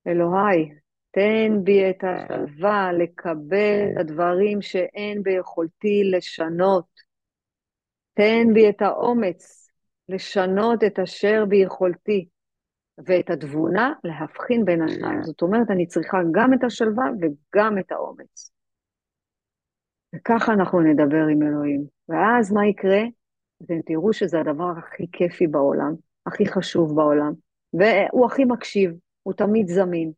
אלוהי, 0.07 0.70
תן 1.11 1.64
בי 1.64 1.91
את 1.91 2.05
השלווה 2.05 2.93
לקבל 2.93 3.89
את 3.93 4.01
הדברים 4.01 4.62
שאין 4.62 5.22
ביכולתי 5.22 6.03
לשנות. 6.12 6.87
תן 8.14 8.55
בי 8.55 8.70
את 8.70 8.83
האומץ 8.83 9.70
לשנות 10.09 10.85
את 10.85 10.99
אשר 10.99 11.45
ביכולתי, 11.49 12.29
ואת 13.07 13.31
התבונה 13.31 13.93
להבחין 14.05 14.65
בין 14.65 14.83
השניים. 14.83 15.23
זאת 15.23 15.43
אומרת, 15.43 15.71
אני 15.71 15.87
צריכה 15.87 16.19
גם 16.33 16.55
את 16.55 16.65
השלווה 16.65 17.05
וגם 17.21 17.79
את 17.79 17.93
האומץ. 17.93 18.53
וככה 20.15 20.53
אנחנו 20.53 20.81
נדבר 20.81 21.27
עם 21.33 21.43
אלוהים. 21.43 21.87
ואז 22.09 22.53
מה 22.53 22.67
יקרה? 22.67 23.01
אתם 23.63 23.83
תראו 23.87 24.13
שזה 24.13 24.41
הדבר 24.41 24.73
הכי 24.79 25.07
כיפי 25.13 25.47
בעולם, 25.47 25.95
הכי 26.27 26.47
חשוב 26.47 26.97
בעולם, 26.97 27.33
והוא 27.73 28.27
הכי 28.27 28.45
מקשיב, 28.45 28.91
הוא 29.23 29.35
תמיד 29.35 29.69
זמין. 29.69 30.13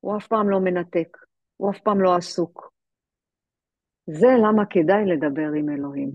הוא 0.00 0.16
אף 0.16 0.26
פעם 0.26 0.50
לא 0.50 0.60
מנתק, 0.60 1.16
הוא 1.56 1.70
אף 1.70 1.78
פעם 1.80 2.00
לא 2.00 2.16
עסוק. 2.16 2.72
זה 4.06 4.28
למה 4.46 4.66
כדאי 4.70 5.06
לדבר 5.06 5.50
עם 5.56 5.68
אלוהים. 5.70 6.10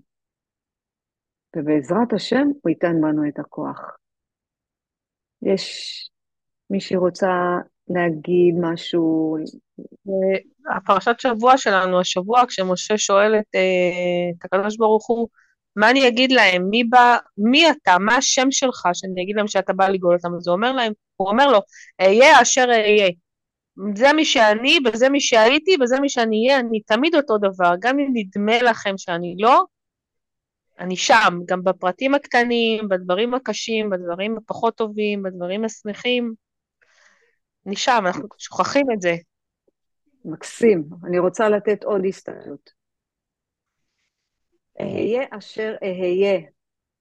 ובעזרת 1.55 2.13
השם 2.13 2.47
הוא 2.61 2.69
ייתן 2.69 3.01
בנו 3.01 3.27
את 3.27 3.39
הכוח. 3.39 3.97
יש 5.41 5.91
מישהי 6.69 6.95
רוצה 6.97 7.27
להגיד 7.89 8.55
משהו? 8.61 9.37
הפרשת 10.77 11.19
שבוע 11.19 11.57
שלנו, 11.57 11.99
השבוע, 11.99 12.45
כשמשה 12.47 12.97
שואל 12.97 13.35
אה, 13.35 13.39
את 14.39 14.45
הקדוש 14.45 14.77
ברוך 14.77 15.07
הוא, 15.09 15.27
מה 15.75 15.89
אני 15.89 16.07
אגיד 16.07 16.31
להם? 16.31 16.69
מי 16.69 16.83
בא, 16.83 17.17
מי 17.37 17.69
אתה? 17.69 17.97
מה 17.99 18.15
השם 18.15 18.51
שלך? 18.51 18.87
שאני 18.93 19.23
אגיד 19.23 19.35
להם 19.35 19.47
שאתה 19.47 19.73
בא 19.73 19.87
לגאול 19.87 20.15
אותם. 20.15 20.35
אז 20.37 20.47
הוא 20.47 20.55
אומר 20.55 20.71
להם, 20.71 20.93
הוא 21.15 21.29
אומר 21.29 21.47
לו, 21.51 21.59
אהיה 22.01 22.41
אשר 22.41 22.65
אהיה. 22.69 23.09
זה 23.95 24.13
מי 24.13 24.25
שאני, 24.25 24.79
וזה 24.85 25.09
מי 25.09 25.19
שהייתי, 25.21 25.75
וזה 25.81 25.99
מי 25.99 26.09
שאני 26.09 26.47
אהיה, 26.47 26.59
אני 26.59 26.81
תמיד 26.81 27.15
אותו 27.15 27.37
דבר. 27.37 27.73
גם 27.79 27.99
אם 27.99 28.07
נדמה 28.13 28.61
לכם 28.61 28.97
שאני 28.97 29.35
לא, 29.39 29.63
אני 30.79 30.95
שם, 30.95 31.39
גם 31.45 31.63
בפרטים 31.63 32.15
הקטנים, 32.15 32.89
בדברים 32.89 33.33
הקשים, 33.33 33.89
בדברים 33.89 34.37
הפחות 34.37 34.75
טובים, 34.77 35.23
בדברים 35.23 35.65
השמחים. 35.65 36.33
אני 37.65 37.75
שם, 37.75 38.03
אנחנו 38.05 38.27
שוכחים 38.37 38.91
את 38.91 39.01
זה. 39.01 39.15
מקסים. 40.25 40.83
אני 41.07 41.19
רוצה 41.19 41.49
לתת 41.49 41.83
עוד 41.83 42.01
הסתכלות. 42.07 42.69
אהיה 44.79 45.25
אשר 45.31 45.75
אהיה, 45.83 46.39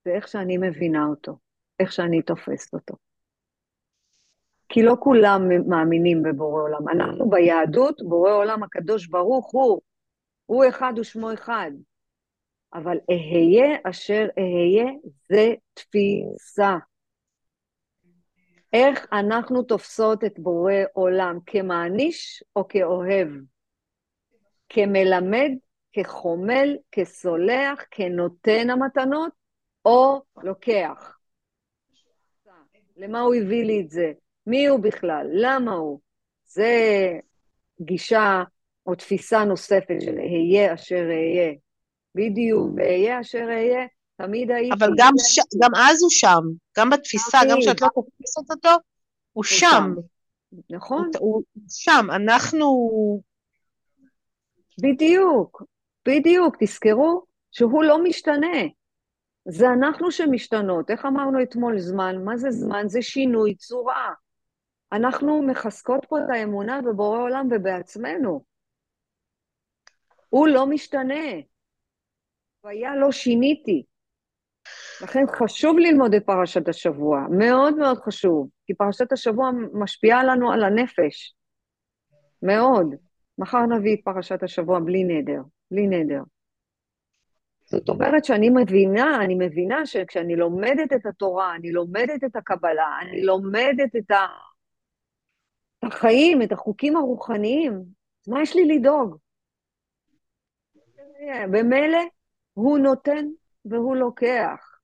זה 0.05 0.11
איך 0.11 0.27
שאני 0.27 0.57
מבינה 0.57 1.05
אותו, 1.05 1.37
איך 1.79 1.91
שאני 1.91 2.21
תופסת 2.21 2.73
אותו. 2.73 2.95
כי 4.69 4.83
לא 4.83 4.95
כולם 4.99 5.41
מאמינים 5.69 6.23
בבורא 6.23 6.61
עולם. 6.61 6.89
אנחנו 6.89 7.29
ביהדות, 7.29 8.01
בורא 8.07 8.31
עולם 8.31 8.63
הקדוש 8.63 9.07
ברוך 9.07 9.51
הוא, 9.51 9.81
הוא 10.45 10.65
אחד 10.69 10.93
ושמו 10.99 11.33
אחד. 11.33 11.71
אבל 12.75 12.97
אהיה 13.11 13.77
אשר 13.83 14.27
אהיה 14.37 14.91
זה 15.29 15.53
תפיסה. 15.73 16.75
איך 18.73 19.07
אנחנו 19.11 19.63
תופסות 19.63 20.23
את 20.23 20.39
בורא 20.39 20.73
עולם, 20.93 21.39
כמעניש 21.45 22.43
או 22.55 22.67
כאוהב? 22.67 23.27
כמלמד, 24.69 25.51
כחומל, 25.93 26.77
כסולח, 26.91 27.83
כנותן 27.91 28.69
המתנות, 28.69 29.31
או 29.85 30.21
לוקח? 30.43 31.17
למה 32.97 33.19
הוא 33.19 33.35
הביא 33.35 33.63
לי 33.63 33.81
את 33.81 33.89
זה? 33.89 34.11
מי 34.47 34.67
הוא 34.67 34.79
בכלל? 34.79 35.27
למה 35.33 35.71
הוא? 35.71 35.99
זה 36.45 36.73
גישה 37.81 38.43
או 38.87 38.95
תפיסה 38.95 39.45
נוספת 39.45 39.95
של 40.01 40.17
אהיה 40.19 40.73
אשר 40.73 41.05
אהיה. 41.09 41.64
בדיוק, 42.15 42.69
ואהיה 42.75 43.21
אשר 43.21 43.45
אהיה, 43.49 43.85
תמיד 44.17 44.51
הייתי. 44.51 44.75
אבל 44.79 44.89
גם, 44.97 45.13
ש... 45.17 45.39
גם 45.63 45.71
אז 45.75 46.01
הוא 46.01 46.09
שם, 46.11 46.41
גם 46.77 46.89
בתפיסה, 46.89 47.37
גם 47.51 47.57
כשאת 47.61 47.81
לא 47.81 47.87
תופסת 47.87 48.51
אותו, 48.51 48.69
הוא, 48.69 48.79
הוא 49.33 49.43
שם. 49.43 49.67
שם. 49.67 49.93
נכון. 50.69 51.11
הוא, 51.19 51.43
הוא 51.53 51.63
שם, 51.69 52.05
אנחנו... 52.15 52.65
בדיוק, 54.81 55.63
בדיוק, 56.07 56.55
תזכרו 56.59 57.23
שהוא 57.51 57.83
לא 57.83 58.03
משתנה. 58.03 58.57
זה 59.47 59.69
אנחנו 59.69 60.11
שמשתנות. 60.11 60.91
איך 60.91 61.05
אמרנו 61.05 61.43
אתמול 61.43 61.79
זמן? 61.79 62.23
מה 62.23 62.37
זה 62.37 62.51
זמן? 62.51 62.87
זה 62.87 63.01
שינוי 63.01 63.55
צורה. 63.55 64.13
אנחנו 64.91 65.41
מחזקות 65.41 66.05
פה 66.09 66.17
את 66.17 66.29
האמונה 66.33 66.81
בבורא 66.81 67.19
עולם 67.19 67.47
ובעצמנו. 67.51 68.43
הוא 70.29 70.47
לא 70.47 70.65
משתנה. 70.65 71.23
והיה 72.65 72.95
לא 72.95 73.11
שיניתי. 73.11 73.83
לכן 75.01 75.23
חשוב 75.27 75.77
ללמוד 75.79 76.13
את 76.13 76.25
פרשת 76.25 76.67
השבוע, 76.67 77.19
מאוד 77.37 77.77
מאוד 77.77 77.97
חשוב, 77.97 78.49
כי 78.65 78.73
פרשת 78.73 79.11
השבוע 79.11 79.51
משפיעה 79.73 80.23
לנו 80.23 80.51
על 80.51 80.63
הנפש, 80.63 81.35
מאוד. 82.41 82.95
מחר 83.37 83.65
נביא 83.65 83.95
את 83.95 83.99
פרשת 84.03 84.43
השבוע 84.43 84.79
בלי 84.79 85.03
נדר, 85.03 85.41
בלי 85.71 85.87
נדר. 85.87 86.21
זאת 87.65 87.89
אומרת 87.89 88.25
שאני 88.25 88.49
מבינה, 88.49 89.23
אני 89.23 89.35
מבינה 89.35 89.85
שכשאני 89.85 90.35
לומדת 90.35 90.93
את 90.95 91.05
התורה, 91.05 91.55
אני 91.55 91.71
לומדת 91.71 92.23
את 92.23 92.35
הקבלה, 92.35 92.99
אני 93.01 93.21
לומדת 93.21 93.95
את 93.95 94.11
החיים, 95.83 96.41
את 96.41 96.51
החוקים 96.51 96.95
הרוחניים, 96.95 97.83
מה 98.27 98.41
יש 98.41 98.55
לי 98.55 98.77
לדאוג? 98.77 99.17
במילא 101.51 101.99
הוא 102.55 102.77
נותן 102.77 103.25
והוא 103.65 103.95
לוקח. 103.95 104.79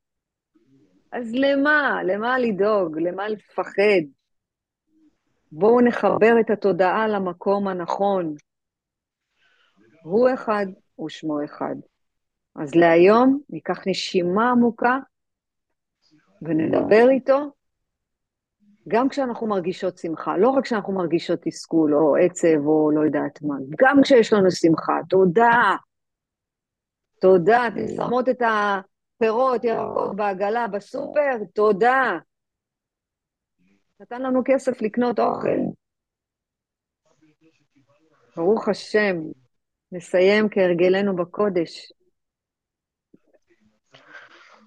אז 1.11 1.31
למה? 1.33 1.99
למה 2.03 2.39
לדאוג? 2.39 2.99
למה 2.99 3.27
לפחד? 3.27 4.03
בואו 5.51 5.81
נחבר 5.81 6.33
את 6.39 6.49
התודעה 6.49 7.07
למקום 7.07 7.67
הנכון. 7.67 8.35
הוא 10.03 10.29
אחד 10.33 10.65
ושמו 11.05 11.43
אחד. 11.45 11.75
אז 12.55 12.75
להיום 12.75 13.39
ניקח 13.49 13.87
נשימה 13.87 14.51
עמוקה 14.51 14.97
ונדבר 16.41 17.09
איתו 17.09 17.51
גם 18.87 19.09
כשאנחנו 19.09 19.47
מרגישות 19.47 19.97
שמחה, 19.97 20.37
לא 20.37 20.49
רק 20.49 20.63
כשאנחנו 20.63 20.93
מרגישות 20.93 21.39
תסכול 21.41 21.95
או 21.95 22.15
עצב 22.15 22.65
או 22.65 22.91
לא 22.91 23.01
יודעת 23.05 23.41
מה, 23.41 23.55
גם 23.77 24.01
כשיש 24.03 24.33
לנו 24.33 24.51
שמחה, 24.51 24.93
תודה. 25.09 25.75
תודה, 27.21 27.67
אתן 27.67 27.87
שמות 27.95 28.29
את 28.29 28.41
הפירות, 28.41 29.63
ירקות 29.63 30.15
בעגלה, 30.15 30.67
בסופר, 30.67 31.37
תודה. 31.53 32.17
נתן 33.99 34.21
לנו 34.21 34.41
כסף 34.45 34.81
לקנות 34.81 35.19
אוכל. 35.19 35.59
ברוך 38.35 38.69
השם, 38.69 39.15
נסיים 39.91 40.47
כהרגלנו 40.51 41.15
בקודש. 41.15 41.91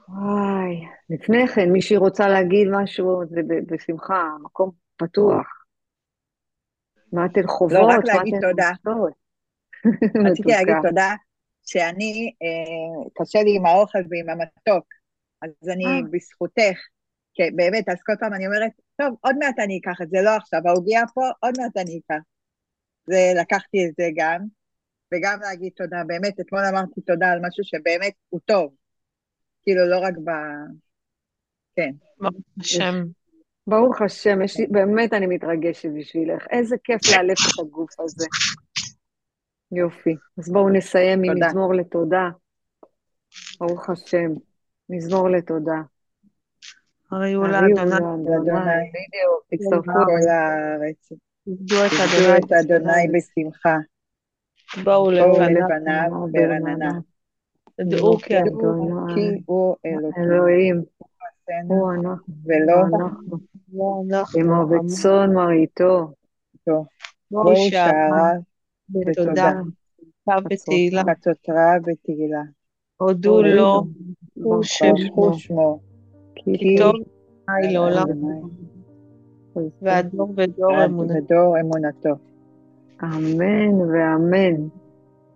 וואי, 0.08 0.86
לפני 1.10 1.48
כן, 1.48 1.72
מישהי 1.72 1.96
רוצה 1.96 2.28
להגיד 2.28 2.68
משהו, 2.70 3.22
זה 3.26 3.40
בשמחה, 3.66 4.28
מקום 4.42 4.70
פתוח. 4.96 5.64
מה 7.12 7.26
אתן 7.26 7.46
חוות? 7.46 7.72
לא, 7.72 7.86
רק 7.86 8.04
להגיד 8.04 8.34
תודה. 8.40 8.70
רציתי 10.30 10.48
להגיד 10.48 10.74
תודה, 10.88 11.14
שאני, 11.64 12.32
אה, 12.42 13.10
קשה 13.14 13.42
לי 13.42 13.56
עם 13.56 13.66
האוכל 13.66 13.98
ועם 13.98 14.30
המתוק, 14.30 14.86
אז 15.42 15.68
אני 15.68 15.84
אה. 15.84 16.08
בזכותך, 16.10 16.78
באמת, 17.56 17.88
אז 17.88 18.02
כל 18.06 18.12
פעם 18.20 18.34
אני 18.34 18.46
אומרת, 18.46 18.70
טוב, 18.96 19.16
עוד 19.20 19.36
מעט 19.38 19.58
אני 19.58 19.78
אקח 19.82 20.02
את 20.02 20.10
זה, 20.10 20.18
לא 20.22 20.30
עכשיו, 20.30 20.60
העוגיה 20.66 21.02
פה, 21.14 21.22
עוד 21.40 21.54
מעט 21.58 21.76
אני 21.76 22.00
אקח. 22.04 22.22
זה, 23.06 23.32
לקחתי 23.40 23.86
את 23.86 23.94
זה 23.98 24.08
גם, 24.16 24.40
וגם 25.14 25.38
להגיד 25.40 25.72
תודה, 25.76 26.02
באמת, 26.06 26.40
אתמול 26.40 26.60
אמרתי 26.70 27.00
תודה 27.00 27.30
על 27.30 27.38
משהו 27.46 27.64
שבאמת 27.64 28.12
הוא 28.28 28.40
טוב. 28.44 28.74
כאילו, 29.62 29.90
לא 29.90 29.98
רק 29.98 30.14
ב... 30.24 30.30
כן. 31.76 31.90
ברוך 32.18 32.34
השם. 32.60 33.04
ברוך 33.66 34.02
השם, 34.02 34.42
יש 34.42 34.60
לי, 34.60 34.66
באמת 34.66 35.12
אני 35.12 35.26
מתרגשת 35.26 35.88
בשבילך. 35.98 36.46
איזה 36.50 36.76
כיף 36.84 37.00
לאלף 37.12 37.38
את 37.38 37.60
הגוף 37.60 38.00
הזה. 38.00 38.26
יופי. 39.76 40.16
אז 40.38 40.52
בואו 40.52 40.68
נסיים 40.68 41.22
עם 41.24 41.34
מזמור 41.42 41.74
לתודה. 41.74 42.28
ברוך 43.60 43.90
השם. 43.90 44.30
מזמור 44.88 45.30
לתודה. 45.30 45.82
הרי 47.10 47.32
הוא 47.32 47.46
לאדוני. 47.46 47.70
בדיוק, 47.74 49.44
תצטרפו. 49.50 49.92
כל 49.92 50.28
הארץ. 50.30 51.12
עבדו 51.46 51.76
את 52.36 52.52
אדוני 52.52 53.08
בשמחה. 53.14 53.76
בואו 54.84 55.10
לבניו 55.10 56.10
ברננה. 56.32 56.98
תדעו 57.76 58.18
כי 58.18 58.34
הוא 59.46 59.76
אלוהים. 60.16 60.82
הוא 61.66 61.92
אנחנו. 61.92 62.34
ולא 62.46 62.80
אנחנו. 62.80 63.38
כמו 64.32 64.66
בצאן 64.66 65.32
מרעיתו. 65.34 66.12
בואו 67.30 67.54
שערה 68.92 69.10
בתודה. 69.10 69.52
בתהילה. 70.44 71.02
בתותרה 71.04 71.76
בתהילה. 71.86 72.42
הודו 72.96 73.42
לו, 73.42 73.84
הוא 74.34 74.62
שמו. 74.62 75.80
כי 76.34 76.76
טוב 76.78 76.94
חי 77.46 77.72
לעולם. 77.72 78.06
והדור 79.82 80.34
ודור 80.36 81.60
אמונתו. 81.60 82.14
אמן 83.02 83.80
ואמן. 83.80 84.68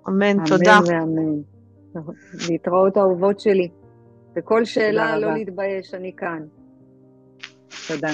אמן, 0.09 0.37
תודה. 0.47 0.79
אמן 0.79 0.89
ואמן. 0.89 1.41
להתראות 2.49 2.97
אהובות 2.97 3.41
שלי. 3.41 3.69
וכל 4.37 4.65
שאלה, 4.65 5.19
לא 5.19 5.35
להתבייש, 5.35 5.95
אני 5.95 6.13
כאן. 6.17 6.47
תודה. 7.89 8.09